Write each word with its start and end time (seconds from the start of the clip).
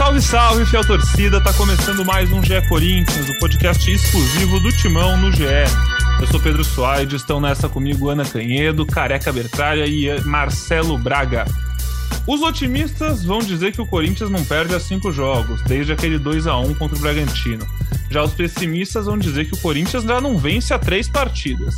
Salve, 0.00 0.22
salve, 0.22 0.64
fiel 0.64 0.82
torcida! 0.82 1.42
Tá 1.42 1.52
começando 1.52 2.06
mais 2.06 2.32
um 2.32 2.42
GE 2.42 2.66
Corinthians, 2.70 3.28
o 3.28 3.38
podcast 3.38 3.90
exclusivo 3.90 4.58
do 4.58 4.72
Timão 4.72 5.14
no 5.18 5.30
GE. 5.30 5.44
Eu 6.18 6.26
sou 6.26 6.40
Pedro 6.40 6.64
Soares, 6.64 7.12
estão 7.12 7.38
nessa 7.38 7.68
comigo 7.68 8.08
Ana 8.08 8.24
Canhedo, 8.24 8.86
Careca 8.86 9.30
Bertralha 9.30 9.84
e 9.86 10.18
Marcelo 10.24 10.96
Braga. 10.96 11.44
Os 12.26 12.40
otimistas 12.40 13.22
vão 13.22 13.40
dizer 13.40 13.72
que 13.72 13.82
o 13.82 13.86
Corinthians 13.86 14.30
não 14.30 14.42
perde 14.42 14.74
a 14.74 14.80
cinco 14.80 15.12
jogos, 15.12 15.60
desde 15.64 15.92
aquele 15.92 16.18
2 16.18 16.46
a 16.46 16.56
1 16.56 16.74
contra 16.76 16.96
o 16.96 17.00
Bragantino. 17.00 17.66
Já 18.10 18.22
os 18.22 18.32
pessimistas 18.32 19.04
vão 19.04 19.18
dizer 19.18 19.50
que 19.50 19.54
o 19.54 19.60
Corinthians 19.60 20.04
já 20.04 20.18
não 20.18 20.38
vence 20.38 20.72
a 20.72 20.78
três 20.78 21.10
partidas. 21.10 21.76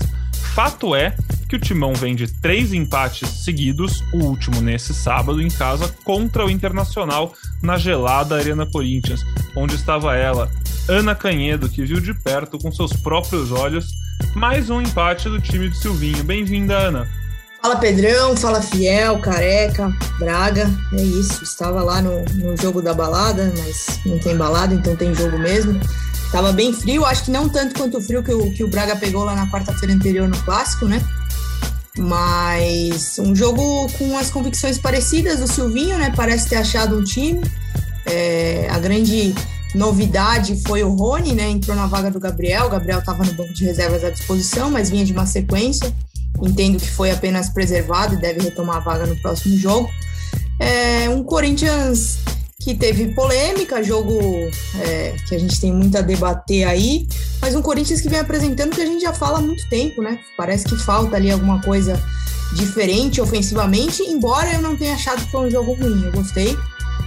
Fato 0.54 0.94
é 0.94 1.14
que 1.48 1.56
o 1.56 1.58
Timão 1.58 1.94
vem 1.94 2.14
de 2.14 2.28
três 2.40 2.72
empates 2.72 3.28
seguidos, 3.28 4.02
o 4.12 4.24
último 4.24 4.60
nesse 4.60 4.94
sábado 4.94 5.40
em 5.40 5.48
casa 5.48 5.94
contra 6.04 6.46
o 6.46 6.50
Internacional 6.50 7.32
na 7.62 7.78
gelada 7.78 8.36
Arena 8.36 8.66
Corinthians, 8.66 9.24
onde 9.56 9.74
estava 9.74 10.16
ela, 10.16 10.50
Ana 10.88 11.14
Canhedo, 11.14 11.68
que 11.68 11.84
viu 11.84 12.00
de 12.00 12.14
perto 12.14 12.58
com 12.58 12.72
seus 12.72 12.92
próprios 12.92 13.52
olhos 13.52 13.86
mais 14.34 14.70
um 14.70 14.80
empate 14.80 15.28
do 15.28 15.40
time 15.40 15.68
de 15.68 15.76
Silvinho. 15.76 16.24
Bem-vinda, 16.24 16.76
Ana. 16.76 17.08
Fala 17.60 17.76
Pedrão, 17.76 18.36
fala 18.36 18.60
Fiel, 18.60 19.20
Careca, 19.20 19.92
Braga, 20.18 20.68
é 20.94 21.02
isso. 21.02 21.44
Estava 21.44 21.82
lá 21.82 22.02
no, 22.02 22.24
no 22.34 22.56
jogo 22.56 22.82
da 22.82 22.92
balada, 22.92 23.52
mas 23.56 24.00
não 24.04 24.18
tem 24.18 24.36
balada, 24.36 24.74
então 24.74 24.96
tem 24.96 25.14
jogo 25.14 25.38
mesmo. 25.38 25.78
Tava 26.32 26.50
bem 26.50 26.72
frio, 26.72 27.04
acho 27.04 27.24
que 27.24 27.30
não 27.30 27.46
tanto 27.46 27.74
quanto 27.78 27.98
o 27.98 28.00
frio 28.00 28.22
que 28.22 28.32
o, 28.32 28.50
que 28.50 28.64
o 28.64 28.68
Braga 28.68 28.96
pegou 28.96 29.22
lá 29.22 29.34
na 29.34 29.46
quarta-feira 29.50 29.94
anterior 29.94 30.26
no 30.26 30.42
Clássico, 30.44 30.86
né? 30.86 30.98
Mas 31.98 33.18
um 33.18 33.36
jogo 33.36 33.86
com 33.98 34.16
as 34.16 34.30
convicções 34.30 34.78
parecidas 34.78 35.40
do 35.40 35.46
Silvinho, 35.46 35.98
né? 35.98 36.10
Parece 36.16 36.48
ter 36.48 36.56
achado 36.56 36.98
um 36.98 37.04
time. 37.04 37.42
É, 38.06 38.66
a 38.70 38.78
grande 38.78 39.34
novidade 39.74 40.58
foi 40.66 40.82
o 40.82 40.94
Rony, 40.94 41.34
né? 41.34 41.50
Entrou 41.50 41.76
na 41.76 41.86
vaga 41.86 42.10
do 42.10 42.18
Gabriel. 42.18 42.64
O 42.64 42.70
Gabriel 42.70 43.00
estava 43.00 43.24
no 43.24 43.34
banco 43.34 43.52
de 43.52 43.66
reservas 43.66 44.02
à 44.02 44.08
disposição, 44.08 44.70
mas 44.70 44.88
vinha 44.88 45.04
de 45.04 45.12
uma 45.12 45.26
sequência. 45.26 45.94
Entendo 46.42 46.78
que 46.78 46.90
foi 46.90 47.10
apenas 47.10 47.50
preservado 47.50 48.14
e 48.14 48.16
deve 48.16 48.40
retomar 48.40 48.76
a 48.76 48.80
vaga 48.80 49.04
no 49.04 49.20
próximo 49.20 49.54
jogo. 49.58 49.90
É, 50.58 51.10
um 51.10 51.22
Corinthians 51.22 52.18
que 52.62 52.74
teve 52.74 53.08
polêmica, 53.08 53.82
jogo 53.82 54.20
é, 54.80 55.14
que 55.26 55.34
a 55.34 55.38
gente 55.38 55.60
tem 55.60 55.72
muito 55.72 55.98
a 55.98 56.00
debater 56.00 56.64
aí, 56.64 57.08
mas 57.40 57.56
um 57.56 57.62
Corinthians 57.62 58.00
que 58.00 58.08
vem 58.08 58.20
apresentando 58.20 58.74
que 58.74 58.80
a 58.80 58.86
gente 58.86 59.02
já 59.02 59.12
fala 59.12 59.38
há 59.38 59.42
muito 59.42 59.68
tempo, 59.68 60.00
né? 60.00 60.18
Parece 60.36 60.64
que 60.66 60.76
falta 60.76 61.16
ali 61.16 61.30
alguma 61.30 61.60
coisa 61.62 62.00
diferente 62.54 63.20
ofensivamente, 63.20 64.02
embora 64.02 64.52
eu 64.52 64.62
não 64.62 64.76
tenha 64.76 64.94
achado 64.94 65.24
que 65.24 65.30
foi 65.30 65.46
um 65.46 65.50
jogo 65.50 65.72
ruim, 65.74 66.04
eu 66.04 66.12
gostei. 66.12 66.56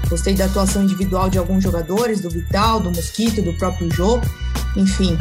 Gostei 0.09 0.35
da 0.35 0.45
atuação 0.45 0.83
individual 0.83 1.29
de 1.29 1.37
alguns 1.37 1.63
jogadores, 1.63 2.19
do 2.19 2.29
Vital, 2.29 2.79
do 2.79 2.91
Mosquito, 2.91 3.41
do 3.41 3.53
próprio 3.53 3.89
Jô, 3.91 4.19
enfim. 4.75 5.17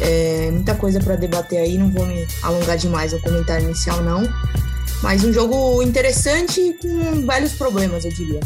É, 0.00 0.50
muita 0.50 0.74
coisa 0.74 0.98
para 1.00 1.16
debater 1.16 1.58
aí, 1.58 1.76
não 1.76 1.90
vou 1.90 2.06
me 2.06 2.26
alongar 2.42 2.78
demais 2.78 3.12
no 3.12 3.20
comentário 3.20 3.64
inicial, 3.64 4.02
não. 4.02 4.22
Mas 5.02 5.24
um 5.24 5.32
jogo 5.32 5.82
interessante 5.82 6.74
com 6.80 7.26
velhos 7.26 7.52
problemas, 7.52 8.04
eu 8.04 8.12
diria. 8.12 8.40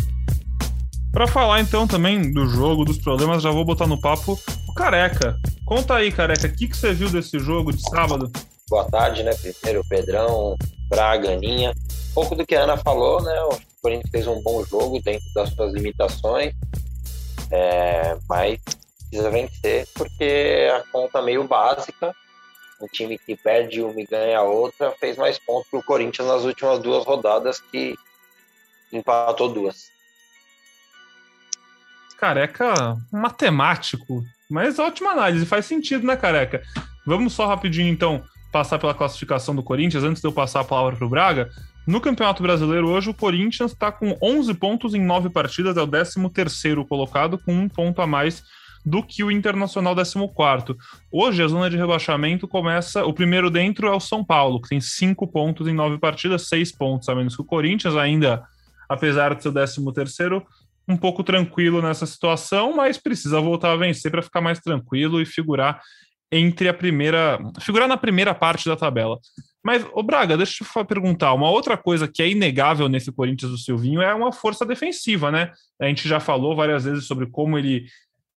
Para 1.19 1.27
falar 1.27 1.61
então 1.61 1.85
também 1.85 2.33
do 2.33 2.47
jogo, 2.47 2.85
dos 2.85 2.97
problemas, 2.97 3.43
já 3.43 3.51
vou 3.51 3.65
botar 3.65 3.89
no 3.89 4.01
papo 4.01 4.39
o 4.69 4.73
Careca. 4.73 5.37
Conta 5.67 5.97
aí, 5.97 6.13
Careca, 6.13 6.47
o 6.47 6.53
que, 6.53 6.69
que 6.69 6.77
você 6.77 6.95
viu 6.95 7.11
desse 7.11 7.41
jogo 7.41 7.73
de 7.73 7.83
sábado? 7.91 8.31
Boa 8.71 8.89
tarde, 8.89 9.25
né? 9.25 9.33
Primeiro, 9.35 9.85
Pedrão, 9.89 10.57
Braga, 10.89 11.33
Aninha. 11.33 11.73
Um 12.11 12.15
pouco 12.15 12.37
do 12.37 12.47
que 12.47 12.55
a 12.55 12.63
Ana 12.63 12.77
falou, 12.77 13.21
né? 13.21 13.37
O 13.47 13.59
Corinthians 13.83 14.11
fez 14.13 14.27
um 14.29 14.41
bom 14.43 14.65
jogo 14.65 15.03
dentro 15.03 15.27
das 15.35 15.51
suas 15.51 15.73
limitações, 15.73 16.55
é, 17.51 18.17
mas 18.29 18.61
precisa 19.11 19.29
vencer 19.29 19.89
porque 19.97 20.71
a 20.73 20.85
conta 20.93 21.21
meio 21.21 21.43
básica. 21.43 22.15
Um 22.81 22.87
time 22.87 23.19
que 23.19 23.35
perde 23.35 23.83
uma 23.83 24.01
e 24.01 24.07
ganha 24.07 24.41
outra 24.43 24.93
fez 24.93 25.17
mais 25.17 25.37
pontos 25.37 25.69
para 25.69 25.81
o 25.81 25.85
Corinthians 25.85 26.29
nas 26.29 26.45
últimas 26.45 26.79
duas 26.79 27.05
rodadas 27.05 27.59
que 27.59 27.97
empatou 28.93 29.49
duas 29.49 29.98
careca 32.19 32.97
matemático. 33.13 34.25
Mas 34.51 34.79
ótima 34.79 35.13
análise, 35.13 35.47
faz 35.47 35.67
sentido, 35.67 36.07
né, 36.07 36.17
careca? 36.17 36.63
Vamos 37.07 37.33
só 37.33 37.47
rapidinho, 37.47 37.89
então, 37.89 38.23
passar 38.53 38.79
pela 38.79 38.95
classificação 38.95 39.55
do 39.55 39.63
Corinthians, 39.63 40.05
antes 40.05 40.21
de 40.21 40.27
eu 40.27 40.33
passar 40.33 40.61
a 40.61 40.65
palavra 40.65 40.97
para 40.97 41.07
o 41.07 41.11
Braga. 41.11 41.49
No 41.87 42.01
Campeonato 42.01 42.43
Brasileiro, 42.43 42.89
hoje, 42.89 43.09
o 43.09 43.15
Corinthians 43.15 43.73
está 43.73 43.91
com 43.93 44.17
11 44.23 44.53
pontos 44.55 44.95
em 44.95 45.01
9 45.01 45.31
partidas, 45.31 45.77
é 45.77 45.83
o 45.83 45.87
13 45.87 46.85
colocado, 46.87 47.39
com 47.39 47.53
um 47.53 47.69
ponto 47.69 48.03
a 48.03 48.07
mais 48.07 48.43
do 48.85 49.03
que 49.03 49.23
o 49.23 49.31
Internacional 49.31 49.95
14. 49.95 50.77
Hoje, 51.13 51.43
a 51.43 51.49
zona 51.49 51.71
de 51.71 51.77
rebaixamento 51.77 52.49
começa. 52.49 53.05
O 53.05 53.13
primeiro 53.13 53.51
dentro 53.51 53.87
é 53.87 53.91
o 53.95 54.01
São 54.01 54.25
Paulo, 54.25 54.61
que 54.61 54.69
tem 54.69 54.81
5 54.81 55.27
pontos 55.29 55.67
em 55.67 55.75
9 55.75 55.99
partidas, 55.99 56.49
6 56.49 56.73
pontos 56.73 57.09
a 57.09 57.15
menos 57.15 57.37
que 57.37 57.43
o 57.43 57.45
Corinthians, 57.45 57.97
ainda, 57.97 58.43
apesar 58.89 59.35
de 59.35 59.43
ser 59.43 59.51
o 59.51 59.53
13 59.53 59.81
um 60.89 60.97
pouco 60.97 61.23
tranquilo 61.23 61.83
nessa 61.83 62.07
situação, 62.07 62.75
mas 62.75 62.97
precisa 62.97 63.41
voltar 63.41 63.73
a 63.73 63.77
vencer 63.77 64.11
para 64.11 64.23
ficar 64.23 64.41
mais 64.41 64.59
tranquilo 64.59 65.21
e 65.21 65.27
figurar 65.27 65.81
entre 66.33 66.69
a 66.69 66.75
primeira, 66.75 67.39
figurar 67.61 67.89
na 67.89 67.97
primeira 67.97 68.35
parte 68.35 68.69
da 68.69 68.77
tabela. 68.77 69.19
Mas, 69.63 69.85
o 69.93 70.03
Braga, 70.03 70.37
deixa 70.37 70.65
eu 70.65 70.85
perguntar, 70.85 71.35
uma 71.35 71.51
outra 71.51 71.77
coisa 71.77 72.09
que 72.09 72.23
é 72.23 72.29
inegável 72.29 72.89
nesse 72.89 73.13
Corinthians 73.13 73.51
do 73.51 73.59
Silvinho 73.59 74.01
é 74.01 74.15
uma 74.15 74.33
força 74.33 74.65
defensiva, 74.65 75.31
né? 75.31 75.53
A 75.81 75.87
gente 75.87 76.09
já 76.09 76.21
falou 76.21 76.57
várias 76.57 76.85
vezes 76.85 77.07
sobre 77.07 77.27
como 77.27 77.59
ele 77.59 77.87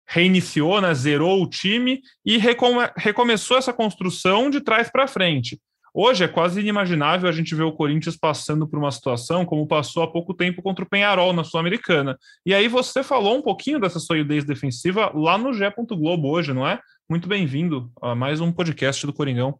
reiniciou, 0.07 0.81
né, 0.81 0.91
zerou 0.91 1.43
o 1.43 1.47
time 1.47 2.01
e 2.25 2.37
recome 2.37 2.89
recomeçou 2.97 3.57
essa 3.57 3.71
construção 3.71 4.49
de 4.49 4.59
trás 4.59 4.89
para 4.89 5.07
frente. 5.07 5.59
Hoje 6.01 6.23
é 6.23 6.29
quase 6.29 6.61
inimaginável 6.61 7.27
a 7.27 7.31
gente 7.33 7.53
ver 7.53 7.63
o 7.63 7.73
Corinthians 7.73 8.15
passando 8.15 8.65
por 8.65 8.79
uma 8.79 8.89
situação 8.89 9.45
como 9.45 9.67
passou 9.67 10.01
há 10.01 10.09
pouco 10.09 10.33
tempo 10.33 10.61
contra 10.61 10.85
o 10.85 10.87
Penharol 10.87 11.33
na 11.33 11.43
Sul-Americana. 11.43 12.17
E 12.45 12.53
aí 12.53 12.69
você 12.69 13.03
falou 13.03 13.35
um 13.35 13.41
pouquinho 13.41 13.81
dessa 13.81 13.99
solidez 13.99 14.45
defensiva 14.45 15.11
lá 15.13 15.37
no 15.37 15.51
G. 15.51 15.69
Globo 15.89 16.29
hoje, 16.29 16.53
não 16.53 16.65
é? 16.65 16.79
Muito 17.09 17.27
bem-vindo 17.27 17.91
a 18.01 18.15
mais 18.15 18.39
um 18.39 18.49
podcast 18.49 19.05
do 19.05 19.11
Coringão. 19.11 19.59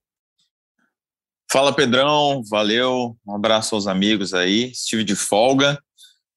Fala 1.52 1.74
Pedrão, 1.74 2.42
valeu, 2.50 3.18
um 3.28 3.36
abraço 3.36 3.76
aos 3.76 3.86
amigos 3.86 4.34
aí. 4.34 4.72
Estive 4.72 5.04
de 5.04 5.18
folga, 5.18 5.78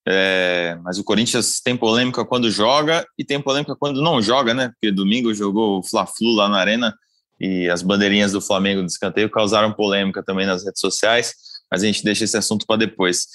é, 0.05 0.77
mas 0.83 0.99
o 0.99 1.03
Corinthians 1.05 1.61
tem 1.63 1.77
polêmica 1.77 2.25
quando 2.25 2.51
joga 2.51 3.05
e 3.17 3.23
tem 3.23 3.41
polêmica 3.41 3.73
quando 3.73 4.01
não 4.01 4.21
joga, 4.21 4.53
né? 4.53 4.67
Porque 4.67 4.91
domingo 4.91 5.33
jogou 5.33 5.79
o 5.79 5.83
Fla-Flu 5.83 6.35
lá 6.35 6.49
na 6.49 6.57
Arena 6.57 6.93
e 7.39 7.69
as 7.69 7.81
bandeirinhas 7.81 8.31
do 8.31 8.41
Flamengo 8.41 8.81
do 8.81 8.87
escanteio 8.87 9.29
causaram 9.29 9.73
polêmica 9.73 10.23
também 10.23 10.45
nas 10.45 10.63
redes 10.63 10.79
sociais, 10.79 11.33
mas 11.69 11.83
a 11.83 11.85
gente 11.85 12.03
deixa 12.03 12.23
esse 12.23 12.37
assunto 12.37 12.65
para 12.65 12.77
depois. 12.77 13.27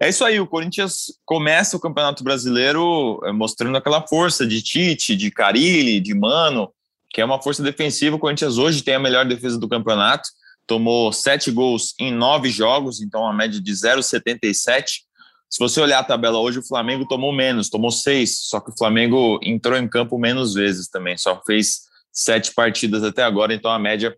É 0.00 0.08
isso 0.08 0.24
aí, 0.24 0.40
o 0.40 0.46
Corinthians 0.46 1.12
começa 1.24 1.76
o 1.76 1.80
Campeonato 1.80 2.24
Brasileiro 2.24 3.20
eh, 3.24 3.30
mostrando 3.30 3.76
aquela 3.76 4.04
força 4.06 4.44
de 4.44 4.60
Tite, 4.60 5.14
de 5.14 5.30
Carilli, 5.30 6.00
de 6.00 6.12
Mano, 6.12 6.72
que 7.08 7.20
é 7.20 7.24
uma 7.24 7.40
força 7.40 7.62
defensiva. 7.62 8.16
O 8.16 8.18
Corinthians 8.18 8.58
hoje 8.58 8.82
tem 8.82 8.94
a 8.94 8.98
melhor 8.98 9.24
defesa 9.26 9.58
do 9.58 9.68
campeonato, 9.68 10.28
tomou 10.66 11.12
sete 11.12 11.52
gols 11.52 11.94
em 12.00 12.12
nove 12.12 12.50
jogos, 12.50 13.00
então 13.00 13.22
uma 13.22 13.32
média 13.32 13.60
de 13.60 13.72
0,77. 13.72 15.02
Se 15.48 15.58
você 15.58 15.80
olhar 15.80 16.00
a 16.00 16.04
tabela 16.04 16.38
hoje, 16.40 16.58
o 16.58 16.66
Flamengo 16.66 17.06
tomou 17.06 17.32
menos, 17.32 17.68
tomou 17.68 17.90
seis, 17.90 18.38
só 18.38 18.58
que 18.58 18.70
o 18.70 18.76
Flamengo 18.76 19.38
entrou 19.42 19.78
em 19.78 19.86
campo 19.86 20.18
menos 20.18 20.54
vezes 20.54 20.88
também, 20.88 21.16
só 21.16 21.40
fez 21.46 21.82
sete 22.12 22.52
partidas 22.54 23.02
até 23.02 23.22
agora, 23.22 23.54
então 23.54 23.70
a 23.70 23.78
média 23.78 24.16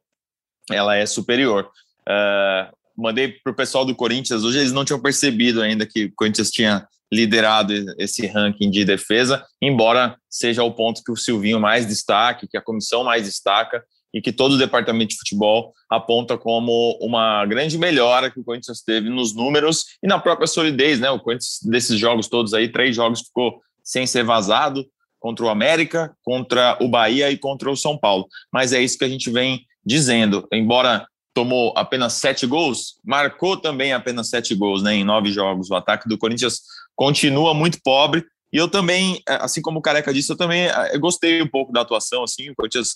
ela 0.71 0.97
é 0.97 1.07
superior. 1.07 1.71
Uh, 2.09 2.75
mandei 2.97 3.29
para 3.29 3.53
o 3.53 3.57
pessoal 3.57 3.85
do 3.85 3.95
Corinthians, 3.95 4.45
hoje 4.45 4.59
eles 4.59 4.73
não 4.73 4.85
tinham 4.85 5.01
percebido 5.01 5.63
ainda 5.63 5.87
que 5.87 6.07
o 6.07 6.13
Corinthians 6.15 6.51
tinha 6.51 6.87
liderado 7.13 7.73
esse 7.99 8.27
ranking 8.27 8.71
de 8.71 8.85
defesa, 8.85 9.45
embora 9.63 10.17
seja 10.29 10.65
o 10.65 10.73
ponto 10.73 11.03
que 11.05 11.13
o 11.13 11.17
Silvinho 11.17 11.61
mais 11.61 11.87
destaque, 11.87 12.49
que 12.49 12.57
a 12.57 12.63
comissão 12.63 13.05
mais 13.05 13.25
destaca 13.25 13.85
e 14.13 14.21
que 14.21 14.33
todo 14.33 14.53
o 14.53 14.59
departamento 14.59 15.11
de 15.11 15.19
futebol 15.19 15.73
aponta 15.91 16.39
como 16.39 16.97
uma 17.01 17.45
grande 17.47 17.77
melhora 17.77 18.31
que 18.31 18.39
o 18.39 18.45
Corinthians 18.45 18.81
teve 18.81 19.09
nos 19.09 19.35
números 19.35 19.87
e 20.03 20.07
na 20.07 20.19
própria 20.19 20.47
solidez, 20.47 21.01
né? 21.01 21.11
O 21.11 21.21
Corinthians 21.21 21.59
desses 21.63 21.99
jogos 21.99 22.29
todos 22.29 22.55
aí, 22.55 22.69
três 22.69 22.95
jogos 22.95 23.23
ficou 23.23 23.61
sem 23.83 24.07
ser 24.07 24.25
vazado, 24.25 24.87
contra 25.25 25.47
o 25.47 25.49
América, 25.49 26.15
contra 26.23 26.77
o 26.83 26.87
Bahia 26.87 27.31
e 27.31 27.39
contra 27.39 27.71
o 27.71 27.77
São 27.79 27.97
Paulo. 27.97 28.29
Mas 28.53 28.75
é 28.75 28.83
isso 28.83 28.99
que 28.99 29.07
a 29.07 29.09
gente 29.09 29.31
vem 29.31 29.65
dizendo. 29.83 30.47
Embora 30.53 31.09
tomou 31.33 31.73
apenas 31.75 32.13
sete 32.13 32.47
gols, 32.47 33.01
marcou 33.03 33.57
também 33.57 33.95
apenas 33.95 34.29
sete 34.29 34.55
gols 34.55 34.83
né, 34.83 34.97
em 34.97 35.03
nove 35.03 35.33
jogos. 35.33 35.71
O 35.71 35.75
ataque 35.75 36.07
do 36.11 36.19
Corinthians 36.19 36.61
continua 36.95 37.55
muito 37.55 37.79
pobre. 37.83 38.23
E 38.53 38.59
eu 38.59 38.69
também, 38.69 39.23
assim 39.27 39.63
como 39.63 39.79
o 39.79 39.83
Careca 39.83 40.13
disse, 40.13 40.31
eu 40.31 40.37
também 40.37 40.67
eu 40.93 41.01
gostei 41.01 41.41
um 41.41 41.49
pouco 41.49 41.73
da 41.73 41.81
atuação. 41.81 42.23
Assim, 42.23 42.51
o 42.51 42.55
Corinthians 42.55 42.95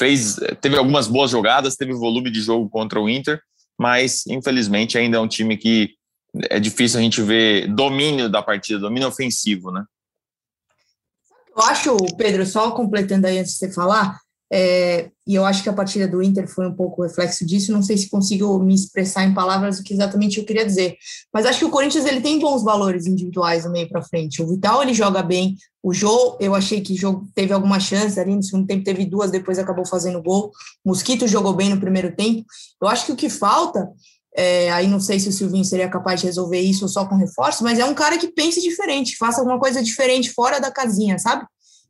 fez, 0.00 0.36
teve 0.62 0.78
algumas 0.78 1.06
boas 1.06 1.30
jogadas, 1.30 1.76
teve 1.76 1.92
volume 1.92 2.30
de 2.30 2.40
jogo 2.40 2.66
contra 2.70 2.98
o 2.98 3.10
Inter, 3.10 3.38
mas 3.78 4.26
infelizmente 4.26 4.96
ainda 4.96 5.18
é 5.18 5.20
um 5.20 5.28
time 5.28 5.58
que 5.58 5.90
é 6.48 6.58
difícil 6.58 6.98
a 6.98 7.02
gente 7.02 7.20
ver 7.20 7.66
domínio 7.68 8.30
da 8.30 8.42
partida, 8.42 8.80
domínio 8.80 9.08
ofensivo, 9.08 9.70
né? 9.70 9.84
Eu 11.54 11.62
acho, 11.64 11.96
Pedro, 12.16 12.46
só 12.46 12.70
completando 12.70 13.26
aí 13.26 13.38
antes 13.38 13.52
de 13.52 13.58
você 13.58 13.72
falar, 13.72 14.18
é, 14.54 15.08
e 15.26 15.34
eu 15.34 15.46
acho 15.46 15.62
que 15.62 15.68
a 15.70 15.72
partida 15.72 16.06
do 16.06 16.22
Inter 16.22 16.46
foi 16.46 16.66
um 16.68 16.74
pouco 16.74 17.02
reflexo 17.02 17.46
disso. 17.46 17.72
Não 17.72 17.82
sei 17.82 17.96
se 17.96 18.10
consigo 18.10 18.58
me 18.58 18.74
expressar 18.74 19.24
em 19.24 19.32
palavras 19.32 19.78
o 19.78 19.82
que 19.82 19.94
exatamente 19.94 20.38
eu 20.38 20.44
queria 20.44 20.66
dizer, 20.66 20.96
mas 21.32 21.46
acho 21.46 21.60
que 21.60 21.64
o 21.64 21.70
Corinthians 21.70 22.04
ele 22.04 22.20
tem 22.20 22.38
bons 22.38 22.62
valores 22.62 23.06
individuais 23.06 23.64
no 23.64 23.72
meio 23.72 23.88
para 23.88 24.02
frente. 24.02 24.42
O 24.42 24.48
Vital 24.48 24.82
ele 24.82 24.92
joga 24.92 25.22
bem. 25.22 25.56
O 25.82 25.94
Jô, 25.94 26.36
eu 26.38 26.54
achei 26.54 26.82
que 26.82 26.94
jogo 26.94 27.26
teve 27.34 27.52
alguma 27.52 27.80
chance 27.80 28.20
ali 28.20 28.36
no 28.36 28.42
segundo 28.42 28.66
tempo, 28.66 28.84
teve 28.84 29.06
duas, 29.06 29.30
depois 29.30 29.58
acabou 29.58 29.86
fazendo 29.86 30.22
gol. 30.22 30.52
O 30.84 30.90
Mosquito 30.90 31.26
jogou 31.26 31.54
bem 31.54 31.70
no 31.70 31.80
primeiro 31.80 32.14
tempo. 32.14 32.44
Eu 32.80 32.88
acho 32.88 33.06
que 33.06 33.12
o 33.12 33.16
que 33.16 33.30
falta 33.30 33.88
é, 34.36 34.70
aí 34.72 34.86
não 34.86 35.00
sei 35.00 35.20
se 35.20 35.28
o 35.28 35.32
Silvinho 35.32 35.64
seria 35.64 35.88
capaz 35.88 36.20
de 36.20 36.26
resolver 36.26 36.60
isso 36.60 36.88
só 36.88 37.06
com 37.06 37.16
reforço, 37.16 37.62
mas 37.62 37.78
é 37.78 37.84
um 37.84 37.94
cara 37.94 38.18
que 38.18 38.32
pense 38.32 38.60
diferente, 38.60 39.16
faça 39.16 39.40
alguma 39.40 39.58
coisa 39.58 39.82
diferente 39.82 40.30
fora 40.30 40.60
da 40.60 40.70
casinha, 40.70 41.18
sabe? 41.18 41.44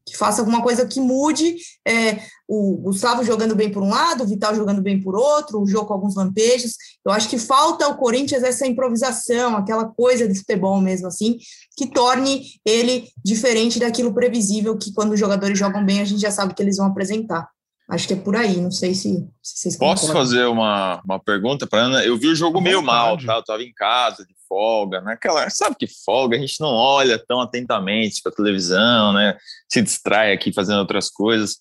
que 0.04 0.16
faça 0.16 0.40
alguma 0.40 0.62
coisa 0.62 0.86
que 0.86 1.00
mude. 1.00 1.56
É, 1.86 2.18
o 2.48 2.76
Gustavo 2.78 3.24
jogando 3.24 3.54
bem 3.54 3.70
por 3.70 3.82
um 3.82 3.88
lado, 3.88 4.24
o 4.24 4.26
Vital 4.26 4.54
jogando 4.54 4.82
bem 4.82 5.00
por 5.00 5.14
outro, 5.14 5.60
o 5.60 5.66
jogo 5.66 5.86
com 5.86 5.94
alguns 5.94 6.16
lampejos. 6.16 6.74
Eu 7.04 7.12
acho 7.12 7.28
que 7.28 7.38
falta 7.38 7.84
ao 7.84 7.96
Corinthians 7.96 8.42
essa 8.42 8.66
improvisação, 8.66 9.56
aquela 9.56 9.86
coisa 9.86 10.28
de 10.28 10.38
futebol 10.38 10.80
mesmo 10.80 11.06
assim, 11.06 11.38
que 11.76 11.86
torne 11.86 12.42
ele 12.64 13.08
diferente 13.24 13.78
daquilo 13.78 14.12
previsível 14.12 14.76
que 14.76 14.92
quando 14.92 15.12
os 15.12 15.20
jogadores 15.20 15.58
jogam 15.58 15.84
bem 15.84 16.00
a 16.00 16.04
gente 16.04 16.20
já 16.20 16.30
sabe 16.30 16.54
que 16.54 16.62
eles 16.62 16.76
vão 16.76 16.86
apresentar. 16.86 17.48
Acho 17.92 18.06
que 18.08 18.14
é 18.14 18.16
por 18.16 18.34
aí, 18.34 18.56
não 18.56 18.70
sei 18.70 18.94
se, 18.94 19.28
se 19.42 19.58
vocês 19.58 19.76
Posso 19.76 20.10
fazer 20.10 20.46
uma, 20.46 21.02
uma 21.04 21.20
pergunta 21.20 21.66
para 21.66 21.82
Ana? 21.82 22.02
Eu 22.02 22.16
vi 22.16 22.28
o 22.28 22.34
jogo 22.34 22.58
meio 22.58 22.82
mal, 22.82 23.18
tá? 23.18 23.34
Eu 23.34 23.40
estava 23.40 23.62
em 23.62 23.70
casa, 23.74 24.24
de 24.24 24.34
folga, 24.48 25.02
naquela, 25.02 25.44
né? 25.44 25.50
sabe 25.50 25.76
que 25.78 25.86
folga, 25.86 26.34
a 26.34 26.40
gente 26.40 26.58
não 26.58 26.70
olha 26.70 27.18
tão 27.18 27.42
atentamente 27.42 28.22
para 28.22 28.32
televisão, 28.32 29.12
né? 29.12 29.36
Se 29.70 29.82
distrai 29.82 30.32
aqui 30.32 30.54
fazendo 30.54 30.78
outras 30.78 31.10
coisas. 31.10 31.58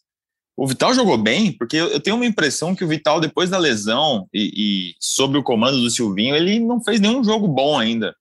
O 0.55 0.65
Vital 0.65 0.93
jogou 0.93 1.17
bem, 1.17 1.51
porque 1.51 1.75
eu 1.75 1.99
tenho 1.99 2.15
uma 2.15 2.25
impressão 2.25 2.73
que 2.73 2.85
o 2.85 2.87
Vital, 2.87 3.19
depois 3.19 3.49
da 3.49 3.57
lesão 3.57 4.25
e, 4.33 4.51
e 4.55 4.95
sob 5.01 5.37
o 5.37 5.43
comando 5.43 5.81
do 5.81 5.89
Silvinho, 5.89 6.33
ele 6.33 6.61
não 6.61 6.81
fez 6.81 7.01
nenhum 7.01 7.21
jogo 7.25 7.45
bom 7.45 7.77
ainda. 7.77 8.15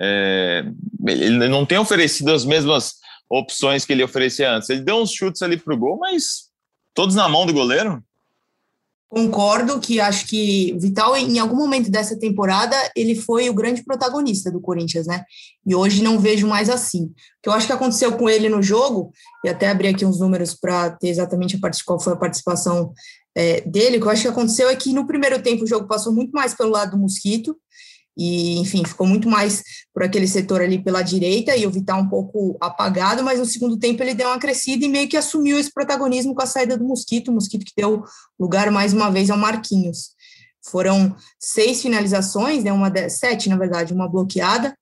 É, 0.00 0.64
ele 1.04 1.48
não 1.48 1.66
tem 1.66 1.78
oferecido 1.78 2.30
as 2.30 2.44
mesmas 2.44 2.94
opções 3.28 3.84
que 3.84 3.92
ele 3.92 4.04
oferecia 4.04 4.52
antes. 4.52 4.68
Ele 4.68 4.82
deu 4.82 4.98
uns 4.98 5.10
chutes 5.10 5.42
ali 5.42 5.56
pro 5.56 5.76
gol, 5.76 5.98
mas 5.98 6.45
todos 6.96 7.14
na 7.14 7.28
mão 7.28 7.46
do 7.46 7.52
goleiro. 7.52 8.02
Concordo 9.08 9.78
que 9.78 10.00
acho 10.00 10.26
que 10.26 10.76
Vital, 10.80 11.16
em 11.16 11.38
algum 11.38 11.54
momento 11.54 11.88
dessa 11.88 12.18
temporada, 12.18 12.76
ele 12.96 13.14
foi 13.14 13.48
o 13.48 13.54
grande 13.54 13.84
protagonista 13.84 14.50
do 14.50 14.60
Corinthians, 14.60 15.06
né? 15.06 15.22
E 15.64 15.76
hoje 15.76 16.02
não 16.02 16.18
vejo 16.18 16.48
mais 16.48 16.68
assim. 16.68 17.04
O 17.04 17.14
que 17.40 17.48
eu 17.48 17.52
acho 17.52 17.68
que 17.68 17.72
aconteceu 17.72 18.16
com 18.16 18.28
ele 18.28 18.48
no 18.48 18.60
jogo, 18.60 19.12
e 19.44 19.48
até 19.48 19.68
abri 19.68 19.86
aqui 19.88 20.04
uns 20.04 20.18
números 20.18 20.54
para 20.54 20.90
ter 20.90 21.08
exatamente 21.08 21.56
a 21.56 21.70
qual 21.84 22.00
foi 22.00 22.14
a 22.14 22.16
participação 22.16 22.92
é, 23.36 23.60
dele, 23.60 23.98
o 23.98 24.00
que 24.00 24.06
eu 24.06 24.10
acho 24.10 24.22
que 24.22 24.28
aconteceu 24.28 24.68
é 24.68 24.74
que 24.74 24.92
no 24.92 25.06
primeiro 25.06 25.40
tempo 25.40 25.62
o 25.62 25.68
jogo 25.68 25.86
passou 25.86 26.12
muito 26.12 26.32
mais 26.32 26.54
pelo 26.54 26.70
lado 26.70 26.92
do 26.92 26.98
Mosquito, 26.98 27.56
e 28.16 28.58
enfim, 28.58 28.82
ficou 28.84 29.06
muito 29.06 29.28
mais 29.28 29.62
por 29.92 30.02
aquele 30.02 30.26
setor 30.26 30.62
ali 30.62 30.82
pela 30.82 31.02
direita 31.02 31.54
e 31.54 31.66
o 31.66 31.70
Vital 31.70 32.00
um 32.00 32.08
pouco 32.08 32.56
apagado, 32.60 33.22
mas 33.22 33.38
no 33.38 33.44
segundo 33.44 33.78
tempo 33.78 34.02
ele 34.02 34.14
deu 34.14 34.28
uma 34.28 34.38
crescida 34.38 34.84
e 34.84 34.88
meio 34.88 35.08
que 35.08 35.16
assumiu 35.16 35.58
esse 35.58 35.70
protagonismo 35.70 36.34
com 36.34 36.42
a 36.42 36.46
saída 36.46 36.78
do 36.78 36.84
Mosquito, 36.84 37.28
o 37.28 37.34
Mosquito 37.34 37.66
que 37.66 37.72
deu 37.76 38.02
lugar 38.40 38.70
mais 38.70 38.94
uma 38.94 39.10
vez 39.10 39.28
ao 39.28 39.36
Marquinhos. 39.36 40.14
Foram 40.64 41.14
seis 41.38 41.82
finalizações, 41.82 42.64
né, 42.64 42.72
uma 42.72 42.88
de, 42.88 43.08
sete 43.10 43.48
na 43.48 43.56
verdade, 43.56 43.92
uma 43.92 44.08
bloqueada, 44.08 44.76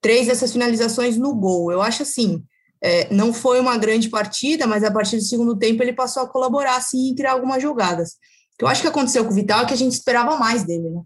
três 0.00 0.26
dessas 0.26 0.50
finalizações 0.50 1.16
no 1.16 1.34
gol. 1.34 1.70
Eu 1.70 1.82
acho 1.82 2.02
assim, 2.02 2.42
é, 2.82 3.12
não 3.12 3.32
foi 3.34 3.60
uma 3.60 3.76
grande 3.76 4.08
partida, 4.08 4.66
mas 4.66 4.82
a 4.82 4.90
partir 4.90 5.16
do 5.16 5.22
segundo 5.22 5.56
tempo 5.56 5.82
ele 5.82 5.92
passou 5.92 6.22
a 6.22 6.28
colaborar 6.28 6.76
assim 6.76 7.10
e 7.10 7.14
criar 7.14 7.32
algumas 7.32 7.62
jogadas. 7.62 8.12
O 8.12 8.58
que 8.58 8.64
eu 8.64 8.68
acho 8.68 8.80
que 8.80 8.88
aconteceu 8.88 9.24
com 9.24 9.30
o 9.30 9.34
Vital 9.34 9.60
é 9.60 9.66
que 9.66 9.74
a 9.74 9.76
gente 9.76 9.92
esperava 9.92 10.36
mais 10.36 10.64
dele, 10.64 10.90
né? 10.90 11.02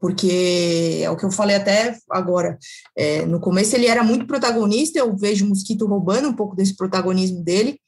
Porque 0.00 1.00
é 1.02 1.10
o 1.10 1.16
que 1.16 1.24
eu 1.24 1.30
falei 1.30 1.56
até 1.56 1.96
agora. 2.10 2.58
É, 2.96 3.26
no 3.26 3.40
começo 3.40 3.74
ele 3.74 3.86
era 3.86 4.02
muito 4.02 4.26
protagonista, 4.26 4.98
eu 4.98 5.16
vejo 5.16 5.44
o 5.44 5.48
Mosquito 5.48 5.86
roubando 5.86 6.28
um 6.28 6.34
pouco 6.34 6.56
desse 6.56 6.76
protagonismo 6.76 7.42
dele, 7.42 7.80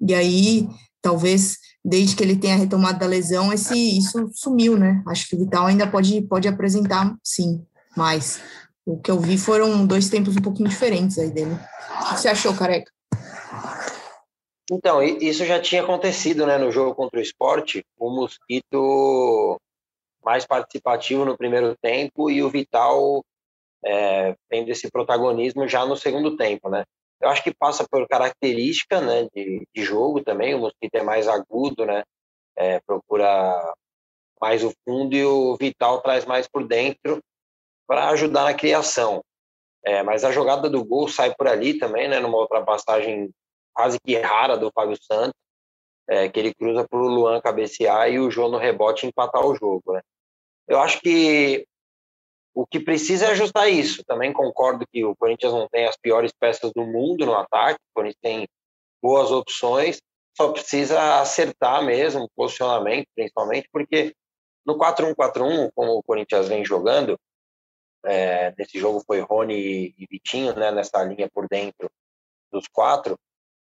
e 0.00 0.14
aí 0.14 0.68
talvez 1.00 1.58
desde 1.84 2.16
que 2.16 2.22
ele 2.22 2.36
tenha 2.36 2.56
retomado 2.56 2.98
da 2.98 3.06
lesão, 3.06 3.52
esse, 3.52 3.98
isso 3.98 4.30
sumiu, 4.34 4.76
né? 4.76 5.02
Acho 5.06 5.28
que 5.28 5.36
o 5.36 5.38
Vital 5.38 5.66
ainda 5.66 5.86
pode, 5.86 6.20
pode 6.22 6.46
apresentar, 6.46 7.16
sim, 7.22 7.64
mas 7.96 8.40
o 8.84 8.98
que 8.98 9.10
eu 9.10 9.18
vi 9.18 9.38
foram 9.38 9.86
dois 9.86 10.08
tempos 10.08 10.36
um 10.36 10.42
pouquinho 10.42 10.68
diferentes 10.68 11.18
aí 11.18 11.30
dele. 11.30 11.52
O 11.52 12.14
que 12.14 12.20
você 12.20 12.28
achou, 12.28 12.54
Careca? 12.54 12.90
Então, 14.70 15.02
isso 15.02 15.46
já 15.46 15.60
tinha 15.60 15.82
acontecido, 15.82 16.46
né, 16.46 16.58
no 16.58 16.70
jogo 16.70 16.94
contra 16.94 17.18
o 17.18 17.22
esporte. 17.22 17.82
O 17.98 18.10
Mosquito 18.10 19.58
mais 20.28 20.44
participativo 20.44 21.24
no 21.24 21.38
primeiro 21.38 21.74
tempo 21.80 22.30
e 22.30 22.42
o 22.42 22.50
Vital 22.50 23.24
é, 23.82 24.36
tendo 24.50 24.68
esse 24.68 24.90
protagonismo 24.90 25.66
já 25.66 25.86
no 25.86 25.96
segundo 25.96 26.36
tempo, 26.36 26.68
né? 26.68 26.84
Eu 27.18 27.30
acho 27.30 27.42
que 27.42 27.54
passa 27.54 27.86
por 27.90 28.06
característica, 28.06 29.00
né, 29.00 29.26
de, 29.34 29.66
de 29.74 29.82
jogo 29.82 30.22
também. 30.22 30.54
O 30.54 30.58
Mosquito 30.58 30.94
é 30.96 31.02
mais 31.02 31.26
agudo, 31.26 31.86
né? 31.86 32.02
É, 32.54 32.78
procura 32.80 33.72
mais 34.38 34.62
o 34.62 34.70
fundo 34.84 35.16
e 35.16 35.24
o 35.24 35.56
Vital 35.56 36.02
traz 36.02 36.26
mais 36.26 36.46
por 36.46 36.66
dentro 36.66 37.20
para 37.86 38.10
ajudar 38.10 38.44
na 38.44 38.52
criação. 38.52 39.22
É, 39.82 40.02
mas 40.02 40.24
a 40.24 40.30
jogada 40.30 40.68
do 40.68 40.84
gol 40.84 41.08
sai 41.08 41.34
por 41.34 41.48
ali 41.48 41.78
também, 41.78 42.06
né? 42.06 42.20
Numa 42.20 42.36
ultrapassagem 42.36 43.30
quase 43.72 43.98
que 43.98 44.14
rara 44.18 44.58
do 44.58 44.70
Fábio 44.74 44.98
Santos, 45.02 45.40
é, 46.06 46.28
que 46.28 46.38
ele 46.38 46.52
cruza 46.54 46.86
para 46.86 46.98
o 46.98 47.08
Luan 47.08 47.40
cabecear 47.40 48.10
e 48.10 48.18
o 48.20 48.30
João 48.30 48.50
no 48.50 48.58
rebote 48.58 49.06
empatar 49.06 49.42
o 49.46 49.54
jogo, 49.54 49.94
né? 49.94 50.02
Eu 50.68 50.78
acho 50.80 51.00
que 51.00 51.66
o 52.54 52.66
que 52.66 52.80
precisa 52.80 53.26
é 53.26 53.30
ajustar 53.30 53.70
isso. 53.70 54.04
Também 54.04 54.32
concordo 54.32 54.86
que 54.86 55.04
o 55.04 55.16
Corinthians 55.16 55.52
não 55.52 55.68
tem 55.68 55.86
as 55.86 55.96
piores 55.96 56.32
peças 56.38 56.72
do 56.72 56.84
mundo 56.84 57.24
no 57.24 57.34
ataque, 57.34 57.80
o 57.80 57.94
Corinthians 57.94 58.20
tem 58.20 58.48
boas 59.02 59.30
opções, 59.30 59.98
só 60.36 60.52
precisa 60.52 61.20
acertar 61.20 61.84
mesmo 61.84 62.24
o 62.24 62.30
posicionamento, 62.34 63.06
principalmente, 63.14 63.68
porque 63.72 64.14
no 64.66 64.76
4-1-4-1, 64.76 65.70
como 65.74 65.92
o 65.92 66.02
Corinthians 66.02 66.48
vem 66.48 66.64
jogando, 66.64 67.18
é, 68.04 68.54
nesse 68.58 68.78
jogo 68.78 69.02
foi 69.06 69.20
Rony 69.20 69.94
e 69.96 70.06
Vitinho, 70.10 70.54
né, 70.54 70.70
nessa 70.70 71.02
linha 71.02 71.28
por 71.32 71.48
dentro 71.48 71.90
dos 72.52 72.66
quatro, 72.68 73.18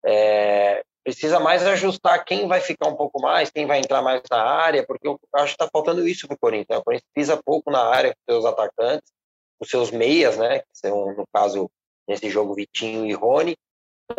é, 0.05 0.83
precisa 1.07 1.39
mais 1.39 1.65
ajustar 1.65 2.25
quem 2.25 2.49
vai 2.49 2.59
ficar 2.59 2.89
um 2.89 2.95
pouco 2.97 3.21
mais, 3.21 3.49
quem 3.49 3.65
vai 3.65 3.79
entrar 3.79 4.01
mais 4.01 4.21
na 4.29 4.43
área, 4.43 4.85
porque 4.85 5.07
eu 5.07 5.17
acho 5.35 5.55
que 5.55 5.63
está 5.63 5.69
faltando 5.71 6.05
isso 6.05 6.27
para 6.27 6.35
o 6.35 6.37
Corinthians. 6.37 6.67
Né? 6.67 6.77
O 6.79 6.83
Corinthians 6.83 7.09
pisa 7.13 7.41
pouco 7.41 7.71
na 7.71 7.81
área 7.81 8.13
com 8.13 8.33
seus 8.33 8.43
atacantes, 8.43 9.09
os 9.57 9.69
seus 9.69 9.89
meias, 9.89 10.37
né? 10.37 10.59
Que 10.59 10.65
são, 10.73 11.15
no 11.15 11.23
caso, 11.33 11.71
nesse 12.05 12.29
jogo, 12.29 12.53
Vitinho 12.53 13.05
e 13.05 13.13
Rony. 13.13 13.55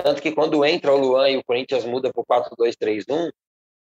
Tanto 0.03 0.23
que 0.23 0.33
quando 0.33 0.65
entra 0.65 0.95
o 0.95 0.97
Luan 0.97 1.29
e 1.29 1.37
o 1.37 1.45
Corinthians 1.45 1.85
muda 1.85 2.11
para 2.11 2.23
o 2.23 2.57
4-2-3-1, 2.57 3.31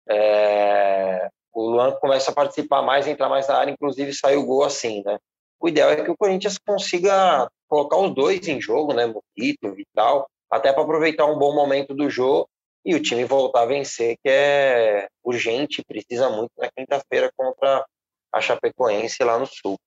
é... 0.09 1.29
o 1.53 1.71
Luan 1.71 1.93
começa 1.93 2.33
a 2.33 2.35
participar 2.35 2.83
mais, 2.83 3.07
entrar 3.07 3.29
mais 3.29 3.47
na 3.47 3.55
área, 3.55 3.71
inclusive 3.71 4.13
sai 4.13 4.35
o 4.35 4.45
gol 4.45 4.65
assim, 4.65 5.01
né? 5.07 5.17
O 5.61 5.69
ideal 5.69 5.91
é 5.91 6.03
que 6.03 6.11
o 6.11 6.17
Corinthians 6.17 6.59
consiga 6.59 7.49
colocar 7.69 7.99
os 7.99 8.13
dois 8.13 8.49
em 8.49 8.61
jogo, 8.61 8.93
né? 8.93 9.07
Mosquito, 9.07 9.73
Vital, 9.77 10.29
até 10.51 10.73
para 10.73 10.83
aproveitar 10.83 11.27
um 11.27 11.39
bom 11.39 11.55
momento 11.55 11.95
do 11.95 12.11
jogo 12.11 12.50
e 12.85 12.95
o 12.95 13.03
time 13.03 13.25
voltar 13.25 13.63
a 13.63 13.67
vencer, 13.67 14.17
que 14.23 14.29
é 14.29 15.09
urgente, 15.23 15.85
precisa 15.87 16.31
muito 16.31 16.53
na 16.59 16.71
quinta-feira 16.71 17.31
contra 17.37 17.85
a 18.33 18.41
Chapecoense 18.41 19.23
lá 19.23 19.39
no 19.39 19.47
Sul. 19.47 19.79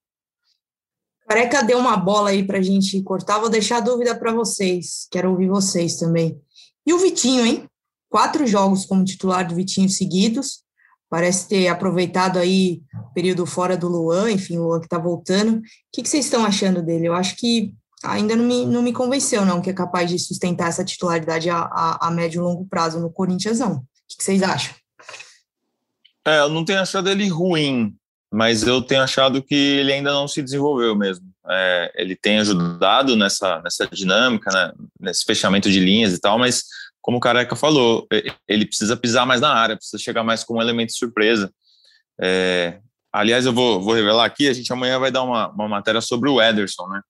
Careca 1.26 1.62
deu 1.62 1.78
uma 1.78 1.96
bola 1.96 2.30
aí 2.30 2.46
para 2.46 2.58
a 2.58 2.62
gente 2.62 3.02
cortar, 3.02 3.38
vou 3.38 3.48
deixar 3.48 3.78
a 3.78 3.80
dúvida 3.80 4.14
para 4.14 4.32
vocês, 4.32 5.08
quero 5.10 5.30
ouvir 5.30 5.48
vocês 5.48 5.96
também. 5.96 6.38
E 6.86 6.92
o 6.92 6.98
Vitinho, 6.98 7.44
hein? 7.46 7.68
Quatro 8.10 8.46
jogos 8.46 8.84
como 8.84 9.04
titular 9.04 9.46
do 9.46 9.54
Vitinho 9.54 9.88
seguidos, 9.88 10.62
parece 11.08 11.48
ter 11.48 11.68
aproveitado 11.68 12.38
aí 12.38 12.82
o 12.94 13.14
período 13.14 13.46
fora 13.46 13.76
do 13.76 13.88
Luan, 13.88 14.30
enfim, 14.30 14.58
o 14.58 14.64
Luan 14.64 14.80
que 14.80 14.86
está 14.86 14.98
voltando. 14.98 15.58
O 15.58 15.62
que, 15.92 16.02
que 16.02 16.08
vocês 16.08 16.26
estão 16.26 16.44
achando 16.44 16.82
dele? 16.82 17.06
Eu 17.06 17.14
acho 17.14 17.36
que 17.36 17.74
ainda 18.04 18.36
não 18.36 18.44
me, 18.44 18.66
não 18.66 18.82
me 18.82 18.92
convenceu, 18.92 19.44
não, 19.44 19.60
que 19.60 19.70
é 19.70 19.74
capaz 19.74 20.10
de 20.10 20.18
sustentar 20.18 20.68
essa 20.68 20.84
titularidade 20.84 21.48
a, 21.50 21.58
a, 21.58 22.08
a 22.08 22.10
médio 22.10 22.40
e 22.40 22.44
longo 22.44 22.66
prazo 22.66 23.00
no 23.00 23.10
Corinthians, 23.10 23.58
não. 23.58 23.76
O 23.76 23.82
que, 24.08 24.22
vocês 24.22 24.42
acham? 24.42 24.74
É, 26.26 26.40
eu 26.40 26.48
não 26.48 26.64
tenho 26.64 26.80
achado 26.80 27.08
ele 27.08 27.28
ruim, 27.28 27.94
mas 28.32 28.62
eu 28.62 28.80
tenho 28.82 29.02
achado 29.02 29.42
que 29.42 29.54
ele 29.54 29.92
ainda 29.92 30.12
não 30.12 30.28
se 30.28 30.42
desenvolveu 30.42 30.94
mesmo. 30.96 31.26
É, 31.48 31.92
ele 31.96 32.16
tem 32.16 32.38
ajudado 32.38 33.16
nessa, 33.16 33.60
nessa 33.62 33.86
dinâmica, 33.86 34.50
né, 34.50 34.72
nesse 35.00 35.24
fechamento 35.24 35.70
de 35.70 35.80
linhas 35.80 36.14
e 36.14 36.20
tal, 36.20 36.38
mas 36.38 36.64
como 37.02 37.18
o 37.18 37.20
Careca 37.20 37.54
falou, 37.54 38.06
ele 38.48 38.64
precisa 38.64 38.96
pisar 38.96 39.26
mais 39.26 39.40
na 39.40 39.52
área, 39.52 39.76
precisa 39.76 40.02
chegar 40.02 40.24
mais 40.24 40.42
como 40.42 40.58
um 40.58 40.62
elemento 40.62 40.88
de 40.88 40.96
surpresa. 40.96 41.52
É, 42.18 42.80
aliás, 43.12 43.44
eu 43.44 43.52
vou, 43.52 43.82
vou 43.82 43.92
revelar 43.94 44.24
aqui, 44.24 44.48
a 44.48 44.54
gente 44.54 44.72
amanhã 44.72 44.98
vai 44.98 45.10
dar 45.10 45.22
uma, 45.22 45.48
uma 45.48 45.68
matéria 45.68 46.00
sobre 46.00 46.30
o 46.30 46.40
Ederson, 46.40 46.88
né? 46.88 47.02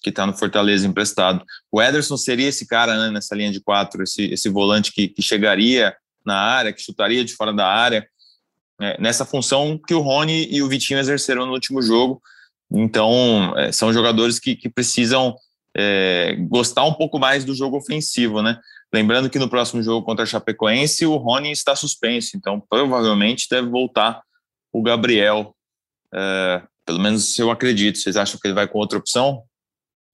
Que 0.00 0.10
está 0.10 0.26
no 0.26 0.36
Fortaleza 0.36 0.86
emprestado. 0.86 1.44
O 1.70 1.80
Ederson 1.80 2.16
seria 2.16 2.48
esse 2.48 2.66
cara 2.66 2.96
né, 2.96 3.10
nessa 3.10 3.34
linha 3.34 3.52
de 3.52 3.60
quatro, 3.60 4.02
esse, 4.02 4.24
esse 4.24 4.48
volante 4.48 4.92
que, 4.92 5.08
que 5.08 5.22
chegaria 5.22 5.94
na 6.24 6.36
área, 6.36 6.72
que 6.72 6.82
chutaria 6.82 7.24
de 7.24 7.34
fora 7.34 7.52
da 7.52 7.66
área, 7.66 8.06
é, 8.80 9.00
nessa 9.00 9.24
função 9.24 9.78
que 9.78 9.94
o 9.94 10.00
Rony 10.00 10.48
e 10.50 10.62
o 10.62 10.68
Vitinho 10.68 10.98
exerceram 10.98 11.46
no 11.46 11.52
último 11.52 11.82
jogo. 11.82 12.20
Então, 12.70 13.52
é, 13.56 13.72
são 13.72 13.92
jogadores 13.92 14.38
que, 14.38 14.56
que 14.56 14.68
precisam 14.68 15.36
é, 15.76 16.36
gostar 16.48 16.84
um 16.84 16.94
pouco 16.94 17.18
mais 17.18 17.44
do 17.44 17.54
jogo 17.54 17.76
ofensivo, 17.76 18.42
né? 18.42 18.58
Lembrando 18.92 19.30
que 19.30 19.38
no 19.38 19.48
próximo 19.48 19.82
jogo 19.82 20.04
contra 20.04 20.24
a 20.24 20.26
Chapecoense, 20.26 21.06
o 21.06 21.16
Rony 21.16 21.52
está 21.52 21.76
suspenso, 21.76 22.36
então 22.36 22.60
provavelmente 22.68 23.46
deve 23.48 23.68
voltar 23.68 24.20
o 24.72 24.82
Gabriel. 24.82 25.54
É, 26.12 26.62
pelo 26.84 26.98
menos 26.98 27.38
eu 27.38 27.50
acredito. 27.50 27.98
Vocês 27.98 28.16
acham 28.16 28.38
que 28.40 28.48
ele 28.48 28.54
vai 28.54 28.66
com 28.66 28.78
outra 28.78 28.98
opção? 28.98 29.44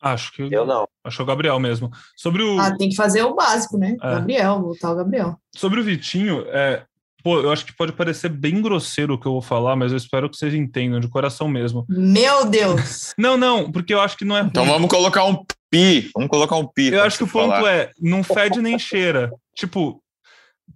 Acho 0.00 0.32
que. 0.32 0.48
Eu 0.50 0.66
não. 0.66 0.86
Acho 1.04 1.16
que 1.16 1.22
é 1.22 1.24
o 1.24 1.26
Gabriel 1.26 1.58
mesmo. 1.58 1.90
Sobre 2.16 2.42
o. 2.42 2.58
Ah, 2.58 2.76
tem 2.76 2.88
que 2.88 2.96
fazer 2.96 3.22
o 3.22 3.34
básico, 3.34 3.78
né? 3.78 3.96
É. 4.02 4.10
Gabriel, 4.14 4.60
voltar 4.60 4.92
o 4.92 4.96
Gabriel. 4.96 5.36
Sobre 5.54 5.80
o 5.80 5.84
Vitinho, 5.84 6.44
é, 6.48 6.84
pô, 7.22 7.40
eu 7.40 7.50
acho 7.50 7.64
que 7.64 7.72
pode 7.72 7.92
parecer 7.92 8.28
bem 8.28 8.60
grosseiro 8.60 9.14
o 9.14 9.18
que 9.18 9.26
eu 9.26 9.32
vou 9.32 9.42
falar, 9.42 9.74
mas 9.74 9.90
eu 9.90 9.96
espero 9.96 10.28
que 10.28 10.36
vocês 10.36 10.54
entendam 10.54 11.00
de 11.00 11.08
coração 11.08 11.48
mesmo. 11.48 11.84
Meu 11.88 12.44
Deus! 12.44 13.14
não, 13.18 13.36
não, 13.36 13.72
porque 13.72 13.92
eu 13.92 14.00
acho 14.00 14.16
que 14.16 14.24
não 14.24 14.36
é. 14.36 14.42
Então 14.42 14.66
vamos 14.66 14.88
colocar 14.88 15.24
um 15.24 15.44
pi. 15.70 16.10
Vamos 16.14 16.30
colocar 16.30 16.56
um 16.56 16.66
pi. 16.66 16.92
Eu 16.92 17.02
acho 17.02 17.18
que 17.18 17.24
o 17.24 17.28
ponto 17.28 17.50
falar. 17.50 17.72
é: 17.72 17.90
não 18.00 18.22
fede 18.22 18.60
nem 18.60 18.78
cheira. 18.78 19.32
Tipo, 19.54 20.02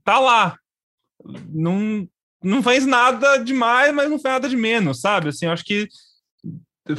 tá 0.03 0.19
lá. 0.19 0.57
Não, 1.53 2.09
não 2.43 2.62
faz 2.62 2.87
nada 2.87 3.37
demais, 3.37 3.95
mas 3.95 4.09
não 4.09 4.19
faz 4.19 4.35
nada 4.35 4.49
de 4.49 4.57
menos, 4.57 5.00
sabe? 5.00 5.29
Assim, 5.29 5.47
eu 5.47 5.53
acho 5.53 5.65
que 5.65 5.87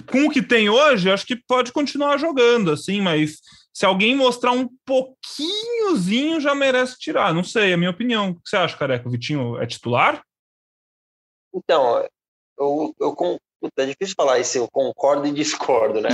com 0.09 0.25
o 0.25 0.29
que 0.29 0.41
tem 0.41 0.69
hoje, 0.69 1.11
acho 1.11 1.25
que 1.25 1.35
pode 1.35 1.71
continuar 1.71 2.17
jogando, 2.17 2.71
assim, 2.71 3.01
mas 3.01 3.39
se 3.73 3.85
alguém 3.85 4.15
mostrar 4.15 4.51
um 4.51 4.69
pouquinhozinho, 4.85 6.41
já 6.41 6.53
merece 6.53 6.99
tirar. 6.99 7.33
Não 7.33 7.43
sei, 7.43 7.71
é 7.71 7.73
a 7.73 7.77
minha 7.77 7.89
opinião. 7.89 8.31
O 8.31 8.35
que 8.35 8.49
você 8.49 8.57
acha, 8.57 8.77
Careca? 8.77 9.07
O 9.07 9.11
Vitinho 9.11 9.61
é 9.61 9.65
titular? 9.65 10.21
Então, 11.53 12.05
eu, 12.59 12.93
eu, 12.99 13.39
é 13.77 13.85
difícil 13.85 14.15
falar 14.15 14.39
isso, 14.39 14.57
eu 14.57 14.67
concordo 14.71 15.27
e 15.27 15.31
discordo, 15.31 16.01
né? 16.01 16.09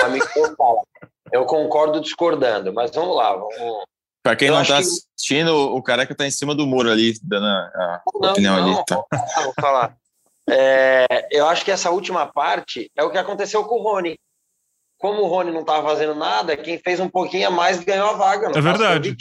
O 0.00 0.04
amigo 0.04 0.26
fala. 0.56 0.82
Eu 1.32 1.44
concordo 1.46 2.00
discordando, 2.00 2.72
mas 2.72 2.90
vamos 2.92 3.16
lá, 3.16 3.34
vamos, 3.34 3.84
Para 4.22 4.36
quem 4.36 4.48
eu 4.48 4.54
não 4.54 4.62
está 4.62 4.76
que... 4.76 4.82
assistindo, 4.82 5.54
o 5.54 5.82
careca 5.82 6.12
está 6.12 6.26
em 6.26 6.30
cima 6.30 6.54
do 6.54 6.66
muro 6.66 6.90
ali, 6.90 7.14
dando 7.22 7.46
a, 7.46 8.02
não, 8.20 8.30
opinião 8.30 8.56
não, 8.56 8.74
ali. 8.74 8.84
Tá. 8.84 9.04
Vou 9.44 9.54
falar. 9.60 9.96
É, 10.50 11.28
eu 11.30 11.46
acho 11.46 11.64
que 11.64 11.70
essa 11.70 11.90
última 11.90 12.26
parte 12.26 12.90
é 12.96 13.02
o 13.02 13.10
que 13.10 13.18
aconteceu 13.18 13.64
com 13.64 13.76
o 13.76 13.82
Rony. 13.82 14.18
Como 14.98 15.22
o 15.22 15.26
Rony 15.26 15.50
não 15.50 15.60
estava 15.60 15.88
fazendo 15.88 16.14
nada, 16.14 16.56
quem 16.56 16.78
fez 16.78 17.00
um 17.00 17.08
pouquinho 17.08 17.48
a 17.48 17.50
mais 17.50 17.82
ganhou 17.82 18.08
a 18.08 18.12
vaga. 18.14 18.50
É 18.54 18.60
verdade. 18.60 19.16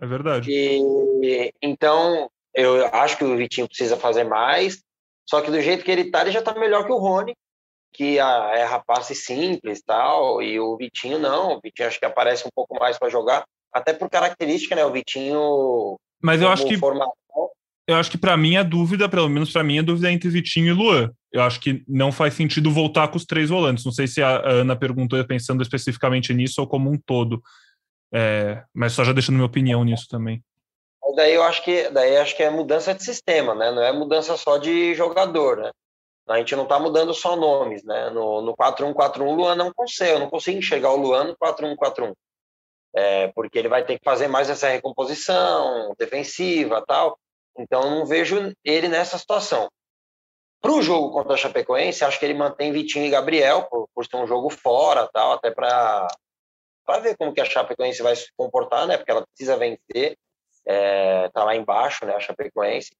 É 0.00 0.06
verdade. 0.06 0.50
E, 0.50 1.52
então, 1.62 2.30
eu 2.54 2.86
acho 2.86 3.16
que 3.16 3.24
o 3.24 3.36
Vitinho 3.36 3.68
precisa 3.68 3.96
fazer 3.96 4.24
mais. 4.24 4.82
Só 5.28 5.40
que 5.40 5.50
do 5.50 5.60
jeito 5.60 5.84
que 5.84 5.90
ele 5.90 6.02
está, 6.02 6.22
ele 6.22 6.30
já 6.30 6.38
está 6.40 6.54
melhor 6.54 6.84
que 6.84 6.92
o 6.92 6.98
Rony, 6.98 7.34
que 7.92 8.18
é 8.18 8.64
rapaz 8.64 9.06
simples 9.06 9.82
tal. 9.82 10.42
E 10.42 10.60
o 10.60 10.76
Vitinho 10.76 11.18
não. 11.18 11.56
O 11.56 11.60
Vitinho 11.60 11.88
acho 11.88 11.98
que 11.98 12.06
aparece 12.06 12.46
um 12.46 12.50
pouco 12.54 12.78
mais 12.78 12.98
para 12.98 13.08
jogar. 13.08 13.44
Até 13.72 13.92
por 13.92 14.08
característica, 14.08 14.74
né? 14.74 14.84
O 14.84 14.92
Vitinho. 14.92 15.96
Mas 16.22 16.40
eu 16.40 16.48
acho 16.48 16.66
que. 16.66 16.76
Formação, 16.76 17.14
eu 17.88 17.96
acho 17.96 18.10
que 18.10 18.18
para 18.18 18.36
mim 18.36 18.56
a 18.58 18.62
dúvida, 18.62 19.08
pelo 19.08 19.30
menos 19.30 19.50
para 19.50 19.64
mim, 19.64 19.78
a 19.78 19.82
dúvida 19.82 20.10
é 20.10 20.12
entre 20.12 20.28
Vitinho 20.28 20.68
e 20.68 20.72
Luan. 20.72 21.10
Eu 21.32 21.42
acho 21.42 21.58
que 21.58 21.82
não 21.88 22.12
faz 22.12 22.34
sentido 22.34 22.70
voltar 22.70 23.08
com 23.08 23.16
os 23.16 23.24
três 23.24 23.48
volantes. 23.48 23.82
Não 23.82 23.92
sei 23.92 24.06
se 24.06 24.22
a 24.22 24.46
Ana 24.46 24.76
perguntou 24.76 25.22
pensando 25.24 25.62
especificamente 25.62 26.34
nisso 26.34 26.60
ou 26.60 26.66
como 26.66 26.90
um 26.90 26.98
todo. 26.98 27.42
É, 28.12 28.62
mas 28.74 28.92
só 28.92 29.02
já 29.04 29.12
deixando 29.14 29.36
minha 29.36 29.46
opinião 29.46 29.82
nisso 29.84 30.06
também. 30.06 30.44
Daí 31.16 31.34
eu 31.34 31.42
acho 31.42 31.64
que 31.64 31.88
daí 31.88 32.18
acho 32.18 32.36
que 32.36 32.42
é 32.42 32.50
mudança 32.50 32.94
de 32.94 33.02
sistema, 33.02 33.54
né? 33.54 33.70
Não 33.70 33.82
é 33.82 33.90
mudança 33.90 34.36
só 34.36 34.58
de 34.58 34.94
jogador, 34.94 35.56
né? 35.56 35.70
A 36.28 36.36
gente 36.36 36.54
não 36.54 36.64
está 36.64 36.78
mudando 36.78 37.14
só 37.14 37.36
nomes, 37.36 37.82
né? 37.84 38.10
No, 38.10 38.42
no 38.42 38.54
4-1-4-1, 38.54 39.20
o 39.22 39.34
Luan 39.34 39.54
não 39.54 39.72
consegue, 39.72 40.12
eu 40.12 40.18
não 40.18 40.28
consigo 40.28 40.58
enxergar 40.58 40.90
o 40.90 40.96
Luan 40.96 41.24
no 41.24 41.36
4-1-4-1. 41.36 42.12
É, 42.94 43.28
porque 43.28 43.58
ele 43.58 43.68
vai 43.68 43.82
ter 43.82 43.98
que 43.98 44.04
fazer 44.04 44.28
mais 44.28 44.50
essa 44.50 44.68
recomposição 44.68 45.94
defensiva 45.98 46.84
tal. 46.86 47.18
Então, 47.58 47.90
não 47.90 48.06
vejo 48.06 48.52
ele 48.64 48.88
nessa 48.88 49.18
situação. 49.18 49.68
Para 50.60 50.72
o 50.72 50.82
jogo 50.82 51.12
contra 51.12 51.34
a 51.34 51.36
Chapecoense, 51.36 52.04
acho 52.04 52.18
que 52.18 52.24
ele 52.24 52.34
mantém 52.34 52.72
Vitinho 52.72 53.06
e 53.06 53.10
Gabriel, 53.10 53.64
por, 53.64 53.88
por 53.94 54.04
ser 54.04 54.16
um 54.16 54.26
jogo 54.26 54.50
fora, 54.50 55.08
tal, 55.12 55.32
até 55.32 55.50
para 55.50 56.08
ver 57.00 57.16
como 57.16 57.32
que 57.32 57.40
a 57.40 57.44
Chapecoense 57.44 58.02
vai 58.02 58.16
se 58.16 58.28
comportar, 58.36 58.86
né? 58.86 58.96
Porque 58.96 59.10
ela 59.10 59.24
precisa 59.26 59.56
vencer, 59.56 60.16
é, 60.66 61.28
tá 61.30 61.44
lá 61.44 61.54
embaixo, 61.54 62.04
né? 62.04 62.14
A 62.14 62.20
Chapecoense. 62.20 62.90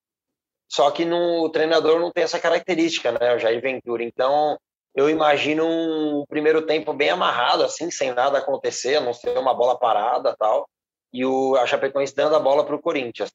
Só 0.70 0.90
que 0.90 1.04
no, 1.04 1.44
o 1.44 1.50
treinador 1.50 1.98
não 1.98 2.12
tem 2.12 2.22
essa 2.22 2.38
característica, 2.38 3.10
né? 3.12 3.34
O 3.34 3.38
Jair 3.38 3.60
Ventura. 3.60 4.04
Então, 4.04 4.56
eu 4.94 5.10
imagino 5.10 5.64
um 5.66 6.24
primeiro 6.28 6.64
tempo 6.64 6.92
bem 6.92 7.10
amarrado, 7.10 7.64
assim, 7.64 7.90
sem 7.90 8.12
nada 8.12 8.38
acontecer, 8.38 8.96
a 8.96 9.00
não 9.00 9.12
ser 9.12 9.36
uma 9.36 9.54
bola 9.54 9.78
parada 9.78 10.36
tal. 10.38 10.68
E 11.12 11.24
o, 11.24 11.56
a 11.56 11.66
Chapecoense 11.66 12.14
dando 12.14 12.36
a 12.36 12.40
bola 12.40 12.64
para 12.64 12.76
o 12.76 12.82
Corinthians 12.82 13.30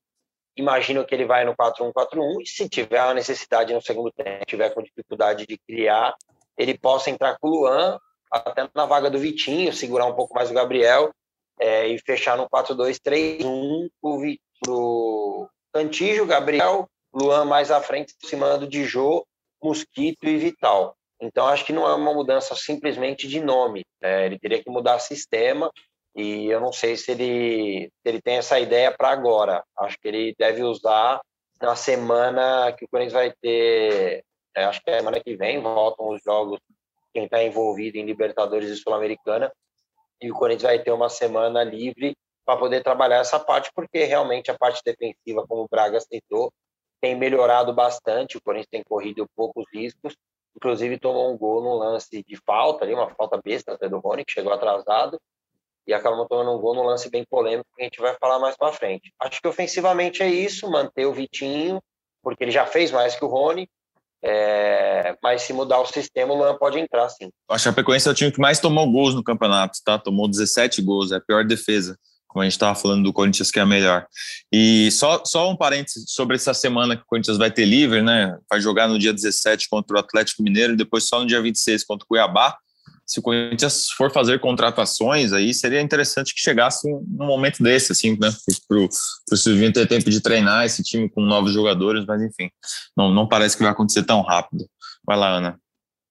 imagino 0.56 1.06
que 1.06 1.14
ele 1.14 1.26
vai 1.26 1.46
no 1.46 1.56
4-1-4-1 1.56 2.42
e 2.42 2.48
se 2.48 2.70
tiver 2.70 3.00
a 3.00 3.14
necessidade 3.14 3.74
no 3.74 3.82
segundo 3.82 4.12
tempo, 4.12 4.46
tiver 4.46 4.70
com 4.72 4.84
dificuldade 4.84 5.46
de 5.46 5.58
criar, 5.58 6.16
ele 6.58 6.78
possa 6.78 7.10
entrar 7.10 7.38
com 7.40 7.48
o 7.48 7.52
Luan, 7.52 8.00
até 8.32 8.68
na 8.74 8.86
vaga 8.86 9.10
do 9.10 9.20
Vitinho, 9.20 9.74
segurar 9.74 10.06
um 10.06 10.16
pouco 10.16 10.34
mais 10.34 10.50
o 10.50 10.54
Gabriel 10.54 11.12
é, 11.60 11.88
e 11.88 12.00
fechar 12.00 12.38
no 12.38 12.50
4-2-3-1 12.50 13.90
para 14.02 14.72
o 14.72 15.48
Cantígio, 15.74 16.26
Gabriel, 16.26 16.88
Luan 17.14 17.46
mais 17.46 17.72
à 17.72 17.82
frente, 17.82 18.14
aproximando 18.16 18.68
de 18.68 18.86
Jô, 18.86 19.26
Mosquito 19.62 20.28
e 20.28 20.38
Vital. 20.38 20.96
Então, 21.22 21.48
acho 21.48 21.66
que 21.66 21.74
não 21.74 21.88
é 21.88 21.94
uma 21.94 22.14
mudança 22.14 22.54
simplesmente 22.56 23.28
de 23.28 23.40
nome. 23.40 23.86
Né? 24.02 24.26
Ele 24.26 24.38
teria 24.38 24.62
que 24.62 24.70
mudar 24.70 25.00
sistema 25.00 25.72
e 26.16 26.46
eu 26.46 26.60
não 26.60 26.72
sei 26.72 26.96
se 26.96 27.12
ele, 27.12 27.88
se 27.88 28.10
ele 28.10 28.22
tem 28.22 28.38
essa 28.38 28.60
ideia 28.60 28.92
para 28.96 29.10
agora. 29.10 29.64
Acho 29.80 29.98
que 30.00 30.08
ele 30.08 30.36
deve 30.38 30.64
usar 30.64 31.20
na 31.60 31.76
semana 31.76 32.72
que 32.74 32.86
o 32.86 32.88
Corinthians 32.88 33.14
vai 33.14 33.34
ter. 33.42 34.24
É, 34.56 34.66
acho 34.66 34.82
que 34.84 34.92
é 34.92 35.00
semana 35.00 35.20
que 35.20 35.36
vem 35.36 35.60
voltam 35.60 36.10
os 36.10 36.22
jogos. 36.24 36.60
Quem 37.14 37.26
está 37.26 37.44
envolvido 37.44 37.98
em 37.98 38.06
Libertadores 38.06 38.70
e 38.70 38.76
Sul-Americana. 38.76 39.52
E 40.22 40.32
o 40.32 40.36
Corinthians 40.36 40.64
vai 40.64 40.80
ter 40.80 40.92
uma 40.92 41.10
semana 41.10 41.64
livre 41.64 42.16
para 42.46 42.60
poder 42.60 42.84
trabalhar 42.84 43.18
essa 43.18 43.40
parte, 43.40 43.72
porque 43.74 44.04
realmente 44.04 44.52
a 44.52 44.58
parte 44.58 44.82
defensiva, 44.86 45.46
como 45.48 45.64
o 45.64 45.68
Braga 45.70 46.00
citou, 46.00 46.52
tem 47.02 47.16
melhorado 47.16 47.74
bastante. 47.74 48.38
O 48.38 48.42
Corinthians 48.42 48.70
tem 48.70 48.84
corrido 48.84 49.28
poucos 49.36 49.66
riscos. 49.74 50.16
Inclusive, 50.56 51.00
tomou 51.00 51.34
um 51.34 51.38
gol 51.38 51.64
no 51.64 51.74
lance 51.74 52.24
de 52.24 52.38
falta, 52.46 52.86
ali, 52.86 52.94
uma 52.94 53.10
falta 53.16 53.42
besta 53.44 53.74
até 53.74 53.90
do 53.90 53.98
Rony, 53.98 54.24
que 54.24 54.34
chegou 54.34 54.54
atrasado 54.54 55.20
e 55.88 55.94
acabamos 55.94 56.28
tomando 56.28 56.52
um 56.52 56.60
gol 56.60 56.76
no 56.76 56.84
lance 56.84 57.10
bem 57.10 57.26
polêmico 57.30 57.70
que 57.76 57.82
a 57.82 57.86
gente 57.86 58.00
vai 58.00 58.16
falar 58.20 58.40
mais 58.40 58.56
para 58.56 58.72
frente. 58.72 59.14
Acho 59.20 59.42
que 59.42 59.48
ofensivamente 59.48 60.24
é 60.24 60.28
isso, 60.28 60.70
manter 60.70 61.06
o 61.06 61.14
Vitinho, 61.14 61.82
porque 62.22 62.44
ele 62.44 62.52
já 62.52 62.66
fez 62.66 62.92
mais 62.92 63.16
que 63.16 63.26
o 63.26 63.28
Rony, 63.28 63.68
é, 64.24 65.18
mas 65.22 65.42
se 65.42 65.52
mudar 65.52 65.80
o 65.82 65.86
sistema, 65.86 66.34
o 66.34 66.38
Luan 66.38 66.58
pode 66.58 66.80
entrar, 66.80 67.10
sim. 67.10 67.30
A 67.50 67.58
Chapecoense 67.58 68.08
é 68.08 68.12
o 68.12 68.16
time 68.16 68.32
que 68.32 68.40
mais 68.40 68.60
tomou 68.60 68.90
gols 68.90 69.14
no 69.14 69.24
campeonato, 69.24 69.80
tá? 69.84 70.00
Tomou 70.00 70.30
17 70.30 70.82
gols, 70.82 71.12
é 71.12 71.18
a 71.18 71.22
pior 71.22 71.44
defesa, 71.44 71.98
como 72.26 72.42
a 72.42 72.46
gente 72.46 72.54
estava 72.54 72.74
falando 72.74 73.04
do 73.04 73.12
Corinthians, 73.12 73.52
que 73.52 73.60
é 73.60 73.64
a 73.64 73.66
melhor. 73.66 74.08
E 74.50 74.90
só, 74.92 75.22
só 75.26 75.50
um 75.50 75.58
parênteses 75.58 76.06
sobre 76.08 76.38
essa 76.38 76.54
semana 76.54 76.96
que 76.96 77.04
o 77.04 77.06
Corinthians 77.06 77.38
vai 77.38 77.52
ter 77.52 77.66
livre, 77.66 78.02
né? 78.02 78.38
Vai 78.50 78.62
jogar 78.62 78.88
no 78.88 78.98
dia 78.98 79.12
17 79.12 79.68
contra 79.70 79.98
o 79.98 80.00
Atlético 80.00 80.42
Mineiro 80.42 80.78
depois 80.78 81.06
só 81.06 81.20
no 81.20 81.28
dia 81.28 81.42
26 81.42 81.84
contra 81.84 82.06
o 82.06 82.08
Cuiabá 82.08 82.58
se 83.14 83.20
o 83.20 83.22
Corinthians 83.22 83.90
for 83.92 84.12
fazer 84.12 84.40
contratações, 84.40 85.34
aí 85.34 85.54
seria 85.54 85.80
interessante 85.80 86.34
que 86.34 86.42
chegasse 86.42 86.92
um, 86.92 87.06
momento 87.08 87.62
desse, 87.62 87.92
assim, 87.92 88.18
né? 88.20 88.34
Para 88.68 88.78
o 88.80 89.38
Silvinho 89.38 89.72
ter 89.72 89.88
tempo 89.88 90.10
de 90.10 90.20
treinar 90.20 90.66
esse 90.66 90.82
time 90.82 91.08
com 91.08 91.22
novos 91.22 91.54
jogadores, 91.54 92.06
mas 92.08 92.24
enfim, 92.24 92.50
não, 92.98 93.14
não 93.14 93.28
parece 93.28 93.56
que 93.56 93.62
vai 93.62 93.72
acontecer 93.72 94.02
tão 94.02 94.24
rápido. 94.24 94.66
Vai 95.06 95.16
lá, 95.16 95.30
Ana. 95.30 95.60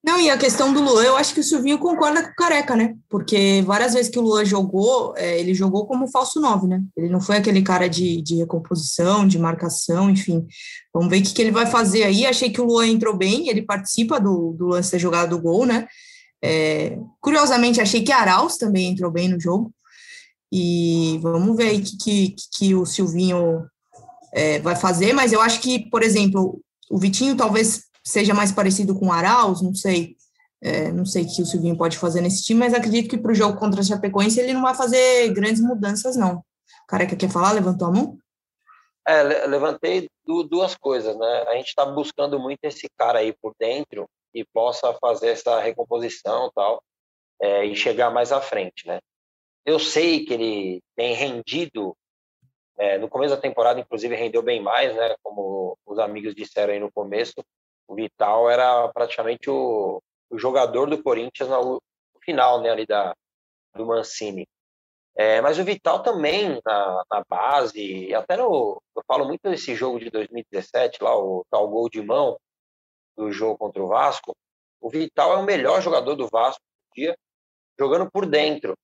Não, 0.05 0.21
e 0.21 0.31
a 0.31 0.39
questão 0.39 0.73
do 0.73 0.81
Luan, 0.81 1.03
eu 1.03 1.17
acho 1.17 1.35
que 1.35 1.41
o 1.41 1.45
Silvinho 1.45 1.77
concorda 1.77 2.23
com 2.23 2.31
o 2.31 2.35
Careca, 2.37 2.77
né? 2.77 2.95
Porque 3.09 3.65
várias 3.67 3.95
vezes 3.95 4.09
que 4.09 4.19
o 4.21 4.23
Luan 4.23 4.45
jogou, 4.45 5.13
é, 5.17 5.41
ele 5.41 5.55
jogou 5.55 5.85
como 5.87 6.09
falso 6.09 6.41
9, 6.41 6.69
né? 6.69 6.81
Ele 6.97 7.09
não 7.09 7.21
foi 7.21 7.37
aquele 7.37 7.63
cara 7.63 7.89
de, 7.89 8.23
de 8.23 8.37
recomposição, 8.37 9.27
de 9.27 9.41
marcação, 9.41 10.09
enfim. 10.09 10.47
Vamos 10.95 11.11
ver 11.11 11.19
o 11.19 11.23
que, 11.25 11.35
que 11.35 11.43
ele 11.43 11.51
vai 11.51 11.67
fazer 11.67 12.05
aí. 12.05 12.27
Achei 12.27 12.51
que 12.51 12.61
o 12.61 12.65
Luan 12.65 12.87
entrou 12.87 13.17
bem, 13.17 13.49
ele 13.49 13.63
participa 13.63 14.21
do, 14.21 14.53
do 14.53 14.69
lance 14.69 14.93
da 14.93 14.99
jogada 14.99 15.27
do 15.27 15.41
gol, 15.41 15.67
né? 15.67 15.89
É, 16.43 16.99
curiosamente, 17.21 17.81
achei 17.81 18.03
que 18.03 18.11
Arauz 18.11 18.57
também 18.57 18.91
entrou 18.91 19.11
bem 19.11 19.29
no 19.29 19.41
jogo. 19.41 19.73
E 20.51 21.19
vamos 21.23 21.57
ver 21.57 21.79
o 21.79 21.83
que, 21.83 21.97
que, 21.97 22.37
que, 22.53 22.75
o 22.75 22.85
Silvinho 22.85 23.65
é, 24.35 24.59
vai 24.59 24.77
fazer. 24.77 25.13
Mas 25.13 25.33
eu 25.33 25.41
acho 25.41 25.61
que, 25.61 25.89
por 25.89 26.03
exemplo, 26.03 26.61
o 26.91 26.99
Vitinho 26.99 27.37
talvez 27.37 27.85
seja 28.05 28.35
mais 28.35 28.53
parecido 28.53 28.99
com 28.99 29.07
o 29.07 29.13
Arauz, 29.13 29.63
não 29.63 29.75
sei. 29.75 30.17
É, 30.61 30.93
não 30.93 31.05
sei 31.05 31.25
o 31.25 31.27
que 31.27 31.43
o 31.43 31.47
Silvinho 31.47 31.77
pode 31.77 31.99
fazer 31.99 32.21
nesse 32.21 32.45
time, 32.45 32.61
mas 32.61 32.75
acredito 32.75 33.09
que 33.09 33.19
para 33.19 33.33
o 33.33 33.35
jogo 33.35 33.59
contra 33.59 33.81
a 33.81 33.85
Chapecoense 33.85 34.39
ele 34.39 34.53
não 34.53 34.63
vai 34.63 34.75
fazer 34.75 35.33
grandes 35.33 35.61
mudanças, 35.61 36.17
não. 36.17 36.37
O 36.37 36.87
cara 36.87 37.05
que 37.05 37.17
quer 37.17 37.31
falar, 37.31 37.51
levantou 37.51 37.89
a 37.89 37.91
mão? 37.91 38.19
É, 39.07 39.47
levantei 39.47 40.09
duas 40.49 40.77
coisas, 40.77 41.19
né? 41.19 41.45
A 41.49 41.57
gente 41.57 41.69
está 41.69 41.85
buscando 41.85 42.39
muito 42.39 42.61
esse 42.63 42.89
cara 42.97 43.19
aí 43.19 43.35
por 43.43 43.53
dentro 43.59 44.09
que 44.33 44.45
possa 44.53 44.95
fazer 44.95 45.29
essa 45.29 45.61
recomposição 45.61 46.51
tal, 46.55 46.83
é, 47.41 47.65
e 47.65 47.77
chegar 47.77 48.11
mais 48.11 48.33
à 48.33 48.41
frente, 48.41 48.87
né? 48.87 49.01
Eu 49.65 49.79
sei 49.79 50.25
que 50.25 50.35
ele 50.35 50.83
tem 50.97 51.15
rendido 51.15 51.97
é, 52.79 52.99
no 52.99 53.09
começo 53.09 53.35
da 53.35 53.41
temporada, 53.41 53.81
inclusive, 53.81 54.15
rendeu 54.17 54.43
bem 54.43 54.61
mais, 54.61 54.95
né? 54.95 55.15
Como 55.23 55.77
os 55.87 55.99
amigos 55.99 56.35
disseram 56.35 56.73
aí 56.73 56.81
no 56.81 56.91
começo, 56.91 57.35
o 57.87 57.95
Vital 57.95 58.51
era 58.51 58.89
praticamente 58.89 59.51
o, 59.51 60.03
o 60.31 60.39
jogador 60.39 60.89
do 60.89 61.03
Corinthians 61.03 61.49
no 61.49 61.81
final, 62.25 62.61
né? 62.61 62.71
Ali 62.71 62.87
da 62.87 63.15
do 63.75 63.87
Mancini. 63.87 64.47
É, 65.15 65.41
mas 65.41 65.59
o 65.59 65.65
Vital 65.65 66.03
também 66.03 66.61
na, 66.65 67.05
na, 67.11 67.25
base, 67.29 68.15
até 68.15 68.37
no. 68.37 68.81
Eu 68.97 69.03
falo 69.07 69.27
muito 69.27 69.43
desse 69.51 69.75
jogo 69.75 69.99
de 70.01 70.11
2017, 70.11 71.03
lá, 71.03 71.17
o 71.17 71.45
tal 71.51 71.69
gol 71.69 71.89
de 71.89 72.01
mão 72.03 72.39
do 73.17 73.33
jogo 73.33 73.59
contra 73.59 73.83
o 73.83 73.89
Vasco. 73.89 74.35
O 74.81 74.91
Vital 74.91 75.35
é 75.35 75.37
o 75.39 75.45
melhor 75.45 75.81
jogador 75.81 76.15
do 76.15 76.29
Vasco 76.29 76.63
dia, 76.95 77.17
jogando 77.79 78.11
por 78.11 78.27
dentro. 78.27 78.77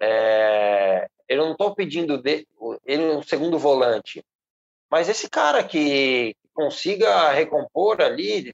É, 0.00 1.06
eu 1.28 1.38
não 1.38 1.52
estou 1.52 1.74
pedindo 1.74 2.18
de, 2.18 2.46
ele 2.84 3.04
um 3.10 3.22
segundo 3.22 3.58
volante, 3.58 4.22
mas 4.90 5.08
esse 5.08 5.28
cara 5.28 5.62
que 5.62 6.34
consiga 6.54 7.30
recompor 7.32 8.00
ali, 8.00 8.52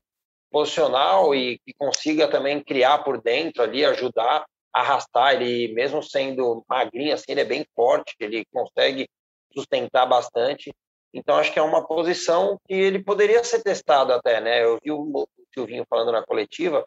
posicional 0.51 1.35
e 1.35 1.59
que 1.59 1.73
consiga 1.75 2.29
também 2.29 2.63
criar 2.63 2.99
por 2.99 3.21
dentro 3.21 3.63
ali, 3.63 3.85
ajudar 3.85 4.45
arrastar, 4.77 5.35
ele 5.35 5.73
mesmo 5.73 6.03
sendo 6.03 6.63
magrinho 6.69 7.15
assim, 7.15 7.33
ele 7.33 7.41
é 7.41 7.47
bem 7.47 7.67
forte, 7.75 8.15
ele 8.21 8.45
consegue 8.53 9.09
sustentar 9.51 10.05
bastante. 10.05 10.71
Então 11.17 11.37
acho 11.37 11.51
que 11.51 11.59
é 11.59 11.63
uma 11.63 11.87
posição 11.87 12.61
que 12.67 12.75
ele 12.75 13.03
poderia 13.03 13.43
ser 13.43 13.63
testado 13.63 14.13
até, 14.13 14.39
né? 14.39 14.63
Eu 14.63 14.79
vi 14.83 14.93
o 14.93 15.27
Silvinho 15.55 15.87
falando 15.89 16.13
na 16.13 16.23
coletiva 16.23 16.87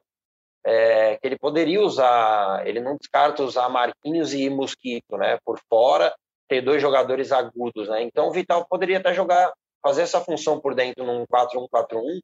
é, 0.64 1.18
que 1.18 1.26
ele 1.28 1.38
poderia 1.38 1.82
usar, 1.82 2.66
ele 2.68 2.80
não 2.80 2.96
descarta 2.96 3.42
usar 3.44 3.68
Marquinhos 3.70 4.32
e 4.34 4.48
Mosquito, 4.48 5.18
né? 5.18 5.40
Por 5.44 5.60
fora, 5.68 6.14
ter 6.48 6.62
dois 6.62 6.80
jogadores 6.80 7.32
agudos, 7.32 7.90
né? 7.90 8.04
Então 8.04 8.28
o 8.28 8.32
Vital 8.32 8.66
poderia 8.70 9.00
até 9.00 9.16
jogar, 9.16 9.52
fazer 9.82 10.04
essa 10.04 10.22
função 10.22 10.60
por 10.60 10.76
dentro 10.76 11.04
num 11.04 11.26
4-1-4-1, 11.26 12.20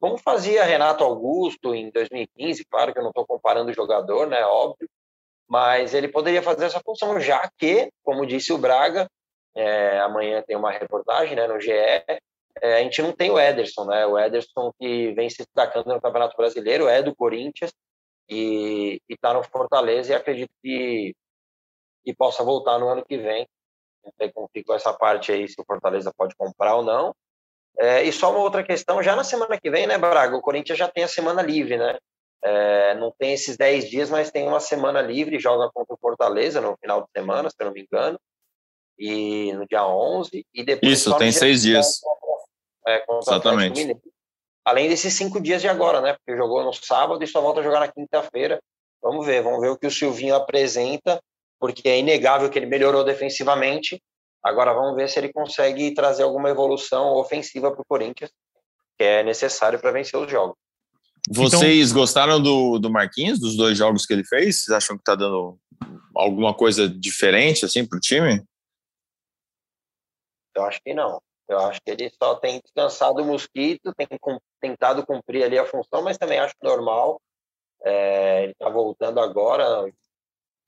como 0.00 0.16
fazia 0.16 0.64
Renato 0.64 1.04
Augusto 1.04 1.74
em 1.74 1.90
2015, 1.90 2.64
claro 2.64 2.92
que 2.92 2.98
eu 2.98 3.02
não 3.02 3.10
estou 3.10 3.26
comparando 3.26 3.70
o 3.70 3.74
jogador, 3.74 4.26
né? 4.26 4.42
Óbvio, 4.44 4.88
mas 5.46 5.92
ele 5.92 6.08
poderia 6.08 6.42
fazer 6.42 6.64
essa 6.64 6.80
função, 6.80 7.20
já 7.20 7.46
que, 7.58 7.90
como 8.02 8.26
disse 8.26 8.54
o 8.54 8.58
Braga, 8.58 9.06
é, 9.54 9.98
amanhã 10.00 10.42
tem 10.42 10.56
uma 10.56 10.70
reportagem 10.70 11.36
né, 11.36 11.46
no 11.46 11.60
GE, 11.60 11.70
é, 12.60 12.76
a 12.76 12.82
gente 12.82 13.00
não 13.00 13.12
tem 13.12 13.30
o 13.30 13.38
Ederson, 13.38 13.84
né? 13.86 14.06
O 14.06 14.18
Ederson 14.18 14.72
que 14.78 15.12
vem 15.12 15.30
se 15.30 15.38
destacando 15.38 15.86
no 15.86 16.00
Campeonato 16.00 16.36
Brasileiro 16.36 16.86
é 16.86 17.02
do 17.02 17.14
Corinthians 17.14 17.72
e 18.28 19.00
está 19.08 19.32
no 19.32 19.42
Fortaleza 19.42 20.12
e 20.12 20.14
acredito 20.14 20.52
que, 20.62 21.14
que 22.04 22.14
possa 22.14 22.44
voltar 22.44 22.78
no 22.78 22.88
ano 22.88 23.04
que 23.04 23.16
vem. 23.16 23.46
Não 24.04 24.12
sei 24.18 24.30
como 24.32 24.50
ficou 24.52 24.74
essa 24.74 24.92
parte 24.92 25.32
aí, 25.32 25.48
se 25.48 25.60
o 25.60 25.64
Fortaleza 25.64 26.12
pode 26.16 26.34
comprar 26.36 26.76
ou 26.76 26.82
não. 26.82 27.14
É, 27.78 28.02
e 28.02 28.12
só 28.12 28.30
uma 28.30 28.40
outra 28.40 28.62
questão, 28.62 29.02
já 29.02 29.16
na 29.16 29.24
semana 29.24 29.58
que 29.58 29.70
vem, 29.70 29.86
né, 29.86 29.96
Braga? 29.96 30.36
O 30.36 30.42
Corinthians 30.42 30.78
já 30.78 30.88
tem 30.88 31.04
a 31.04 31.08
semana 31.08 31.40
livre, 31.40 31.78
né? 31.78 31.98
É, 32.44 32.94
não 32.96 33.12
tem 33.16 33.32
esses 33.32 33.56
10 33.56 33.88
dias, 33.88 34.10
mas 34.10 34.30
tem 34.30 34.46
uma 34.46 34.60
semana 34.60 35.00
livre, 35.00 35.38
joga 35.38 35.70
contra 35.72 35.94
o 35.94 35.98
Fortaleza 35.98 36.60
no 36.60 36.76
final 36.76 37.02
de 37.02 37.08
semana, 37.16 37.48
se 37.48 37.56
eu 37.58 37.66
não 37.66 37.72
me 37.72 37.82
engano, 37.82 38.20
e 39.02 39.52
no 39.54 39.66
dia 39.66 39.84
11. 39.84 40.46
E 40.54 40.64
depois 40.64 40.92
Isso, 40.92 41.16
tem 41.16 41.32
seis 41.32 41.62
dias. 41.62 42.00
Contra, 42.00 42.94
é, 42.94 43.04
Exatamente. 43.18 43.96
Além 44.64 44.88
desses 44.88 45.12
cinco 45.14 45.40
dias 45.40 45.60
de 45.60 45.66
agora, 45.66 46.00
né? 46.00 46.14
Porque 46.14 46.40
jogou 46.40 46.62
no 46.62 46.72
sábado 46.72 47.22
e 47.22 47.26
só 47.26 47.40
volta 47.40 47.58
a 47.58 47.64
jogar 47.64 47.80
na 47.80 47.88
quinta-feira. 47.88 48.62
Vamos 49.02 49.26
ver, 49.26 49.42
vamos 49.42 49.60
ver 49.60 49.70
o 49.70 49.76
que 49.76 49.88
o 49.88 49.90
Silvinho 49.90 50.36
apresenta, 50.36 51.20
porque 51.58 51.88
é 51.88 51.98
inegável 51.98 52.48
que 52.48 52.56
ele 52.56 52.66
melhorou 52.66 53.02
defensivamente. 53.02 54.00
Agora 54.40 54.72
vamos 54.72 54.94
ver 54.94 55.08
se 55.08 55.18
ele 55.18 55.32
consegue 55.32 55.92
trazer 55.94 56.22
alguma 56.22 56.50
evolução 56.50 57.16
ofensiva 57.16 57.72
para 57.72 57.82
o 57.82 57.86
Corinthians, 57.88 58.30
que 58.96 59.02
é 59.02 59.24
necessário 59.24 59.80
para 59.80 59.90
vencer 59.90 60.18
os 60.20 60.30
jogos. 60.30 60.56
Vocês 61.28 61.90
então, 61.90 62.00
gostaram 62.00 62.40
do, 62.40 62.78
do 62.78 62.90
Marquinhos, 62.90 63.40
dos 63.40 63.56
dois 63.56 63.76
jogos 63.76 64.06
que 64.06 64.12
ele 64.12 64.24
fez? 64.24 64.62
Vocês 64.62 64.76
acham 64.76 64.96
que 64.96 65.02
está 65.02 65.16
dando 65.16 65.58
alguma 66.14 66.54
coisa 66.54 66.88
diferente 66.88 67.64
assim 67.64 67.84
para 67.84 67.96
o 67.96 68.00
time? 68.00 68.40
Eu 70.54 70.64
acho 70.64 70.80
que 70.82 70.94
não. 70.94 71.20
Eu 71.48 71.58
acho 71.58 71.80
que 71.82 71.90
ele 71.90 72.10
só 72.10 72.36
tem 72.36 72.60
descansado 72.60 73.22
o 73.22 73.26
mosquito, 73.26 73.94
tem 73.94 74.06
tentado 74.60 75.04
cumprir 75.04 75.44
ali 75.44 75.58
a 75.58 75.66
função, 75.66 76.02
mas 76.02 76.16
também 76.16 76.38
acho 76.38 76.54
normal. 76.62 77.20
É, 77.84 78.44
ele 78.44 78.52
está 78.52 78.68
voltando 78.68 79.20
agora, 79.20 79.90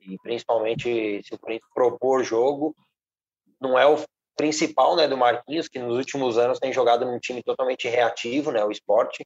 e 0.01 0.17
principalmente 0.19 1.23
se 1.23 1.35
o 1.35 1.39
Corinthians 1.39 1.71
propor 1.73 2.25
jogo, 2.25 2.75
não 3.61 3.79
é 3.79 3.87
o 3.87 3.97
principal 4.37 4.97
né, 4.97 5.07
do 5.07 5.17
Marquinhos, 5.17 5.69
que 5.69 5.79
nos 5.79 5.97
últimos 5.97 6.37
anos 6.37 6.59
tem 6.59 6.73
jogado 6.73 7.05
num 7.05 7.19
time 7.19 7.43
totalmente 7.43 7.89
reativo, 7.89 8.51
né, 8.51 8.65
o 8.65 8.71
esporte. 8.71 9.25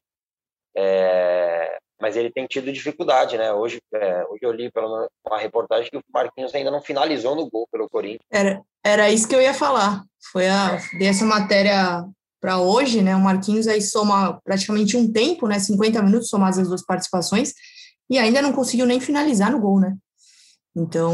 É, 0.76 1.78
mas 2.00 2.16
ele 2.16 2.31
tem 2.31 2.46
tido 2.46 2.72
dificuldade, 2.72 3.37
né? 3.37 3.52
Hoje, 3.52 3.81
é, 3.92 4.24
hoje 4.26 4.40
eu 4.42 4.52
li 4.52 4.70
pela 4.70 5.09
uma 5.26 5.38
reportagem 5.38 5.90
que 5.90 5.96
o 5.96 6.02
Marquinhos 6.12 6.54
ainda 6.54 6.70
não 6.70 6.81
finalizou 6.81 7.35
no 7.35 7.48
gol 7.50 7.66
pelo 7.70 7.88
Corinthians. 7.88 8.20
Era, 8.31 8.62
era 8.85 9.11
isso 9.11 9.26
que 9.26 9.35
eu 9.35 9.42
ia 9.42 9.54
falar. 9.54 10.04
Foi 10.33 10.48
a 10.48 10.78
dessa 10.98 11.24
matéria 11.24 12.04
para 12.40 12.59
hoje, 12.59 13.02
né? 13.02 13.16
O 13.16 13.20
Marquinhos 13.20 13.66
aí 13.66 13.83
soma 13.83 14.40
praticamente 14.44 14.96
um 14.96 15.11
tempo, 15.11 15.48
né? 15.48 15.59
50 15.59 16.02
minutos 16.02 16.28
somadas 16.28 16.59
as 16.59 16.68
duas 16.68 16.85
participações 16.85 17.52
e 18.09 18.18
ainda 18.18 18.40
não 18.40 18.52
conseguiu 18.52 18.87
nem 18.87 19.00
finalizar 19.00 19.50
no 19.50 19.61
gol, 19.61 19.81
né? 19.81 19.96
Então, 20.76 21.12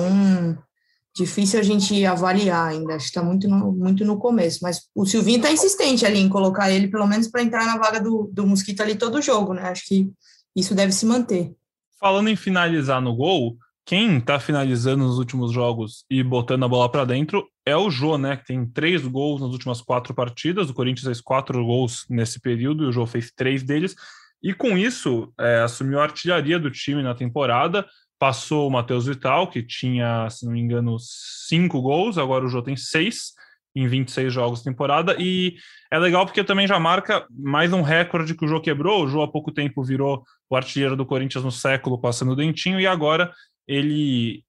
difícil 1.14 1.60
a 1.60 1.62
gente 1.62 2.04
avaliar 2.04 2.68
ainda, 2.68 2.96
está 2.96 3.22
muito 3.22 3.48
no, 3.48 3.72
muito 3.72 4.04
no 4.04 4.18
começo, 4.18 4.58
mas 4.62 4.88
o 4.94 5.06
Silvinho 5.06 5.36
está 5.36 5.52
insistente 5.52 6.04
ali 6.04 6.18
em 6.18 6.28
colocar 6.28 6.70
ele, 6.70 6.88
pelo 6.88 7.06
menos 7.06 7.28
para 7.28 7.42
entrar 7.42 7.64
na 7.66 7.78
vaga 7.78 8.00
do, 8.00 8.28
do 8.32 8.46
Mosquito 8.46 8.80
ali 8.80 8.96
todo 8.96 9.22
jogo, 9.22 9.54
né? 9.54 9.62
Acho 9.68 9.86
que 9.86 10.10
isso 10.56 10.74
deve 10.74 10.92
se 10.92 11.06
manter. 11.06 11.52
Falando 12.00 12.28
em 12.28 12.36
finalizar 12.36 13.00
no 13.00 13.14
gol, 13.14 13.56
quem 13.86 14.18
está 14.18 14.40
finalizando 14.40 15.04
nos 15.04 15.18
últimos 15.18 15.52
jogos 15.52 16.04
e 16.10 16.22
botando 16.22 16.64
a 16.64 16.68
bola 16.68 16.90
para 16.90 17.04
dentro 17.04 17.46
é 17.66 17.76
o 17.76 17.90
Jô, 17.90 18.18
né? 18.18 18.36
Que 18.36 18.46
tem 18.46 18.66
três 18.66 19.06
gols 19.06 19.40
nas 19.40 19.50
últimas 19.50 19.80
quatro 19.80 20.14
partidas. 20.14 20.68
O 20.68 20.74
Corinthians 20.74 21.06
fez 21.06 21.20
quatro 21.20 21.64
gols 21.64 22.04
nesse 22.08 22.40
período 22.40 22.84
e 22.84 22.86
o 22.86 22.92
Jô 22.92 23.06
fez 23.06 23.30
três 23.34 23.62
deles. 23.62 23.94
E 24.42 24.52
com 24.52 24.76
isso, 24.76 25.32
é, 25.38 25.60
assumiu 25.60 26.00
a 26.00 26.02
artilharia 26.02 26.58
do 26.58 26.70
time 26.70 27.02
na 27.02 27.14
temporada 27.14 27.86
passou 28.18 28.68
o 28.68 28.70
Matheus 28.70 29.06
Vital, 29.06 29.48
que 29.48 29.62
tinha, 29.62 30.28
se 30.30 30.46
não 30.46 30.52
me 30.52 30.60
engano, 30.60 30.96
cinco 30.98 31.80
gols, 31.80 32.18
agora 32.18 32.44
o 32.44 32.48
Jô 32.48 32.62
tem 32.62 32.76
seis 32.76 33.32
em 33.76 33.88
26 33.88 34.32
jogos 34.32 34.62
temporada, 34.62 35.16
e 35.18 35.56
é 35.92 35.98
legal 35.98 36.24
porque 36.24 36.44
também 36.44 36.66
já 36.66 36.78
marca 36.78 37.26
mais 37.30 37.72
um 37.72 37.82
recorde 37.82 38.34
que 38.34 38.44
o 38.44 38.48
Jô 38.48 38.60
quebrou, 38.60 39.04
o 39.04 39.08
Jô 39.08 39.22
há 39.22 39.30
pouco 39.30 39.50
tempo 39.50 39.82
virou 39.82 40.22
o 40.48 40.54
artilheiro 40.54 40.96
do 40.96 41.04
Corinthians 41.04 41.44
no 41.44 41.50
século, 41.50 42.00
passando 42.00 42.32
o 42.32 42.36
dentinho, 42.36 42.78
e 42.78 42.86
agora 42.86 43.32
ele 43.66 44.44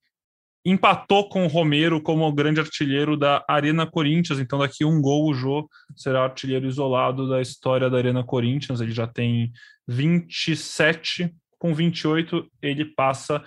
empatou 0.64 1.28
com 1.28 1.44
o 1.44 1.48
Romero 1.48 2.02
como 2.02 2.28
o 2.28 2.34
grande 2.34 2.60
artilheiro 2.60 3.18
da 3.18 3.44
Arena 3.48 3.86
Corinthians, 3.86 4.40
então 4.40 4.60
daqui 4.60 4.86
um 4.86 5.02
gol 5.02 5.30
o 5.30 5.34
Jô 5.34 5.68
será 5.96 6.24
artilheiro 6.24 6.68
isolado 6.68 7.28
da 7.28 7.42
história 7.42 7.90
da 7.90 7.98
Arena 7.98 8.24
Corinthians, 8.24 8.80
ele 8.80 8.92
já 8.92 9.08
tem 9.08 9.52
27 9.88 11.34
com 11.66 11.74
28 11.74 12.48
ele 12.62 12.86
passa 12.86 13.44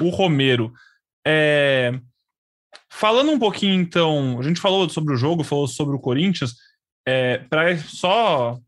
o 0.00 0.10
Romero. 0.10 0.72
É... 1.26 1.98
Falando 2.90 3.32
um 3.32 3.38
pouquinho, 3.38 3.74
então, 3.74 4.38
a 4.38 4.42
gente 4.42 4.60
falou 4.60 4.88
sobre 4.88 5.14
o 5.14 5.16
jogo, 5.16 5.42
falou 5.42 5.66
sobre 5.66 5.96
o 5.96 6.00
Corinthians. 6.00 6.54
É, 7.06 7.38
para 7.38 7.76
só 7.78 8.58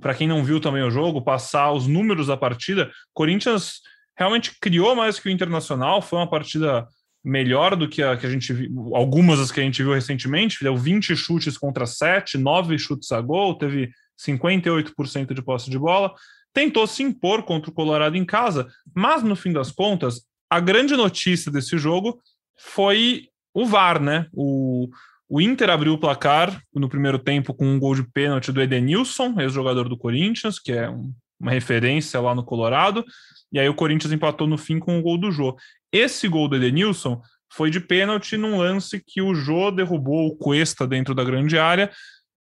para 0.00 0.14
quem 0.14 0.26
não 0.26 0.42
viu 0.42 0.60
também 0.60 0.82
o 0.82 0.90
jogo, 0.90 1.22
passar 1.22 1.70
os 1.72 1.86
números 1.86 2.26
da 2.26 2.36
partida, 2.36 2.90
Corinthians 3.14 3.80
realmente 4.16 4.58
criou 4.60 4.96
mais 4.96 5.20
que 5.20 5.28
o 5.28 5.30
Internacional, 5.30 6.02
foi 6.02 6.18
uma 6.18 6.28
partida 6.28 6.86
melhor 7.24 7.76
do 7.76 7.88
que 7.88 8.02
a 8.02 8.16
que 8.16 8.26
a 8.26 8.30
gente 8.30 8.52
viu, 8.52 8.96
algumas 8.96 9.38
das 9.38 9.52
que 9.52 9.60
a 9.60 9.62
gente 9.62 9.80
viu 9.80 9.92
recentemente, 9.92 10.64
deu 10.64 10.76
20 10.76 11.14
chutes 11.14 11.56
contra 11.56 11.86
7, 11.86 12.38
9 12.38 12.76
chutes 12.76 13.12
a 13.12 13.20
gol, 13.20 13.56
teve 13.56 13.90
58% 14.20 15.32
de 15.32 15.42
posse 15.42 15.70
de 15.70 15.78
bola 15.78 16.12
tentou 16.52 16.86
se 16.86 17.02
impor 17.02 17.42
contra 17.42 17.70
o 17.70 17.74
Colorado 17.74 18.16
em 18.16 18.24
casa, 18.24 18.68
mas 18.94 19.22
no 19.22 19.36
fim 19.36 19.52
das 19.52 19.70
contas, 19.70 20.22
a 20.50 20.60
grande 20.60 20.96
notícia 20.96 21.52
desse 21.52 21.76
jogo 21.78 22.20
foi 22.58 23.28
o 23.54 23.66
VAR, 23.66 24.00
né? 24.00 24.26
O, 24.32 24.88
o 25.28 25.40
Inter 25.40 25.70
abriu 25.70 25.92
o 25.92 25.98
placar 25.98 26.60
no 26.74 26.88
primeiro 26.88 27.18
tempo 27.18 27.54
com 27.54 27.66
um 27.66 27.78
gol 27.78 27.94
de 27.94 28.02
pênalti 28.02 28.50
do 28.50 28.62
Edenilson, 28.62 29.40
ex-jogador 29.40 29.88
do 29.88 29.98
Corinthians, 29.98 30.58
que 30.58 30.72
é 30.72 30.88
um 30.88 31.12
uma 31.40 31.52
referência 31.52 32.20
lá 32.20 32.34
no 32.34 32.44
Colorado, 32.44 33.04
e 33.52 33.58
aí 33.58 33.68
o 33.68 33.74
Corinthians 33.74 34.12
empatou 34.12 34.46
no 34.46 34.58
fim 34.58 34.78
com 34.78 34.98
o 34.98 35.02
gol 35.02 35.16
do 35.16 35.30
Jô. 35.30 35.56
Esse 35.92 36.28
gol 36.28 36.48
do 36.48 36.56
Edenilson 36.56 37.22
foi 37.50 37.70
de 37.70 37.80
pênalti 37.80 38.36
num 38.36 38.58
lance 38.58 39.02
que 39.06 39.22
o 39.22 39.34
Jô 39.34 39.70
derrubou 39.70 40.26
o 40.26 40.36
Cuesta 40.36 40.86
dentro 40.86 41.14
da 41.14 41.24
grande 41.24 41.58
área, 41.58 41.90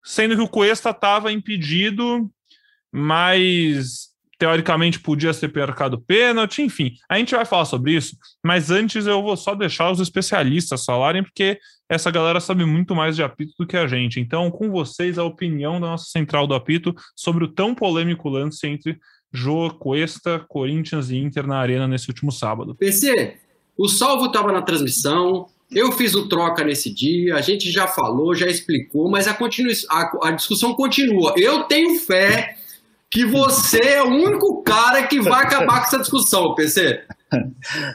sendo 0.05 0.37
que 0.37 0.43
o 0.43 0.49
Cuesta 0.49 0.91
estava 0.91 1.33
impedido, 1.33 2.31
mas 2.93 4.15
teoricamente 4.39 5.01
podia 5.01 5.33
ser 5.33 5.49
percado 5.49 6.01
pênalti, 6.01 6.63
enfim, 6.63 6.93
a 7.09 7.19
gente 7.19 7.35
vai 7.35 7.45
falar 7.45 7.65
sobre 7.65 7.93
isso, 7.93 8.17
mas 8.45 8.71
antes 8.71 9.07
eu 9.07 9.23
vou 9.23 9.37
só 9.37 9.55
deixar 9.55 9.91
os 9.91 10.01
especialistas 10.01 10.85
falarem, 10.85 11.23
porque 11.23 11.59
essa 11.89 12.11
galera 12.11 12.41
sabe 12.41 12.65
muito 12.65 12.95
mais 12.95 13.17
de 13.17 13.23
apito 13.23 13.55
do 13.59 13.67
que 13.67 13.77
a 13.77 13.87
gente. 13.87 14.21
Então, 14.21 14.51
com 14.51 14.71
vocês, 14.71 15.19
a 15.19 15.25
opinião 15.25 15.81
da 15.81 15.89
nossa 15.89 16.11
central 16.11 16.47
do 16.47 16.55
apito 16.55 16.95
sobre 17.15 17.45
o 17.45 17.49
tão 17.49 17.75
polêmico 17.75 18.29
lance 18.29 18.67
entre 18.67 18.99
Jô, 19.33 19.71
Cuesta, 19.71 20.45
Corinthians 20.49 21.11
e 21.11 21.17
Inter 21.17 21.47
na 21.47 21.59
Arena 21.59 21.87
nesse 21.87 22.09
último 22.09 22.33
sábado. 22.33 22.75
PC, 22.75 23.37
o 23.77 23.89
Salvo 23.89 24.27
estava 24.27 24.53
na 24.53 24.63
transmissão, 24.63 25.47
eu 25.71 25.93
fiz 25.93 26.15
o 26.15 26.29
troca 26.29 26.65
nesse 26.65 26.93
dia, 26.93 27.37
a 27.37 27.41
gente 27.41 27.71
já 27.71 27.87
falou, 27.87 28.35
já 28.35 28.47
explicou, 28.47 29.11
mas 29.11 29.27
a, 29.29 29.35
continu... 29.35 29.71
a, 29.91 30.29
a 30.29 30.31
discussão 30.33 30.75
continua. 30.75 31.35
Eu 31.37 31.65
tenho 31.65 32.01
fé 32.01 32.57
que 33.11 33.25
você 33.25 33.81
é 33.81 34.03
o 34.03 34.09
único 34.09 34.63
cara 34.63 35.07
que 35.07 35.21
vai 35.21 35.45
acabar 35.45 35.81
com 35.81 35.87
essa 35.87 35.99
discussão, 35.99 36.55
PC. 36.55 37.05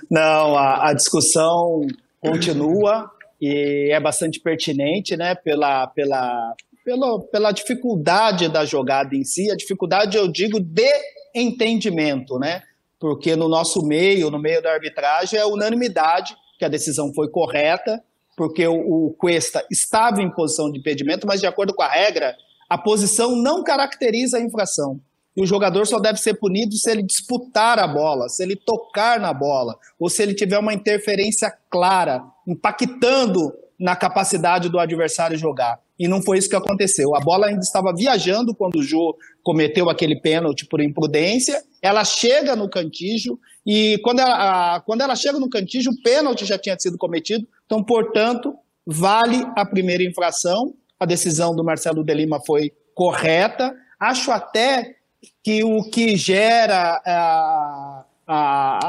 Não, 0.09 0.57
a, 0.57 0.89
a 0.89 0.93
discussão 0.93 1.85
continua 2.19 3.09
e 3.41 3.89
é 3.91 3.99
bastante 3.99 4.39
pertinente, 4.39 5.17
né, 5.17 5.33
pela, 5.33 5.87
pela, 5.87 6.53
pela, 6.85 7.19
pela 7.31 7.51
dificuldade 7.51 8.47
da 8.47 8.63
jogada 8.65 9.15
em 9.15 9.23
si, 9.23 9.49
a 9.49 9.55
dificuldade, 9.55 10.15
eu 10.15 10.27
digo, 10.27 10.59
de 10.59 10.87
entendimento, 11.33 12.37
né, 12.37 12.61
porque 12.99 13.35
no 13.35 13.49
nosso 13.49 13.81
meio, 13.83 14.29
no 14.29 14.39
meio 14.39 14.61
da 14.61 14.73
arbitragem, 14.73 15.39
é 15.39 15.45
unanimidade 15.45 16.35
que 16.59 16.65
a 16.65 16.69
decisão 16.69 17.11
foi 17.15 17.29
correta, 17.29 18.03
porque 18.37 18.67
o, 18.67 19.07
o 19.07 19.15
Cuesta 19.17 19.65
estava 19.71 20.21
em 20.21 20.31
posição 20.31 20.71
de 20.71 20.79
impedimento, 20.79 21.25
mas 21.25 21.41
de 21.41 21.47
acordo 21.47 21.73
com 21.73 21.81
a 21.81 21.89
regra, 21.89 22.35
a 22.71 22.77
posição 22.77 23.35
não 23.35 23.65
caracteriza 23.65 24.37
a 24.37 24.41
infração. 24.41 24.97
E 25.35 25.43
o 25.43 25.45
jogador 25.45 25.85
só 25.85 25.99
deve 25.99 26.19
ser 26.19 26.35
punido 26.35 26.73
se 26.77 26.89
ele 26.89 27.03
disputar 27.03 27.77
a 27.77 27.85
bola, 27.85 28.29
se 28.29 28.41
ele 28.41 28.55
tocar 28.55 29.19
na 29.19 29.33
bola, 29.33 29.77
ou 29.99 30.09
se 30.09 30.23
ele 30.23 30.33
tiver 30.33 30.57
uma 30.57 30.73
interferência 30.73 31.53
clara, 31.69 32.23
impactando 32.47 33.51
na 33.77 33.93
capacidade 33.93 34.69
do 34.69 34.79
adversário 34.79 35.37
jogar. 35.37 35.81
E 35.99 36.07
não 36.07 36.21
foi 36.21 36.37
isso 36.37 36.47
que 36.49 36.55
aconteceu. 36.55 37.13
A 37.13 37.19
bola 37.19 37.47
ainda 37.47 37.59
estava 37.59 37.93
viajando 37.93 38.55
quando 38.55 38.75
o 38.75 38.83
Jô 38.83 39.17
cometeu 39.43 39.89
aquele 39.89 40.21
pênalti 40.21 40.65
por 40.65 40.79
imprudência. 40.79 41.61
Ela 41.81 42.05
chega 42.05 42.55
no 42.55 42.69
cantijo 42.69 43.37
e 43.65 43.99
quando 44.01 44.19
ela, 44.19 44.75
a, 44.75 44.79
quando 44.79 45.01
ela 45.01 45.17
chega 45.17 45.37
no 45.37 45.49
cantijo, 45.49 45.89
o 45.89 46.01
pênalti 46.01 46.45
já 46.45 46.57
tinha 46.57 46.79
sido 46.79 46.97
cometido. 46.97 47.45
Então, 47.65 47.83
portanto, 47.83 48.55
vale 48.87 49.45
a 49.57 49.65
primeira 49.65 50.03
infração 50.03 50.73
a 51.01 51.05
decisão 51.05 51.55
do 51.55 51.63
Marcelo 51.63 52.03
de 52.03 52.13
Lima 52.13 52.39
foi 52.45 52.71
correta. 52.93 53.73
Acho 53.99 54.31
até 54.31 54.97
que 55.43 55.63
o 55.63 55.81
que 55.89 56.15
gera 56.15 57.01
a, 57.03 58.05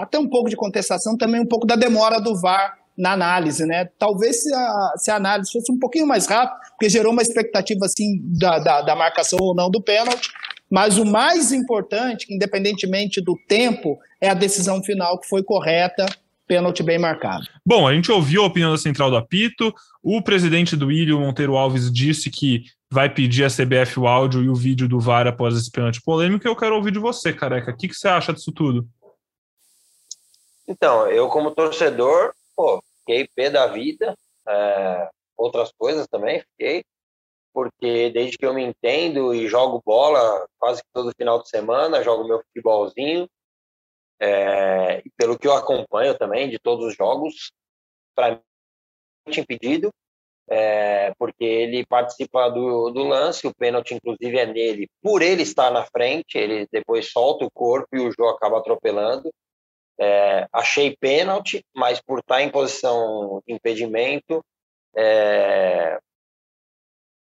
até 0.03 0.18
um 0.18 0.29
pouco 0.29 0.51
de 0.51 0.57
contestação 0.57 1.16
também 1.16 1.40
um 1.40 1.46
pouco 1.46 1.66
da 1.66 1.75
demora 1.75 2.20
do 2.20 2.38
VAR 2.38 2.77
na 2.98 3.12
análise, 3.12 3.64
né? 3.64 3.88
Talvez 3.98 4.42
se 4.42 4.55
a, 4.55 4.92
se 4.96 5.11
a 5.11 5.16
análise 5.16 5.51
fosse 5.51 5.72
um 5.72 5.79
pouquinho 5.79 6.07
mais 6.07 6.27
rápida, 6.27 6.61
porque 6.72 6.90
gerou 6.90 7.14
uma 7.14 7.22
expectativa 7.22 7.87
assim 7.87 8.20
da, 8.38 8.59
da, 8.59 8.83
da 8.83 8.94
marcação 8.94 9.38
ou 9.40 9.55
não 9.55 9.70
do 9.70 9.83
pênalti, 9.83 10.29
mas 10.70 10.98
o 10.98 11.07
mais 11.07 11.51
importante, 11.51 12.27
independentemente 12.29 13.22
do 13.22 13.35
tempo, 13.48 13.98
é 14.20 14.29
a 14.29 14.35
decisão 14.35 14.83
final 14.83 15.18
que 15.18 15.29
foi 15.29 15.42
correta 15.42 16.05
pênalti 16.46 16.83
bem 16.83 16.98
marcado. 16.98 17.46
Bom, 17.64 17.87
a 17.87 17.94
gente 17.94 18.11
ouviu 18.11 18.42
a 18.42 18.46
opinião 18.46 18.70
da 18.70 18.78
central 18.78 19.11
do 19.11 19.16
apito. 19.16 19.72
O 20.02 20.22
presidente 20.22 20.76
do 20.76 20.90
Ilho, 20.90 21.20
Monteiro 21.20 21.57
Alves, 21.57 21.92
disse 21.92 22.31
que 22.31 22.64
vai 22.90 23.09
pedir 23.09 23.44
a 23.44 23.48
CBF 23.48 23.98
o 23.98 24.07
áudio 24.07 24.42
e 24.42 24.48
o 24.48 24.55
vídeo 24.55 24.88
do 24.88 25.00
VAR 25.00 25.26
após 25.26 25.57
esse 25.57 25.70
pênalti 25.70 26.02
polêmico. 26.02 26.46
Eu 26.46 26.57
quero 26.57 26.74
ouvir 26.74 26.92
de 26.92 26.98
você, 26.98 27.33
careca. 27.33 27.70
O 27.70 27.76
que, 27.76 27.88
que 27.88 27.94
você 27.94 28.09
acha 28.09 28.33
disso 28.33 28.52
tudo? 28.52 28.87
Então, 30.68 31.09
eu 31.09 31.28
como 31.28 31.50
torcedor, 31.52 32.33
pô, 32.55 32.83
fiquei 32.98 33.28
pé 33.35 33.50
da 33.50 33.66
vida. 33.66 34.14
É, 34.46 35.09
outras 35.37 35.72
coisas 35.72 36.07
também 36.07 36.40
fiquei, 36.40 36.85
porque 37.52 38.11
desde 38.11 38.37
que 38.37 38.46
eu 38.46 38.55
me 38.55 38.62
entendo 38.62 39.35
e 39.35 39.48
jogo 39.48 39.83
bola 39.85 40.46
quase 40.59 40.83
todo 40.92 41.14
final 41.16 41.42
de 41.42 41.48
semana, 41.48 42.02
jogo 42.02 42.26
meu 42.26 42.42
futebolzinho, 42.42 43.28
é, 44.22 45.02
pelo 45.16 45.37
que 45.37 45.48
eu 45.48 45.52
acompanho 45.52 46.16
também 46.16 46.48
de 46.48 46.56
todos 46.56 46.87
os 46.87 46.94
jogos, 46.94 47.50
para 48.14 48.37
mim 48.37 48.40
impedido, 49.37 49.90
é, 50.48 51.12
porque 51.18 51.44
ele 51.44 51.85
participa 51.87 52.48
do, 52.48 52.90
do 52.90 53.02
lance, 53.02 53.46
o 53.46 53.54
pênalti 53.54 53.94
inclusive 53.94 54.38
é 54.38 54.46
nele, 54.46 54.88
por 55.02 55.22
ele 55.22 55.42
estar 55.42 55.72
na 55.72 55.85
frente, 55.85 56.38
ele 56.38 56.68
depois 56.70 57.11
solta 57.11 57.44
o 57.44 57.50
corpo 57.50 57.96
e 57.96 58.00
o 58.00 58.12
Jô 58.12 58.28
acaba 58.28 58.58
atropelando. 58.58 59.32
É, 60.00 60.46
achei 60.52 60.96
pênalti, 60.96 61.64
mas 61.74 62.00
por 62.00 62.20
estar 62.20 62.42
em 62.42 62.50
posição 62.50 63.42
de 63.46 63.52
impedimento, 63.54 64.44
é, 64.96 65.98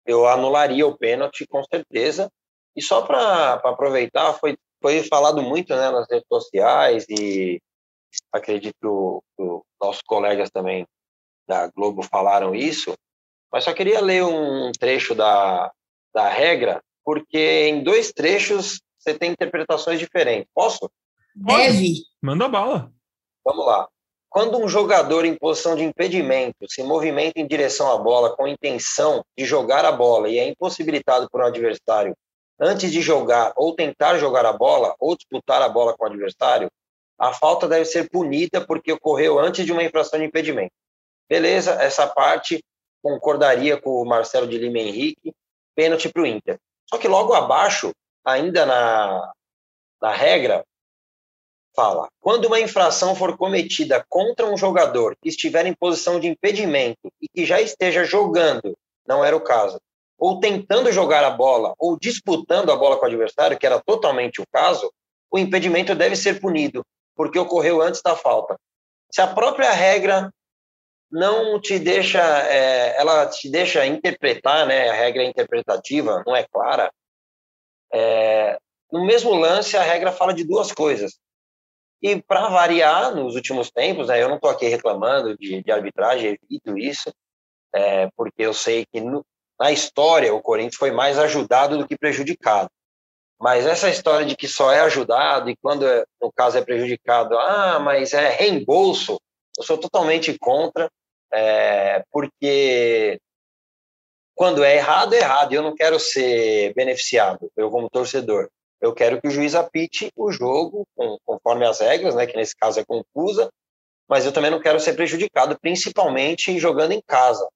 eu 0.05 0.27
anularia 0.27 0.87
o 0.87 0.97
pênalti 0.97 1.47
com 1.47 1.63
certeza. 1.65 2.31
E 2.75 2.83
só 2.83 3.03
para 3.03 3.55
aproveitar, 3.55 4.35
foi 4.35 4.57
foi 4.87 5.03
falado 5.03 5.43
muito 5.43 5.75
né, 5.75 5.91
nas 5.91 6.07
redes 6.09 6.29
sociais 6.29 7.05
e 7.11 7.61
acredito 8.33 9.21
que 9.37 9.45
nossos 9.83 10.01
colegas 10.03 10.49
também 10.49 10.87
da 11.45 11.67
Globo 11.67 12.05
falaram 12.05 12.55
isso, 12.55 12.95
mas 13.53 13.65
só 13.65 13.75
queria 13.75 14.01
ler 14.01 14.23
um 14.23 14.71
trecho 14.79 15.13
da, 15.13 15.73
da 16.15 16.29
regra, 16.29 16.81
porque 17.05 17.67
em 17.67 17.83
dois 17.83 18.13
trechos 18.13 18.81
você 18.97 19.13
tem 19.13 19.33
interpretações 19.33 19.99
diferentes. 19.99 20.49
Posso? 20.55 20.89
Deve. 21.35 21.95
Manda 22.23 22.49
bala. 22.49 22.93
Vamos 23.45 23.67
lá. 23.67 23.89
Quando 24.29 24.57
um 24.57 24.69
jogador 24.69 25.25
em 25.25 25.37
posição 25.37 25.75
de 25.75 25.83
impedimento 25.83 26.65
se 26.69 26.85
movimenta 26.85 27.41
em 27.41 27.47
direção 27.47 27.91
à 27.91 27.99
bola 27.99 28.37
com 28.37 28.45
a 28.45 28.51
intenção 28.51 29.25
de 29.37 29.45
jogar 29.45 29.85
a 29.85 29.91
bola 29.91 30.29
e 30.29 30.39
é 30.39 30.47
impossibilitado 30.47 31.29
por 31.29 31.41
um 31.41 31.47
adversário 31.47 32.17
antes 32.59 32.91
de 32.91 33.01
jogar 33.01 33.53
ou 33.57 33.75
tentar 33.75 34.19
jogar 34.19 34.45
a 34.47 34.53
bola 34.53 34.95
ou 34.99 35.17
disputar 35.17 35.63
a 35.63 35.69
bola 35.69 35.97
com 35.97 36.05
o 36.05 36.07
adversário, 36.07 36.71
a 37.19 37.33
falta 37.33 37.69
deve 37.69 37.85
ser 37.85 38.11
punida 38.11 38.65
porque 38.65 38.93
ocorreu 38.93 39.39
antes 39.39 39.65
de 39.65 39.73
uma 39.73 39.83
infração 39.83 40.19
de 40.19 40.27
impedimento. 40.27 40.73
Beleza, 41.29 41.73
essa 41.83 42.07
parte 42.07 42.63
concordaria 43.03 43.81
com 43.81 44.03
o 44.03 44.05
Marcelo 44.05 44.47
de 44.47 44.59
Lima 44.59 44.79
Henrique, 44.79 45.33
pênalti 45.75 46.09
para 46.09 46.23
o 46.23 46.27
Inter. 46.27 46.59
Só 46.89 46.99
que 46.99 47.09
logo 47.09 47.35
abaixo, 47.35 47.93
ainda 48.25 48.65
na, 48.65 49.33
na 50.01 50.13
regra, 50.13 50.65
fala: 51.75 52.09
quando 52.21 52.47
uma 52.47 52.61
infração 52.61 53.15
for 53.15 53.37
cometida 53.37 54.05
contra 54.09 54.47
um 54.47 54.57
jogador 54.57 55.17
que 55.21 55.29
estiver 55.29 55.67
em 55.67 55.75
posição 55.75 56.19
de 56.19 56.27
impedimento 56.29 57.13
e 57.21 57.29
que 57.29 57.45
já 57.45 57.61
esteja 57.61 58.05
jogando, 58.05 58.77
não 59.07 59.25
era 59.25 59.37
o 59.37 59.41
caso, 59.41 59.81
ou 60.19 60.41
tentando 60.41 60.91
jogar 60.91 61.25
a 61.25 61.31
bola, 61.31 61.75
ou 61.79 61.99
disputando 61.99 62.71
a 62.73 62.77
bola 62.77 62.97
com 62.97 63.05
o 63.05 63.09
adversário, 63.09 63.59
que 63.59 63.67
era 63.67 63.81
totalmente 63.81 64.41
o 64.41 64.47
caso, 64.51 64.91
o 65.31 65.39
impedimento 65.39 65.95
deve 65.95 66.17
ser 66.17 66.41
punido, 66.41 66.85
porque 67.15 67.39
ocorreu 67.39 67.83
antes 67.83 68.01
da 68.03 68.17
falta. 68.17 68.57
Se 69.11 69.21
a 69.21 69.27
própria 69.27 69.71
regra 69.73 70.33
não 71.11 71.61
te 71.61 71.79
deixa, 71.79 72.21
é, 72.49 72.99
ela 72.99 73.27
te 73.27 73.51
deixa 73.51 73.87
interpretar, 73.87 74.67
né, 74.67 74.89
a 74.89 74.95
regra 74.95 75.23
é 75.23 75.27
interpretativa, 75.27 76.23
não 76.27 76.35
é 76.35 76.45
clara, 76.45 76.91
é, 77.93 78.59
no 78.91 79.05
mesmo 79.05 79.35
lance 79.35 79.77
a 79.77 79.83
regra 79.83 80.13
fala 80.13 80.33
de 80.33 80.45
duas 80.45 80.73
coisas. 80.73 81.19
E 82.03 82.21
para 82.23 82.49
variar, 82.49 83.15
nos 83.15 83.35
últimos 83.35 83.71
tempos, 83.71 84.09
né, 84.09 84.23
eu 84.23 84.29
não 84.29 84.37
estou 84.37 84.51
aqui 84.51 84.67
reclamando 84.67 85.37
de, 85.37 85.63
de 85.63 85.73
arbitragem, 85.73 86.37
evito 86.43 86.79
isso, 86.79 87.13
é, 87.75 88.09
porque 88.17 88.43
eu 88.43 88.53
sei 88.53 88.85
que 88.87 89.01
no, 89.01 89.25
na 89.59 89.73
história, 89.73 90.35
o 90.35 90.43
Corinthians 90.43 90.77
foi 90.77 90.91
mais 90.91 91.19
ajudado 91.19 91.79
do 91.79 91.87
que 91.87 91.97
prejudicado. 91.97 92.71
Mas 93.39 93.67
essa 93.67 93.89
história 93.89 94.25
de 94.25 94.37
que 94.37 94.49
só 94.49 94.73
é 94.73 94.81
ajudado 94.81 95.51
e 95.51 95.57
quando, 95.57 95.85
no 96.21 96.33
caso, 96.33 96.57
é 96.57 96.65
prejudicado, 96.65 97.39
ah, 97.39 97.79
mas 97.79 98.15
é 98.15 98.31
reembolso, 98.31 99.21
eu 99.59 99.65
sou 99.65 99.79
totalmente 99.79 100.39
contra, 100.39 100.91
é, 101.33 102.03
porque 102.11 103.21
quando 104.35 104.63
é 104.63 104.77
errado, 104.77 105.15
é 105.15 105.19
errado. 105.19 105.53
Eu 105.53 105.63
não 105.63 105.75
quero 105.75 105.99
ser 105.99 106.73
beneficiado, 106.75 107.51
eu 107.57 107.71
como 107.71 107.91
torcedor. 107.91 108.49
Eu 108.81 108.93
quero 108.93 109.21
que 109.21 109.29
o 109.29 109.31
juiz 109.31 109.55
apite 109.55 110.11
o 110.15 110.31
jogo 110.31 110.87
conforme 111.25 111.67
as 111.67 111.81
regras, 111.81 112.15
né, 112.15 112.27
que 112.27 112.37
nesse 112.37 112.55
caso 112.55 112.79
é 112.79 112.85
confusa, 112.85 113.51
mas 114.09 114.25
eu 114.25 114.33
também 114.33 114.51
não 114.51 114.61
quero 114.61 114.79
ser 114.79 114.93
prejudicado, 114.93 115.59
principalmente 115.59 116.59
jogando 116.59 116.93
em 116.93 117.03
casa. 117.07 117.49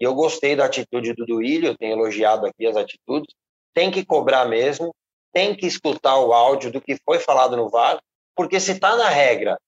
E 0.00 0.04
eu 0.04 0.14
gostei 0.14 0.54
da 0.54 0.64
atitude 0.64 1.12
do 1.12 1.26
Duílio, 1.26 1.76
tenho 1.76 1.92
elogiado 1.92 2.46
aqui 2.46 2.66
as 2.66 2.76
atitudes. 2.76 3.34
Tem 3.74 3.90
que 3.90 4.04
cobrar 4.04 4.46
mesmo. 4.46 4.94
tem 5.32 5.54
que 5.54 5.66
escutar 5.66 6.18
o 6.18 6.32
áudio 6.32 6.72
do 6.72 6.80
que 6.80 6.96
foi 7.04 7.18
falado 7.18 7.56
no 7.56 7.68
VAR, 7.68 8.00
porque 8.34 8.58
se 8.58 8.72
está 8.72 8.96
na 8.96 9.08
regra 9.08 9.58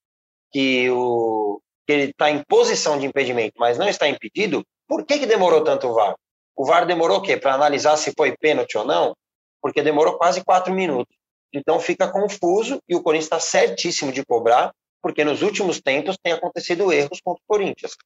que, 0.50 0.88
o, 0.90 1.60
que 1.86 1.92
ele 1.92 2.04
está 2.10 2.30
em 2.30 2.42
posição 2.44 2.98
de 2.98 3.06
impedimento, 3.06 3.54
mas 3.58 3.78
não 3.78 3.88
está 3.88 4.08
impedido, 4.08 4.64
por 4.88 5.04
que, 5.04 5.18
que 5.18 5.26
demorou 5.26 5.62
tanto 5.62 5.88
o 5.88 5.94
VAR? 5.94 6.14
O 6.56 6.64
VAR 6.64 6.86
demorou 6.86 7.18
o 7.18 7.22
quê? 7.22 7.36
Para 7.36 7.54
analisar 7.54 7.96
se 7.96 8.12
foi 8.16 8.36
pênalti 8.36 8.76
ou 8.76 8.84
não? 8.84 9.14
Porque 9.60 9.82
demorou 9.82 10.16
quase 10.16 10.42
quatro 10.42 10.72
minutos. 10.72 11.14
Então 11.52 11.78
fica 11.80 12.10
confuso 12.10 12.80
e 12.88 12.94
o 12.94 13.02
Corinthians 13.02 13.26
está 13.26 13.40
certíssimo 13.40 14.12
de 14.12 14.24
cobrar, 14.24 14.72
porque 15.02 15.24
nos 15.24 15.42
últimos 15.42 15.80
tempos 15.80 16.16
tem 16.22 16.32
acontecido 16.32 16.92
erros 16.92 17.20
contra 17.22 17.42
o 17.42 17.46
Corinthians. 17.46 17.96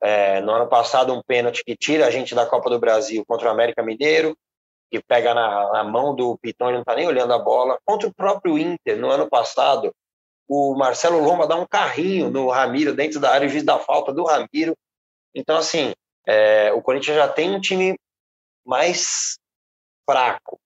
É, 0.00 0.40
no 0.40 0.52
ano 0.52 0.68
passado, 0.68 1.12
um 1.12 1.22
pênalti 1.22 1.64
que 1.64 1.76
tira 1.76 2.06
a 2.06 2.10
gente 2.10 2.34
da 2.34 2.46
Copa 2.46 2.70
do 2.70 2.78
Brasil 2.78 3.24
contra 3.26 3.48
o 3.48 3.50
América 3.50 3.82
Mineiro, 3.82 4.36
que 4.90 5.02
pega 5.02 5.34
na, 5.34 5.72
na 5.72 5.84
mão 5.84 6.14
do 6.14 6.38
Pitão 6.38 6.70
e 6.70 6.72
não 6.72 6.80
está 6.80 6.94
nem 6.94 7.06
olhando 7.06 7.32
a 7.32 7.38
bola. 7.38 7.78
Contra 7.84 8.08
o 8.08 8.14
próprio 8.14 8.58
Inter, 8.58 8.96
no 8.96 9.10
ano 9.10 9.28
passado, 9.28 9.92
o 10.48 10.74
Marcelo 10.74 11.20
Lomba 11.20 11.46
dá 11.46 11.56
um 11.56 11.66
carrinho 11.66 12.30
no 12.30 12.48
Ramiro 12.48 12.94
dentro 12.94 13.20
da 13.20 13.30
área 13.30 13.46
e 13.46 13.48
juiz 13.48 13.64
da 13.64 13.78
falta 13.78 14.12
do 14.12 14.24
Ramiro. 14.24 14.74
Então, 15.34 15.56
assim, 15.58 15.92
é, 16.26 16.72
o 16.72 16.80
Corinthians 16.80 17.16
já 17.16 17.28
tem 17.28 17.54
um 17.54 17.60
time 17.60 17.98
mais 18.64 19.38
fraco, 20.08 20.58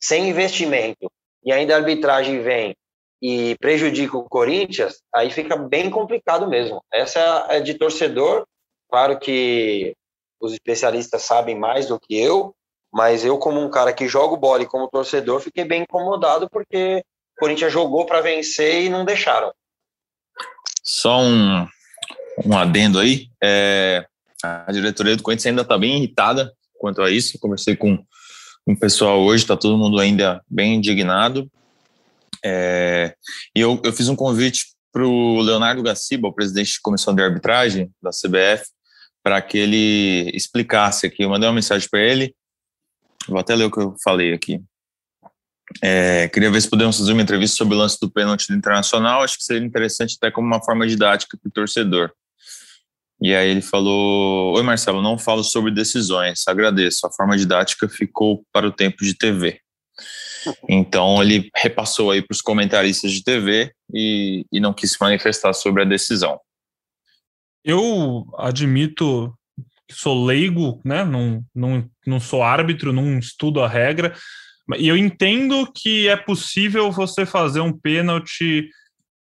sem 0.00 0.28
investimento, 0.28 1.10
e 1.44 1.52
ainda 1.52 1.74
a 1.74 1.78
arbitragem 1.78 2.42
vem 2.42 2.74
e 3.20 3.56
prejudica 3.58 4.16
o 4.16 4.28
Corinthians, 4.28 5.02
aí 5.14 5.30
fica 5.30 5.56
bem 5.56 5.90
complicado 5.90 6.46
mesmo. 6.48 6.82
Essa 6.92 7.46
é 7.48 7.60
de 7.60 7.74
torcedor, 7.74 8.46
claro 8.88 9.18
que 9.18 9.94
os 10.40 10.52
especialistas 10.52 11.22
sabem 11.22 11.58
mais 11.58 11.86
do 11.86 11.98
que 11.98 12.18
eu, 12.18 12.54
mas 12.92 13.24
eu, 13.24 13.38
como 13.38 13.60
um 13.60 13.70
cara 13.70 13.92
que 13.92 14.08
joga 14.08 14.36
bola 14.36 14.62
e 14.62 14.66
como 14.66 14.88
torcedor, 14.88 15.40
fiquei 15.40 15.64
bem 15.64 15.82
incomodado 15.82 16.48
porque 16.50 17.02
o 17.36 17.40
Corinthians 17.40 17.72
jogou 17.72 18.06
para 18.06 18.20
vencer 18.20 18.84
e 18.84 18.88
não 18.88 19.04
deixaram. 19.04 19.52
Só 20.82 21.20
um, 21.20 21.66
um 22.44 22.56
adendo 22.56 22.98
aí. 22.98 23.28
É, 23.42 24.06
a 24.42 24.70
diretoria 24.70 25.16
do 25.16 25.22
Corinthians 25.22 25.46
ainda 25.46 25.62
está 25.62 25.76
bem 25.76 25.96
irritada 25.96 26.52
quanto 26.78 27.02
a 27.02 27.10
isso. 27.10 27.38
Conversei 27.38 27.76
com, 27.76 28.02
o 28.66 28.76
pessoal 28.76 29.20
hoje, 29.20 29.44
está 29.44 29.56
todo 29.56 29.78
mundo 29.78 30.00
ainda 30.00 30.42
bem 30.48 30.74
indignado. 30.74 31.50
É, 32.44 33.14
e 33.54 33.60
eu, 33.60 33.80
eu 33.84 33.92
fiz 33.92 34.08
um 34.08 34.16
convite 34.16 34.74
para 34.92 35.06
o 35.06 35.40
Leonardo 35.40 35.82
Gaciba, 35.82 36.28
o 36.28 36.32
presidente 36.32 36.72
de 36.72 36.80
comissão 36.80 37.14
de 37.14 37.22
arbitragem 37.22 37.90
da 38.02 38.10
CBF, 38.10 38.66
para 39.26 39.42
que 39.42 39.58
ele 39.58 40.30
explicasse 40.32 41.04
aqui. 41.04 41.24
Eu 41.24 41.30
mandei 41.30 41.48
uma 41.48 41.54
mensagem 41.56 41.88
para 41.90 41.98
ele, 41.98 42.32
vou 43.26 43.40
até 43.40 43.56
ler 43.56 43.64
o 43.64 43.70
que 43.72 43.80
eu 43.80 43.96
falei 44.04 44.32
aqui. 44.32 44.62
É, 45.82 46.28
queria 46.28 46.48
ver 46.48 46.60
se 46.60 46.70
podemos 46.70 46.96
fazer 46.96 47.12
uma 47.12 47.22
entrevista 47.22 47.56
sobre 47.56 47.74
o 47.74 47.78
lance 47.78 47.98
do 48.00 48.08
pênalti 48.08 48.46
do 48.46 48.54
Internacional. 48.54 49.24
Acho 49.24 49.36
que 49.36 49.42
seria 49.42 49.66
interessante 49.66 50.16
até 50.16 50.30
como 50.30 50.46
uma 50.46 50.62
forma 50.62 50.86
didática 50.86 51.36
para 51.36 51.48
o 51.48 51.50
torcedor. 51.50 52.12
E 53.20 53.34
aí 53.34 53.48
ele 53.48 53.62
falou: 53.62 54.54
Oi, 54.54 54.62
Marcelo, 54.62 55.02
não 55.02 55.18
falo 55.18 55.42
sobre 55.42 55.72
decisões, 55.72 56.44
agradeço. 56.46 57.04
A 57.04 57.10
forma 57.10 57.36
didática 57.36 57.88
ficou 57.88 58.44
para 58.52 58.68
o 58.68 58.72
tempo 58.72 59.04
de 59.04 59.12
TV. 59.12 59.58
Então 60.68 61.20
ele 61.20 61.50
repassou 61.56 62.12
aí 62.12 62.22
para 62.22 62.32
os 62.32 62.40
comentaristas 62.40 63.10
de 63.10 63.24
TV 63.24 63.72
e, 63.92 64.46
e 64.52 64.60
não 64.60 64.72
quis 64.72 64.92
se 64.92 64.98
manifestar 65.00 65.52
sobre 65.52 65.82
a 65.82 65.84
decisão. 65.84 66.38
Eu 67.66 68.26
admito 68.38 69.36
que 69.88 69.94
sou 69.94 70.24
leigo, 70.24 70.80
né? 70.84 71.04
Não, 71.04 71.44
não, 71.54 71.90
não 72.06 72.20
sou 72.20 72.42
árbitro, 72.42 72.92
não 72.92 73.18
estudo 73.18 73.60
a 73.60 73.68
regra. 73.68 74.14
E 74.78 74.86
eu 74.86 74.96
entendo 74.96 75.70
que 75.74 76.06
é 76.08 76.16
possível 76.16 76.90
você 76.92 77.26
fazer 77.26 77.60
um 77.60 77.72
pênalti 77.72 78.70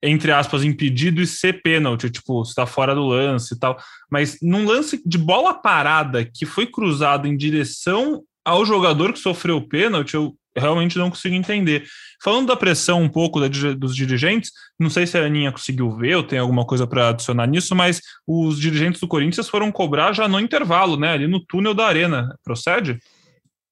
entre 0.04 0.32
aspas, 0.32 0.64
impedido 0.64 1.22
e 1.22 1.28
ser 1.28 1.62
pênalti, 1.62 2.10
tipo, 2.10 2.42
está 2.42 2.66
fora 2.66 2.96
do 2.96 3.06
lance 3.06 3.54
e 3.54 3.60
tal. 3.60 3.78
Mas 4.10 4.38
num 4.42 4.66
lance 4.66 5.00
de 5.06 5.18
bola 5.18 5.54
parada 5.54 6.26
que 6.26 6.46
foi 6.46 6.66
cruzado 6.66 7.28
em 7.28 7.38
direção 7.38 8.24
ao 8.44 8.66
jogador 8.66 9.14
que 9.14 9.20
sofreu 9.20 9.58
o 9.58 9.68
pênalti, 9.68 10.16
eu 10.16 10.36
realmente 10.58 10.98
não 10.98 11.10
consigo 11.10 11.36
entender. 11.36 11.86
Falando 12.24 12.48
da 12.48 12.56
pressão 12.56 13.02
um 13.02 13.10
pouco 13.10 13.40
da, 13.40 13.48
dos 13.74 13.96
dirigentes, 13.96 14.52
não 14.80 14.90
sei 14.90 15.08
se 15.08 15.18
a 15.18 15.26
Aninha 15.26 15.52
conseguiu 15.52 15.96
ver 15.96 16.16
ou 16.16 16.24
tem 16.24 16.38
alguma 16.38 16.66
coisa 16.66 16.86
para 16.86 17.10
adicionar 17.10 17.48
nisso, 17.48 17.76
mas 17.76 18.02
os 18.28 18.60
dirigentes 18.60 19.02
do 19.02 19.08
Corinthians 19.08 19.50
foram 19.50 19.72
cobrar 19.72 20.14
já 20.14 20.28
no 20.28 20.40
intervalo, 20.40 20.98
né? 20.98 21.14
Ali 21.14 21.28
no 21.28 21.44
túnel 21.44 21.74
da 21.74 21.88
arena. 21.88 22.36
Procede? 22.44 23.00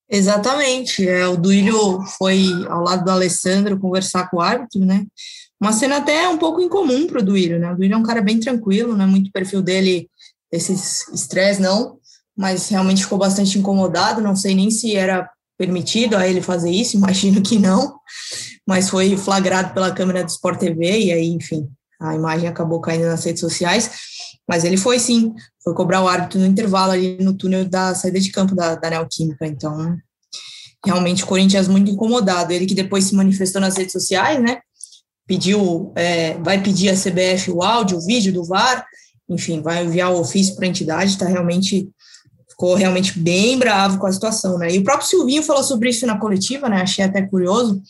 Exatamente. 0.09 1.07
É, 1.07 1.27
o 1.27 1.37
Duílio 1.37 2.01
foi 2.17 2.49
ao 2.67 2.81
lado 2.81 3.05
do 3.05 3.11
Alessandro 3.11 3.79
conversar 3.79 4.29
com 4.29 4.37
o 4.37 4.41
árbitro, 4.41 4.83
né? 4.83 5.05
Uma 5.61 5.73
cena 5.73 5.97
até 5.97 6.27
um 6.27 6.37
pouco 6.37 6.61
incomum 6.61 7.05
para 7.05 7.19
o 7.19 7.23
Duílio, 7.23 7.59
né? 7.59 7.71
O 7.71 7.75
Duílio 7.75 7.93
é 7.93 7.97
um 7.97 8.03
cara 8.03 8.21
bem 8.21 8.39
tranquilo, 8.39 8.95
não 8.95 9.05
é 9.05 9.07
muito 9.07 9.31
perfil 9.31 9.61
dele 9.61 10.09
esses 10.51 11.07
estresse, 11.09 11.61
não, 11.61 11.99
mas 12.35 12.69
realmente 12.69 13.03
ficou 13.03 13.19
bastante 13.19 13.59
incomodado. 13.59 14.21
Não 14.21 14.35
sei 14.35 14.55
nem 14.55 14.71
se 14.71 14.95
era 14.95 15.29
permitido 15.59 16.15
a 16.15 16.27
ele 16.27 16.41
fazer 16.41 16.71
isso, 16.71 16.95
imagino 16.97 17.41
que 17.41 17.59
não, 17.59 17.99
mas 18.65 18.89
foi 18.89 19.15
flagrado 19.15 19.73
pela 19.73 19.91
câmera 19.91 20.23
do 20.23 20.29
Sport 20.29 20.59
TV 20.59 20.99
e 20.99 21.11
aí, 21.11 21.27
enfim, 21.27 21.69
a 22.01 22.15
imagem 22.15 22.47
acabou 22.47 22.81
caindo 22.81 23.05
nas 23.05 23.23
redes 23.23 23.41
sociais. 23.41 23.91
Mas 24.47 24.63
ele 24.63 24.77
foi 24.77 24.97
sim, 24.97 25.31
foi 25.63 25.75
cobrar 25.75 26.01
o 26.01 26.07
árbitro 26.07 26.39
no 26.39 26.45
intervalo 26.47 26.93
ali 26.93 27.17
no 27.21 27.33
túnel 27.33 27.65
da 27.65 27.93
saída 27.93 28.19
de 28.19 28.31
campo 28.31 28.55
da, 28.55 28.73
da 28.73 28.89
Neoquímica. 28.89 29.45
Então, 29.45 29.95
realmente 30.83 31.23
o 31.23 31.27
Corinthians 31.27 31.67
muito 31.67 31.91
incomodado. 31.91 32.51
Ele 32.51 32.65
que 32.65 32.73
depois 32.73 33.03
se 33.03 33.13
manifestou 33.13 33.61
nas 33.61 33.77
redes 33.77 33.91
sociais, 33.91 34.41
né? 34.41 34.59
pediu, 35.29 35.93
é, 35.95 36.39
vai 36.39 36.59
pedir 36.59 36.89
a 36.89 36.95
CBF 36.95 37.51
o 37.51 37.61
áudio, 37.61 37.99
o 37.99 38.01
vídeo 38.03 38.33
do 38.33 38.43
VAR, 38.43 38.83
enfim, 39.29 39.61
vai 39.61 39.85
enviar 39.85 40.11
o 40.11 40.19
ofício 40.19 40.55
para 40.55 40.65
a 40.65 40.67
entidade, 40.67 41.11
está 41.11 41.27
realmente 41.27 41.87
ficou 42.59 42.75
realmente 42.75 43.17
bem 43.17 43.57
bravo 43.57 43.97
com 43.97 44.05
a 44.05 44.11
situação, 44.11 44.57
né? 44.57 44.69
E 44.69 44.79
o 44.79 44.83
próprio 44.83 45.07
Silvinho 45.07 45.41
falou 45.41 45.63
sobre 45.63 45.89
isso 45.89 46.05
na 46.05 46.19
coletiva, 46.19 46.67
né? 46.67 46.81
Achei 46.81 47.05
até 47.05 47.21
curioso, 47.21 47.81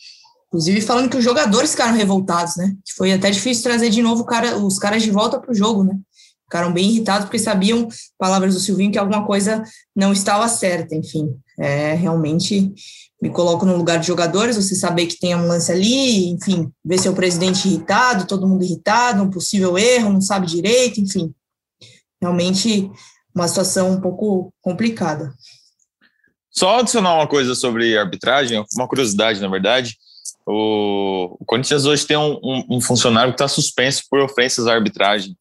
inclusive 0.46 0.80
falando 0.80 1.10
que 1.10 1.16
os 1.16 1.24
jogadores 1.24 1.72
ficaram 1.72 1.96
revoltados, 1.96 2.54
né? 2.56 2.72
Que 2.86 2.94
foi 2.94 3.12
até 3.12 3.32
difícil 3.32 3.64
trazer 3.64 3.90
de 3.90 4.00
novo 4.00 4.24
cara, 4.24 4.56
os 4.58 4.78
caras 4.78 5.02
de 5.02 5.10
volta 5.10 5.40
para 5.40 5.50
o 5.50 5.54
jogo, 5.54 5.82
né? 5.82 5.98
Ficaram 6.44 6.72
bem 6.72 6.88
irritados 6.88 7.24
porque 7.24 7.38
sabiam, 7.38 7.88
palavras 8.16 8.54
do 8.54 8.60
Silvinho, 8.60 8.92
que 8.92 8.98
alguma 8.98 9.26
coisa 9.26 9.64
não 9.94 10.12
estava 10.12 10.46
certa, 10.46 10.94
enfim. 10.94 11.34
É 11.58 11.94
realmente 11.94 12.72
me 13.20 13.28
coloco 13.28 13.66
no 13.66 13.76
lugar 13.76 13.98
de 13.98 14.06
jogadores, 14.06 14.54
você 14.54 14.76
saber 14.76 15.06
que 15.06 15.18
tem 15.18 15.34
um 15.34 15.48
lance 15.48 15.70
ali, 15.70 16.30
enfim, 16.30 16.70
ver 16.84 16.98
seu 16.98 17.12
presidente 17.12 17.66
irritado, 17.66 18.26
todo 18.26 18.46
mundo 18.46 18.64
irritado, 18.64 19.22
um 19.22 19.30
possível 19.30 19.76
erro, 19.76 20.12
não 20.12 20.20
sabe 20.20 20.46
direito, 20.46 21.00
enfim. 21.00 21.34
Realmente 22.22 22.90
uma 23.34 23.48
situação 23.48 23.92
um 23.92 24.00
pouco 24.00 24.52
complicada. 24.60 25.32
Só 26.50 26.80
adicionar 26.80 27.14
uma 27.14 27.26
coisa 27.26 27.54
sobre 27.54 27.96
arbitragem, 27.96 28.64
uma 28.74 28.88
curiosidade, 28.88 29.40
na 29.40 29.48
verdade. 29.48 29.96
O, 30.46 31.36
Corinthians 31.46 31.84
hoje 31.84 32.06
tem 32.06 32.16
um, 32.16 32.38
um, 32.42 32.64
um 32.76 32.80
funcionário 32.80 33.32
que 33.32 33.36
está 33.36 33.46
suspenso 33.46 34.02
por 34.10 34.20
ofensas 34.20 34.66
à 34.66 34.74
arbitragem. 34.74 35.36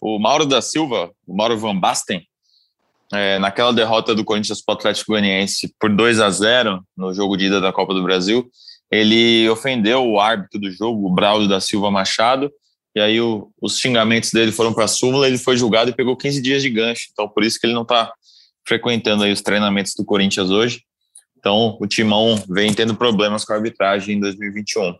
O 0.00 0.18
Mauro 0.18 0.46
da 0.46 0.62
Silva, 0.62 1.10
o 1.26 1.34
Mauro 1.34 1.58
Van 1.58 1.76
Basten, 1.76 2.26
é, 3.12 3.38
naquela 3.38 3.72
derrota 3.72 4.14
do 4.14 4.24
Corinthians 4.24 4.62
para 4.62 4.74
o 4.74 4.78
Atlético 4.78 5.12
Goianiense 5.12 5.74
por 5.78 5.94
2 5.94 6.20
a 6.20 6.30
0 6.30 6.82
no 6.96 7.12
jogo 7.12 7.36
de 7.36 7.46
ida 7.46 7.60
da 7.60 7.72
Copa 7.72 7.92
do 7.92 8.02
Brasil, 8.02 8.48
ele 8.90 9.48
ofendeu 9.48 10.06
o 10.06 10.20
árbitro 10.20 10.60
do 10.60 10.70
jogo, 10.70 11.06
o 11.06 11.14
Braulio 11.14 11.48
da 11.48 11.60
Silva 11.60 11.90
Machado, 11.90 12.50
e 12.94 13.00
aí 13.00 13.20
o, 13.20 13.50
os 13.60 13.78
xingamentos 13.78 14.30
dele 14.30 14.52
foram 14.52 14.74
para 14.74 14.84
a 14.84 14.88
súmula, 14.88 15.26
ele 15.26 15.38
foi 15.38 15.56
julgado 15.56 15.90
e 15.90 15.94
pegou 15.94 16.16
15 16.16 16.42
dias 16.42 16.62
de 16.62 16.70
gancho. 16.70 17.08
Então, 17.12 17.28
por 17.28 17.42
isso 17.42 17.58
que 17.58 17.66
ele 17.66 17.74
não 17.74 17.82
está 17.82 18.12
frequentando 18.66 19.24
aí 19.24 19.32
os 19.32 19.40
treinamentos 19.40 19.94
do 19.94 20.04
Corinthians 20.04 20.50
hoje. 20.50 20.82
Então, 21.38 21.76
o 21.80 21.86
Timão 21.86 22.36
vem 22.48 22.72
tendo 22.72 22.94
problemas 22.94 23.44
com 23.44 23.52
a 23.52 23.56
arbitragem 23.56 24.16
em 24.16 24.20
2021. 24.20 24.94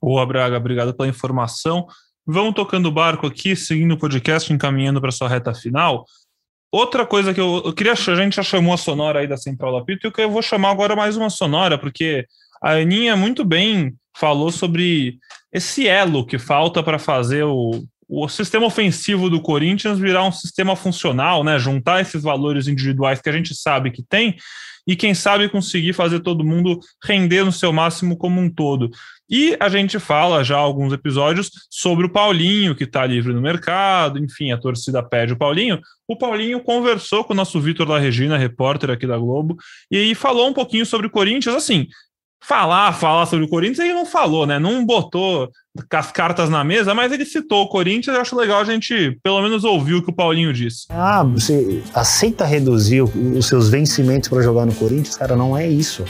Boa, 0.00 0.24
Braga, 0.24 0.56
obrigado 0.56 0.94
pela 0.94 1.08
informação. 1.08 1.86
Vamos 2.24 2.54
tocando 2.54 2.86
o 2.86 2.92
barco 2.92 3.26
aqui, 3.26 3.54
seguindo 3.54 3.92
o 3.92 3.98
podcast, 3.98 4.52
encaminhando 4.52 5.00
para 5.00 5.12
sua 5.12 5.28
reta 5.28 5.52
final. 5.52 6.04
Outra 6.72 7.04
coisa 7.06 7.34
que 7.34 7.40
eu, 7.40 7.62
eu 7.64 7.72
queria, 7.72 7.92
a 7.92 7.96
gente 7.96 8.36
já 8.36 8.42
chamou 8.42 8.74
a 8.74 8.78
sonora 8.78 9.20
aí 9.20 9.26
da 9.26 9.36
Central 9.36 9.76
Apito, 9.76 10.06
e 10.06 10.12
que 10.12 10.20
eu 10.20 10.30
vou 10.30 10.42
chamar 10.42 10.70
agora 10.70 10.96
mais 10.96 11.16
uma 11.16 11.30
sonora, 11.30 11.78
porque 11.78 12.26
a 12.62 12.72
Aninha 12.72 13.16
muito 13.16 13.44
bem 13.44 13.94
falou 14.16 14.50
sobre 14.50 15.18
esse 15.56 15.88
elo 15.88 16.26
que 16.26 16.38
falta 16.38 16.82
para 16.82 16.98
fazer 16.98 17.44
o, 17.44 17.82
o 18.06 18.28
sistema 18.28 18.66
ofensivo 18.66 19.30
do 19.30 19.40
Corinthians 19.40 19.98
virar 19.98 20.22
um 20.22 20.32
sistema 20.32 20.76
funcional, 20.76 21.42
né? 21.42 21.58
Juntar 21.58 22.02
esses 22.02 22.22
valores 22.22 22.68
individuais 22.68 23.22
que 23.22 23.28
a 23.30 23.32
gente 23.32 23.54
sabe 23.54 23.90
que 23.90 24.02
tem 24.02 24.36
e 24.86 24.94
quem 24.94 25.14
sabe 25.14 25.48
conseguir 25.48 25.94
fazer 25.94 26.20
todo 26.20 26.44
mundo 26.44 26.78
render 27.02 27.42
no 27.42 27.50
seu 27.50 27.72
máximo 27.72 28.16
como 28.18 28.38
um 28.38 28.48
todo. 28.48 28.90
E 29.28 29.56
a 29.58 29.68
gente 29.68 29.98
fala 29.98 30.44
já 30.44 30.56
alguns 30.56 30.92
episódios 30.92 31.50
sobre 31.68 32.06
o 32.06 32.12
Paulinho, 32.12 32.76
que 32.76 32.84
está 32.84 33.04
livre 33.04 33.32
no 33.32 33.40
mercado, 33.40 34.22
enfim, 34.22 34.52
a 34.52 34.58
torcida 34.58 35.02
pede 35.02 35.32
o 35.32 35.36
Paulinho. 35.36 35.80
O 36.06 36.16
Paulinho 36.16 36.60
conversou 36.60 37.24
com 37.24 37.32
o 37.32 37.36
nosso 37.36 37.58
Vitor 37.60 37.88
da 37.88 37.98
Regina, 37.98 38.38
repórter 38.38 38.90
aqui 38.90 39.06
da 39.06 39.18
Globo, 39.18 39.56
e 39.90 40.14
falou 40.14 40.48
um 40.48 40.52
pouquinho 40.52 40.86
sobre 40.86 41.08
o 41.08 41.10
Corinthians, 41.10 41.56
assim, 41.56 41.88
falar, 42.40 42.92
falar 42.92 43.26
sobre 43.26 43.44
o 43.44 43.48
Corinthians, 43.48 43.80
ele 43.80 43.94
não 43.94 44.06
falou, 44.06 44.46
né? 44.46 44.58
Não 44.58 44.84
botou 44.84 45.50
as 45.90 46.12
cartas 46.12 46.48
na 46.48 46.62
mesa, 46.62 46.94
mas 46.94 47.12
ele 47.12 47.24
citou 47.24 47.64
o 47.64 47.68
Corinthians. 47.68 48.14
Eu 48.14 48.22
acho 48.22 48.36
legal 48.36 48.60
a 48.60 48.64
gente, 48.64 49.18
pelo 49.22 49.42
menos, 49.42 49.64
ouvir 49.64 49.94
o 49.94 50.02
que 50.02 50.10
o 50.10 50.14
Paulinho 50.14 50.52
disse. 50.52 50.86
Ah, 50.90 51.22
você 51.22 51.82
aceita 51.94 52.44
reduzir 52.44 53.02
os 53.02 53.46
seus 53.46 53.68
vencimentos 53.68 54.28
para 54.28 54.42
jogar 54.42 54.66
no 54.66 54.74
Corinthians? 54.74 55.16
Cara, 55.16 55.36
não 55.36 55.56
é 55.56 55.66
isso. 55.66 56.04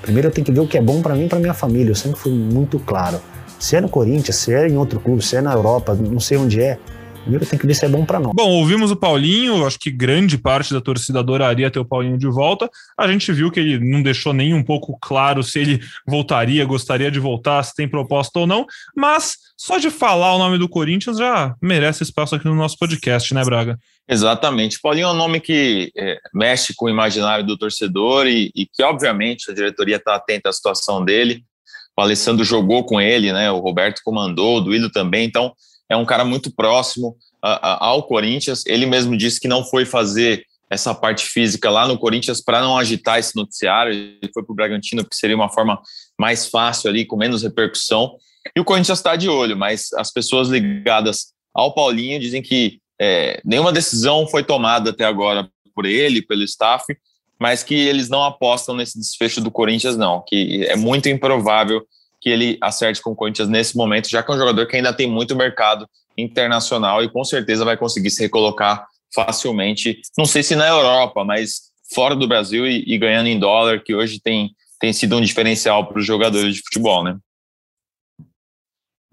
Primeiro 0.00 0.28
eu 0.28 0.32
tenho 0.32 0.44
que 0.44 0.52
ver 0.52 0.60
o 0.60 0.66
que 0.66 0.78
é 0.78 0.82
bom 0.82 1.02
para 1.02 1.14
mim 1.14 1.26
e 1.26 1.28
para 1.28 1.38
minha 1.38 1.54
família. 1.54 1.90
Eu 1.90 1.96
sempre 1.96 2.18
fui 2.18 2.32
muito 2.32 2.78
claro. 2.78 3.20
Se 3.58 3.76
é 3.76 3.80
no 3.80 3.88
Corinthians, 3.88 4.36
se 4.36 4.52
é 4.52 4.68
em 4.68 4.76
outro 4.76 5.00
clube, 5.00 5.24
se 5.24 5.36
é 5.36 5.40
na 5.40 5.52
Europa, 5.52 5.94
não 5.94 6.20
sei 6.20 6.36
onde 6.36 6.60
é. 6.60 6.78
Primeiro 7.26 7.44
tem 7.44 7.58
que 7.58 7.66
ver 7.66 7.74
se 7.74 7.84
é 7.84 7.88
bom 7.88 8.04
para 8.04 8.20
nós. 8.20 8.32
Bom, 8.36 8.48
ouvimos 8.48 8.92
o 8.92 8.96
Paulinho, 8.96 9.66
acho 9.66 9.80
que 9.80 9.90
grande 9.90 10.38
parte 10.38 10.72
da 10.72 10.80
torcida 10.80 11.18
adoraria 11.18 11.68
ter 11.68 11.80
o 11.80 11.84
Paulinho 11.84 12.16
de 12.16 12.28
volta. 12.28 12.70
A 12.96 13.08
gente 13.08 13.32
viu 13.32 13.50
que 13.50 13.58
ele 13.58 13.80
não 13.80 14.00
deixou 14.00 14.32
nem 14.32 14.54
um 14.54 14.62
pouco 14.62 14.96
claro 15.00 15.42
se 15.42 15.58
ele 15.58 15.80
voltaria, 16.06 16.64
gostaria 16.64 17.10
de 17.10 17.18
voltar, 17.18 17.64
se 17.64 17.74
tem 17.74 17.88
proposta 17.88 18.38
ou 18.38 18.46
não, 18.46 18.64
mas 18.94 19.38
só 19.56 19.76
de 19.76 19.90
falar 19.90 20.36
o 20.36 20.38
nome 20.38 20.56
do 20.56 20.68
Corinthians 20.68 21.18
já 21.18 21.52
merece 21.60 22.04
espaço 22.04 22.36
aqui 22.36 22.44
no 22.44 22.54
nosso 22.54 22.78
podcast, 22.78 23.34
né, 23.34 23.42
Braga? 23.42 23.76
Exatamente. 24.08 24.78
Paulinho 24.80 25.08
é 25.08 25.10
um 25.10 25.16
nome 25.16 25.40
que 25.40 25.90
é, 25.98 26.18
mexe 26.32 26.74
com 26.76 26.86
o 26.86 26.90
imaginário 26.90 27.44
do 27.44 27.58
torcedor 27.58 28.28
e, 28.28 28.52
e 28.54 28.66
que, 28.66 28.84
obviamente, 28.84 29.50
a 29.50 29.54
diretoria 29.54 29.96
está 29.96 30.14
atenta 30.14 30.48
à 30.48 30.52
situação 30.52 31.04
dele. 31.04 31.42
O 31.98 32.02
Alessandro 32.02 32.44
jogou 32.44 32.84
com 32.84 33.00
ele, 33.00 33.32
né? 33.32 33.50
O 33.50 33.58
Roberto 33.58 34.00
comandou, 34.04 34.58
o 34.58 34.60
Duílio 34.60 34.92
também. 34.92 35.26
Então, 35.26 35.52
é 35.88 35.96
um 35.96 36.04
cara 36.04 36.24
muito 36.24 36.54
próximo 36.54 37.16
ao 37.40 38.02
Corinthians. 38.02 38.64
Ele 38.66 38.86
mesmo 38.86 39.16
disse 39.16 39.40
que 39.40 39.48
não 39.48 39.64
foi 39.64 39.84
fazer 39.84 40.44
essa 40.68 40.94
parte 40.94 41.24
física 41.26 41.70
lá 41.70 41.86
no 41.86 41.98
Corinthians 41.98 42.42
para 42.42 42.60
não 42.60 42.76
agitar 42.76 43.18
esse 43.18 43.36
noticiário. 43.36 43.92
Ele 43.92 44.30
foi 44.34 44.42
para 44.42 44.52
o 44.52 44.56
Bragantino, 44.56 45.04
que 45.04 45.16
seria 45.16 45.36
uma 45.36 45.48
forma 45.48 45.80
mais 46.18 46.46
fácil 46.48 46.90
ali, 46.90 47.04
com 47.04 47.16
menos 47.16 47.42
repercussão. 47.42 48.16
E 48.54 48.60
o 48.60 48.64
Corinthians 48.64 48.98
está 48.98 49.16
de 49.16 49.28
olho, 49.28 49.56
mas 49.56 49.92
as 49.94 50.12
pessoas 50.12 50.48
ligadas 50.48 51.32
ao 51.54 51.72
Paulinho 51.72 52.20
dizem 52.20 52.42
que 52.42 52.78
é, 53.00 53.40
nenhuma 53.44 53.72
decisão 53.72 54.26
foi 54.26 54.42
tomada 54.42 54.90
até 54.90 55.04
agora 55.04 55.48
por 55.74 55.84
ele, 55.84 56.22
pelo 56.22 56.42
staff, 56.42 56.84
mas 57.38 57.62
que 57.62 57.74
eles 57.74 58.08
não 58.08 58.22
apostam 58.22 58.74
nesse 58.74 58.98
desfecho 58.98 59.40
do 59.40 59.50
Corinthians, 59.50 59.96
não, 59.96 60.24
que 60.26 60.64
é 60.66 60.74
muito 60.74 61.08
improvável 61.08 61.82
que 62.26 62.30
ele 62.30 62.58
acerte 62.60 63.00
com 63.00 63.12
o 63.12 63.14
Corinthians 63.14 63.48
nesse 63.48 63.76
momento, 63.76 64.08
já 64.08 64.20
que 64.20 64.28
é 64.32 64.34
um 64.34 64.38
jogador 64.38 64.66
que 64.66 64.74
ainda 64.74 64.92
tem 64.92 65.08
muito 65.08 65.36
mercado 65.36 65.88
internacional 66.18 67.00
e 67.00 67.08
com 67.08 67.22
certeza 67.22 67.64
vai 67.64 67.76
conseguir 67.76 68.10
se 68.10 68.20
recolocar 68.20 68.84
facilmente. 69.14 70.00
Não 70.18 70.24
sei 70.24 70.42
se 70.42 70.56
na 70.56 70.66
Europa, 70.66 71.24
mas 71.24 71.70
fora 71.94 72.16
do 72.16 72.26
Brasil 72.26 72.66
e, 72.66 72.82
e 72.84 72.98
ganhando 72.98 73.28
em 73.28 73.38
dólar, 73.38 73.80
que 73.80 73.94
hoje 73.94 74.20
tem, 74.20 74.50
tem 74.80 74.92
sido 74.92 75.16
um 75.16 75.20
diferencial 75.20 75.86
para 75.86 76.00
os 76.00 76.04
jogadores 76.04 76.56
de 76.56 76.62
futebol, 76.62 77.04
né? 77.04 77.16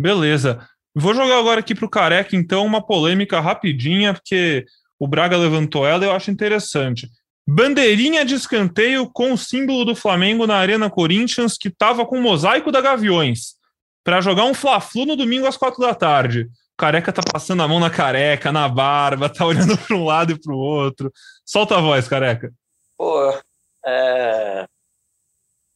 Beleza. 0.01 0.67
Vou 0.95 1.13
jogar 1.13 1.37
agora 1.37 1.59
aqui 1.59 1.75
para 1.75 1.85
o 1.85 1.91
Careca, 1.91 2.35
então, 2.35 2.65
uma 2.65 2.83
polêmica 2.83 3.39
rapidinha, 3.39 4.15
porque 4.15 4.65
o 4.97 5.07
Braga 5.07 5.37
levantou 5.37 5.85
ela 5.85 6.03
e 6.03 6.07
eu 6.07 6.13
acho 6.13 6.31
interessante. 6.31 7.07
Bandeirinha 7.45 8.23
de 8.23 8.35
escanteio 8.35 9.09
com 9.11 9.33
o 9.33 9.37
símbolo 9.37 9.83
do 9.83 9.95
Flamengo 9.95 10.47
na 10.47 10.55
Arena 10.55 10.89
Corinthians, 10.89 11.57
que 11.57 11.67
estava 11.67 12.05
com 12.05 12.17
o 12.17 12.21
mosaico 12.21 12.71
da 12.71 12.79
Gaviões, 12.79 13.55
para 14.01 14.21
jogar 14.21 14.45
um 14.45 14.53
Fla-Flu 14.53 15.05
no 15.05 15.17
domingo 15.17 15.45
às 15.45 15.57
quatro 15.57 15.81
da 15.81 15.93
tarde. 15.93 16.43
O 16.73 16.77
careca 16.77 17.11
tá 17.11 17.21
passando 17.21 17.61
a 17.61 17.67
mão 17.67 17.81
na 17.81 17.89
careca, 17.89 18.49
na 18.49 18.69
barba, 18.69 19.27
tá 19.29 19.45
olhando 19.45 19.77
para 19.77 19.95
um 19.95 20.05
lado 20.05 20.31
e 20.31 20.39
para 20.39 20.53
o 20.53 20.57
outro. 20.57 21.11
Solta 21.45 21.77
a 21.77 21.81
voz, 21.81 22.07
careca. 22.07 22.49
Pô, 22.97 23.37
é... 23.85 24.65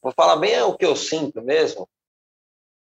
vou 0.02 0.14
falar 0.14 0.38
bem 0.38 0.62
o 0.62 0.74
que 0.74 0.86
eu 0.86 0.96
sinto 0.96 1.42
mesmo. 1.42 1.88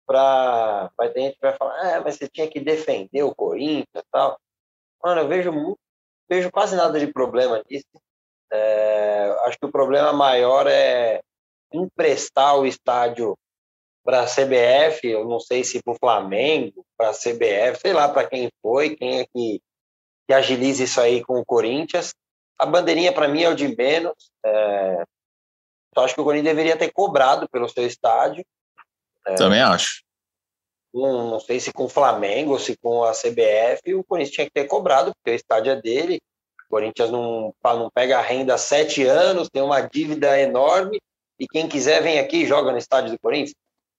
Pra... 0.07 0.91
Vai 0.95 1.09
ter 1.09 1.23
gente 1.23 1.35
que 1.37 1.41
vai 1.41 1.57
falar, 1.57 1.91
é, 1.91 2.01
mas 2.01 2.17
você 2.17 2.29
tinha 2.29 2.47
que 2.51 2.61
defender 2.61 3.23
o 3.23 3.35
Corinthians 3.35 3.87
e 3.97 4.11
tal. 4.13 4.39
Mano, 5.03 5.23
eu 5.23 5.29
vejo, 5.29 5.79
vejo 6.29 6.51
quase 6.51 6.77
nada 6.77 7.01
de 7.01 7.07
problema 7.07 7.63
nisso 7.71 7.87
é, 8.53 9.37
acho 9.47 9.59
que 9.59 9.67
o 9.67 9.73
problema 9.73 10.13
maior 10.13 10.67
é 10.67 11.21
emprestar 11.73 12.57
o 12.57 12.67
estádio 12.67 13.37
para 14.05 14.23
a 14.23 14.27
CBF, 14.27 15.07
eu 15.09 15.25
não 15.25 15.41
sei 15.41 15.65
se 15.65 15.83
para 15.83 15.95
o 15.95 15.99
Flamengo, 15.99 16.85
para 16.97 17.11
a 17.11 17.15
CBF, 17.15 17.81
sei 17.81 17.93
lá 17.93 18.09
para 18.09 18.29
quem 18.29 18.51
foi, 18.61 18.97
quem 18.97 19.21
é 19.21 19.25
que, 19.25 19.61
que 20.27 20.35
agiliza 20.35 20.85
isso 20.85 21.01
aí 21.01 21.25
com 21.25 21.41
o 21.41 21.45
Corinthians. 21.45 22.15
A 22.59 22.67
bandeirinha 22.67 23.13
para 23.13 23.29
mim 23.29 23.43
é 23.43 23.49
o 23.49 23.55
de 23.55 23.75
menos. 23.75 24.31
É, 24.45 25.05
só 25.95 26.05
acho 26.05 26.15
que 26.15 26.21
o 26.21 26.25
Corinthians 26.25 26.55
deveria 26.55 26.77
ter 26.77 26.93
cobrado 26.93 27.49
pelo 27.49 27.69
seu 27.69 27.87
estádio. 27.87 28.45
É, 29.27 29.35
Também 29.37 29.63
acho. 29.63 30.05
Não, 30.93 31.31
não 31.31 31.41
sei 31.41 31.59
se 31.59 31.73
com 31.73 31.87
o 31.87 31.89
Flamengo 31.89 32.53
ou 32.53 32.59
se 32.59 32.77
com 32.77 33.03
a 33.05 33.13
CBF, 33.13 33.95
o 33.95 34.05
Corinthians 34.05 34.35
tinha 34.35 34.47
que 34.47 34.53
ter 34.53 34.67
cobrado, 34.67 35.13
porque 35.15 35.31
o 35.31 35.35
estádio 35.35 35.73
é 35.73 35.81
dele. 35.81 36.21
Corinthians 36.75 37.09
não, 37.09 37.55
não 37.63 37.89
pega 37.89 38.19
a 38.19 38.21
renda 38.21 38.55
há 38.55 38.59
sete 38.59 39.07
anos, 39.07 39.49
tem 39.49 39.63
uma 39.63 39.81
dívida 39.81 40.41
enorme, 40.41 41.01
e 41.39 41.47
quem 41.47 41.69
quiser 41.69 42.03
vem 42.03 42.19
aqui 42.19 42.39
e 42.39 42.47
joga 42.47 42.73
no 42.73 42.79
estádio 42.79 43.13
do 43.13 43.19
Corinthians. 43.21 43.55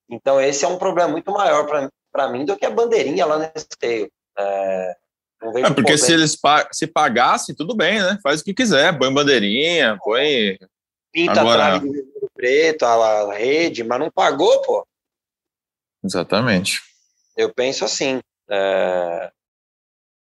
Então, 0.10 0.42
esse 0.42 0.66
é 0.66 0.68
um 0.68 0.78
problema 0.78 1.10
muito 1.10 1.32
maior 1.32 1.66
para 2.12 2.28
mim 2.28 2.44
do 2.44 2.58
que 2.58 2.66
a 2.66 2.70
bandeirinha 2.70 3.26
lá 3.26 3.38
no 3.38 3.50
esteio. 3.56 4.12
É, 4.38 4.96
é 5.64 5.74
porque 5.74 5.98
se 5.98 6.12
eles 6.12 6.38
se 6.74 6.86
pagassem, 6.86 7.56
tudo 7.56 7.74
bem, 7.78 8.02
né? 8.02 8.20
Faz 8.22 8.42
o 8.42 8.44
que 8.44 8.54
quiser, 8.54 8.98
põe 8.98 9.14
bandeirinha, 9.14 9.98
põe. 10.04 10.58
Pinta 11.14 11.40
Agora... 11.40 11.80
trave 11.80 11.90
de 11.90 12.04
preto, 12.34 12.84
a 12.84 13.34
rede, 13.34 13.86
mas 13.86 14.00
não 14.02 14.12
pagou, 14.12 14.62
pô. 14.64 14.86
Exatamente. 16.04 16.82
Eu 17.38 17.54
penso 17.54 17.86
assim. 17.86 18.20
É, 18.50 19.32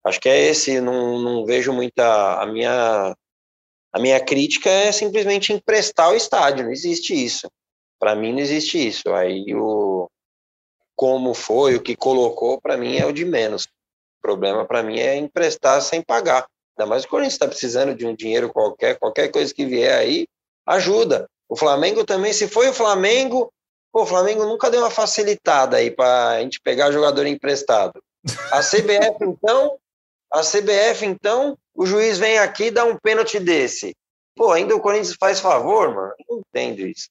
Acho 0.03 0.19
que 0.19 0.29
é 0.29 0.49
esse, 0.49 0.81
não, 0.81 1.19
não 1.19 1.45
vejo 1.45 1.71
muita. 1.71 2.41
A 2.41 2.45
minha, 2.45 3.15
a 3.93 3.99
minha 3.99 4.19
crítica 4.19 4.69
é 4.69 4.91
simplesmente 4.91 5.53
emprestar 5.53 6.11
o 6.11 6.15
estádio, 6.15 6.65
não 6.65 6.71
existe 6.71 7.13
isso. 7.13 7.49
Para 7.99 8.15
mim, 8.15 8.31
não 8.31 8.39
existe 8.39 8.87
isso. 8.87 9.13
Aí 9.13 9.53
o 9.53 10.09
como 10.95 11.33
foi, 11.33 11.75
o 11.75 11.81
que 11.81 11.95
colocou, 11.95 12.61
para 12.61 12.77
mim 12.77 12.95
é 12.95 13.05
o 13.05 13.11
de 13.11 13.25
menos. 13.25 13.63
O 13.63 14.21
problema 14.21 14.65
para 14.65 14.83
mim 14.83 14.99
é 14.99 15.15
emprestar 15.15 15.81
sem 15.81 15.99
pagar. 15.99 16.45
Ainda 16.77 16.87
mais 16.87 17.03
o 17.03 17.07
Corinthians 17.07 17.33
está 17.33 17.47
precisando 17.47 17.95
de 17.95 18.05
um 18.05 18.15
dinheiro 18.15 18.53
qualquer, 18.53 18.99
qualquer 18.99 19.29
coisa 19.29 19.51
que 19.51 19.65
vier 19.65 19.97
aí, 19.97 20.27
ajuda. 20.63 21.27
O 21.49 21.55
Flamengo 21.55 22.05
também, 22.05 22.31
se 22.31 22.47
foi 22.47 22.69
o 22.69 22.73
Flamengo, 22.73 23.51
pô, 23.91 24.03
o 24.03 24.05
Flamengo 24.05 24.45
nunca 24.45 24.69
deu 24.69 24.81
uma 24.81 24.91
facilitada 24.91 25.77
aí 25.77 25.89
para 25.89 26.29
a 26.29 26.41
gente 26.41 26.61
pegar 26.61 26.91
jogador 26.91 27.25
emprestado. 27.25 27.99
A 28.51 28.59
CBF, 28.59 29.17
então, 29.23 29.77
a 30.31 30.41
CBF, 30.41 31.05
então, 31.05 31.57
o 31.75 31.85
juiz 31.85 32.17
vem 32.17 32.39
aqui 32.39 32.65
e 32.65 32.71
dá 32.71 32.85
um 32.85 32.97
pênalti 32.97 33.39
desse. 33.39 33.93
Pô, 34.35 34.51
ainda 34.51 34.75
o 34.75 34.79
Corinthians 34.79 35.15
faz 35.19 35.39
favor, 35.39 35.93
mano? 35.93 36.13
Não 36.29 36.39
entendo 36.39 36.87
isso. 36.87 37.09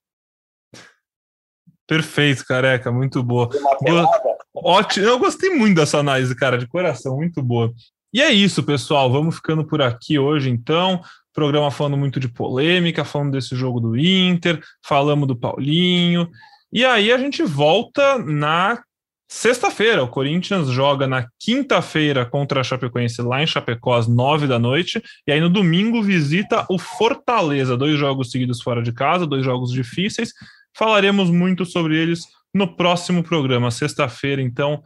Perfeito, 1.86 2.46
careca, 2.46 2.90
muito 2.90 3.22
boa. 3.22 3.48
boa. 3.80 4.40
Ótimo, 4.54 5.06
eu 5.06 5.18
gostei 5.18 5.50
muito 5.50 5.76
dessa 5.76 5.98
análise, 5.98 6.34
cara, 6.34 6.56
de 6.56 6.66
coração, 6.66 7.16
muito 7.16 7.42
boa. 7.42 7.72
E 8.12 8.22
é 8.22 8.30
isso, 8.32 8.62
pessoal. 8.62 9.10
Vamos 9.10 9.36
ficando 9.36 9.64
por 9.64 9.82
aqui 9.82 10.18
hoje, 10.18 10.50
então. 10.50 11.02
Programa 11.32 11.70
falando 11.70 11.96
muito 11.96 12.18
de 12.18 12.28
polêmica, 12.28 13.04
falando 13.04 13.32
desse 13.32 13.54
jogo 13.54 13.80
do 13.80 13.96
Inter, 13.96 14.60
falamos 14.84 15.28
do 15.28 15.36
Paulinho. 15.36 16.28
E 16.72 16.84
aí 16.84 17.12
a 17.12 17.18
gente 17.18 17.42
volta 17.42 18.18
na 18.18 18.82
Sexta-feira, 19.32 20.02
o 20.02 20.08
Corinthians 20.08 20.70
joga 20.70 21.06
na 21.06 21.24
quinta-feira 21.38 22.26
contra 22.26 22.60
a 22.60 22.64
Chapecoense 22.64 23.22
lá 23.22 23.40
em 23.40 23.46
Chapecó 23.46 23.94
às 23.94 24.08
nove 24.08 24.48
da 24.48 24.58
noite, 24.58 25.00
e 25.24 25.30
aí 25.30 25.40
no 25.40 25.48
domingo 25.48 26.02
visita 26.02 26.66
o 26.68 26.76
Fortaleza, 26.80 27.76
dois 27.76 27.96
jogos 27.96 28.32
seguidos 28.32 28.60
fora 28.60 28.82
de 28.82 28.92
casa, 28.92 29.24
dois 29.24 29.44
jogos 29.44 29.70
difíceis. 29.70 30.32
Falaremos 30.76 31.30
muito 31.30 31.64
sobre 31.64 31.96
eles 31.96 32.24
no 32.52 32.74
próximo 32.74 33.22
programa, 33.22 33.70
sexta-feira, 33.70 34.42
então 34.42 34.82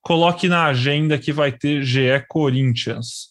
coloque 0.00 0.48
na 0.48 0.64
agenda 0.64 1.18
que 1.18 1.30
vai 1.30 1.52
ter 1.52 1.82
GE 1.82 2.24
Corinthians. 2.30 3.28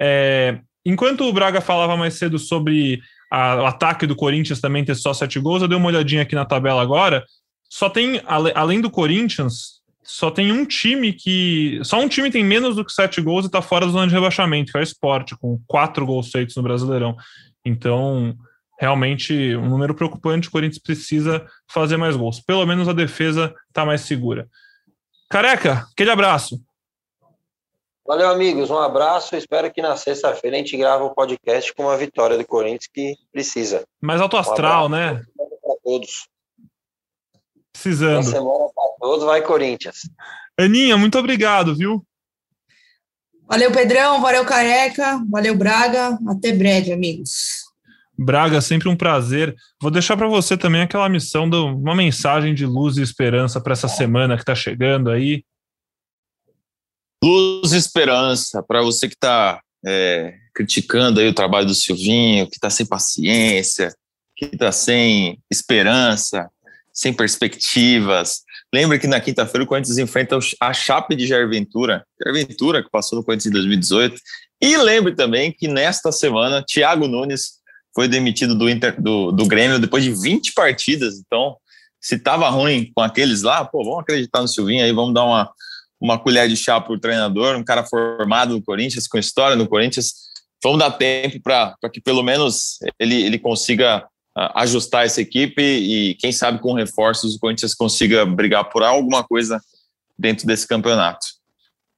É, 0.00 0.58
enquanto 0.86 1.24
o 1.24 1.32
Braga 1.34 1.60
falava 1.60 1.98
mais 1.98 2.14
cedo 2.14 2.38
sobre 2.38 2.98
a, 3.30 3.56
o 3.56 3.66
ataque 3.66 4.06
do 4.06 4.16
Corinthians 4.16 4.58
também 4.58 4.86
ter 4.86 4.94
só 4.94 5.12
sete 5.12 5.38
gols, 5.38 5.60
eu 5.60 5.68
dei 5.68 5.76
uma 5.76 5.88
olhadinha 5.88 6.22
aqui 6.22 6.34
na 6.34 6.46
tabela 6.46 6.80
agora. 6.80 7.22
Só 7.68 7.90
tem, 7.90 8.22
além 8.24 8.80
do 8.80 8.90
Corinthians, 8.90 9.77
só 10.08 10.30
tem 10.30 10.50
um 10.50 10.64
time 10.64 11.12
que. 11.12 11.80
Só 11.84 12.00
um 12.00 12.08
time 12.08 12.30
tem 12.30 12.42
menos 12.42 12.76
do 12.76 12.84
que 12.84 12.90
sete 12.90 13.20
gols 13.20 13.44
e 13.44 13.48
está 13.48 13.60
fora 13.60 13.84
da 13.84 13.92
zona 13.92 14.06
de 14.06 14.14
rebaixamento, 14.14 14.72
que 14.72 14.78
é 14.78 14.80
o 14.80 14.82
esporte, 14.82 15.36
com 15.36 15.60
quatro 15.66 16.06
gols 16.06 16.30
feitos 16.30 16.56
no 16.56 16.62
Brasileirão. 16.62 17.14
Então, 17.62 18.34
realmente, 18.80 19.54
um 19.54 19.68
número 19.68 19.94
preocupante. 19.94 20.48
O 20.48 20.50
Corinthians 20.50 20.82
precisa 20.82 21.46
fazer 21.70 21.98
mais 21.98 22.16
gols. 22.16 22.40
Pelo 22.40 22.64
menos 22.64 22.88
a 22.88 22.94
defesa 22.94 23.54
está 23.68 23.84
mais 23.84 24.00
segura. 24.00 24.48
Careca, 25.28 25.86
aquele 25.92 26.10
abraço. 26.10 26.58
Valeu, 28.06 28.30
amigos. 28.30 28.70
Um 28.70 28.78
abraço. 28.78 29.36
Espero 29.36 29.70
que 29.70 29.82
na 29.82 29.94
sexta-feira 29.94 30.56
a 30.56 30.58
gente 30.58 30.74
grave 30.74 31.02
o 31.02 31.08
um 31.08 31.14
podcast 31.14 31.74
com 31.74 31.82
uma 31.82 31.98
vitória 31.98 32.38
do 32.38 32.46
Corinthians 32.46 32.88
que 32.90 33.14
precisa. 33.30 33.84
Mais 34.00 34.22
alto 34.22 34.38
astral, 34.38 34.86
um 34.86 34.88
né? 34.88 35.22
Para 35.36 35.76
todos. 35.84 36.26
Precisando. 37.70 38.22
Boa 38.22 38.22
semana 38.22 38.70
todos, 38.98 39.24
vai 39.24 39.42
Corinthians. 39.42 40.08
Aninha, 40.58 40.96
muito 40.96 41.18
obrigado, 41.18 41.74
viu? 41.74 42.04
Valeu, 43.48 43.72
Pedrão, 43.72 44.20
valeu, 44.20 44.44
Careca, 44.44 45.24
valeu, 45.30 45.56
Braga. 45.56 46.18
Até 46.28 46.52
breve, 46.52 46.92
amigos. 46.92 47.68
Braga, 48.18 48.60
sempre 48.60 48.88
um 48.88 48.96
prazer. 48.96 49.54
Vou 49.80 49.90
deixar 49.90 50.16
para 50.16 50.26
você 50.26 50.56
também 50.56 50.82
aquela 50.82 51.08
missão 51.08 51.48
de 51.48 51.56
uma 51.56 51.94
mensagem 51.94 52.52
de 52.52 52.66
luz 52.66 52.96
e 52.96 53.02
esperança 53.02 53.60
para 53.60 53.72
essa 53.72 53.88
semana 53.88 54.34
que 54.34 54.42
está 54.42 54.54
chegando 54.54 55.08
aí. 55.08 55.44
Luz 57.22 57.72
e 57.72 57.76
esperança 57.76 58.62
para 58.62 58.82
você 58.82 59.08
que 59.08 59.14
está 59.14 59.62
é, 59.86 60.34
criticando 60.52 61.20
aí 61.20 61.28
o 61.28 61.34
trabalho 61.34 61.66
do 61.68 61.74
Silvinho, 61.74 62.48
que 62.48 62.56
está 62.56 62.68
sem 62.68 62.84
paciência, 62.84 63.94
que 64.36 64.46
está 64.46 64.72
sem 64.72 65.40
esperança, 65.50 66.50
sem 66.92 67.14
perspectivas. 67.14 68.42
Lembre 68.74 68.98
que 68.98 69.06
na 69.06 69.20
quinta-feira 69.20 69.64
o 69.64 69.66
Corinthians 69.66 69.96
enfrenta 69.96 70.38
a 70.60 70.72
Chape 70.74 71.16
de 71.16 71.26
Jair 71.26 71.48
Ventura, 71.48 72.04
Jair 72.22 72.34
Ventura 72.34 72.82
que 72.82 72.90
passou 72.90 73.18
no 73.18 73.24
Corinthians 73.24 73.46
em 73.46 73.52
2018. 73.52 74.20
E 74.60 74.76
lembre 74.76 75.14
também 75.14 75.52
que 75.52 75.66
nesta 75.66 76.12
semana 76.12 76.62
Thiago 76.62 77.08
Nunes 77.08 77.58
foi 77.94 78.08
demitido 78.08 78.54
do, 78.54 78.68
Inter, 78.68 79.00
do, 79.00 79.32
do 79.32 79.46
Grêmio 79.46 79.78
depois 79.78 80.04
de 80.04 80.12
20 80.12 80.52
partidas. 80.52 81.14
Então, 81.18 81.56
se 82.00 82.16
estava 82.16 82.48
ruim 82.50 82.92
com 82.94 83.02
aqueles 83.02 83.42
lá, 83.42 83.64
pô, 83.64 83.82
vamos 83.82 84.00
acreditar 84.00 84.42
no 84.42 84.48
Silvinho 84.48 84.84
aí, 84.84 84.92
vamos 84.92 85.14
dar 85.14 85.24
uma, 85.24 85.50
uma 86.00 86.18
colher 86.18 86.48
de 86.48 86.56
chá 86.56 86.80
para 86.80 86.92
o 86.92 87.00
treinador, 87.00 87.56
um 87.56 87.64
cara 87.64 87.84
formado 87.84 88.54
no 88.54 88.62
Corinthians, 88.62 89.08
com 89.08 89.18
história 89.18 89.56
no 89.56 89.66
Corinthians. 89.66 90.12
Vamos 90.62 90.78
dar 90.78 90.90
tempo 90.90 91.40
para 91.42 91.74
que 91.92 92.00
pelo 92.00 92.22
menos 92.22 92.78
ele, 92.98 93.22
ele 93.22 93.38
consiga 93.38 94.06
ajustar 94.54 95.04
essa 95.04 95.20
equipe 95.20 95.62
e, 95.62 96.14
quem 96.16 96.32
sabe, 96.32 96.60
com 96.60 96.72
reforços, 96.72 97.34
o 97.34 97.38
Corinthians 97.38 97.74
consiga 97.74 98.24
brigar 98.26 98.68
por 98.68 98.82
alguma 98.82 99.24
coisa 99.24 99.60
dentro 100.18 100.46
desse 100.46 100.66
campeonato. 100.66 101.26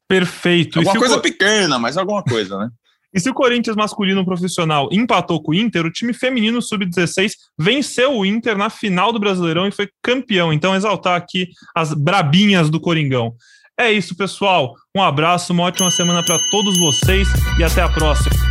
Perfeito. 0.09 0.79
Alguma 0.79 0.99
coisa 0.99 1.17
o... 1.17 1.21
pequena, 1.21 1.79
mas 1.79 1.97
alguma 1.97 2.23
coisa, 2.23 2.59
né? 2.59 2.69
E 3.13 3.19
se 3.19 3.29
o 3.29 3.35
Corinthians 3.35 3.77
masculino 3.77 4.25
profissional 4.25 4.89
empatou 4.93 5.43
com 5.43 5.51
o 5.51 5.55
Inter, 5.55 5.85
o 5.85 5.91
time 5.91 6.13
feminino 6.13 6.63
sub-16 6.63 7.33
venceu 7.59 8.17
o 8.17 8.25
Inter 8.25 8.57
na 8.57 8.71
final 8.71 9.13
do 9.13 9.19
Brasileirão 9.19 9.67
e 9.67 9.73
foi 9.73 9.89
campeão. 10.01 10.53
Então, 10.53 10.77
exaltar 10.77 11.17
aqui 11.17 11.49
as 11.75 11.93
brabinhas 11.93 12.71
do 12.71 12.79
Coringão. 12.79 13.35
É 13.77 13.91
isso, 13.91 14.17
pessoal. 14.17 14.77
Um 14.97 15.03
abraço, 15.03 15.53
uma 15.53 15.65
ótima 15.65 15.91
semana 15.91 16.25
para 16.25 16.39
todos 16.53 16.79
vocês 16.79 17.29
e 17.59 17.65
até 17.65 17.83
a 17.83 17.89
próxima. 17.89 18.50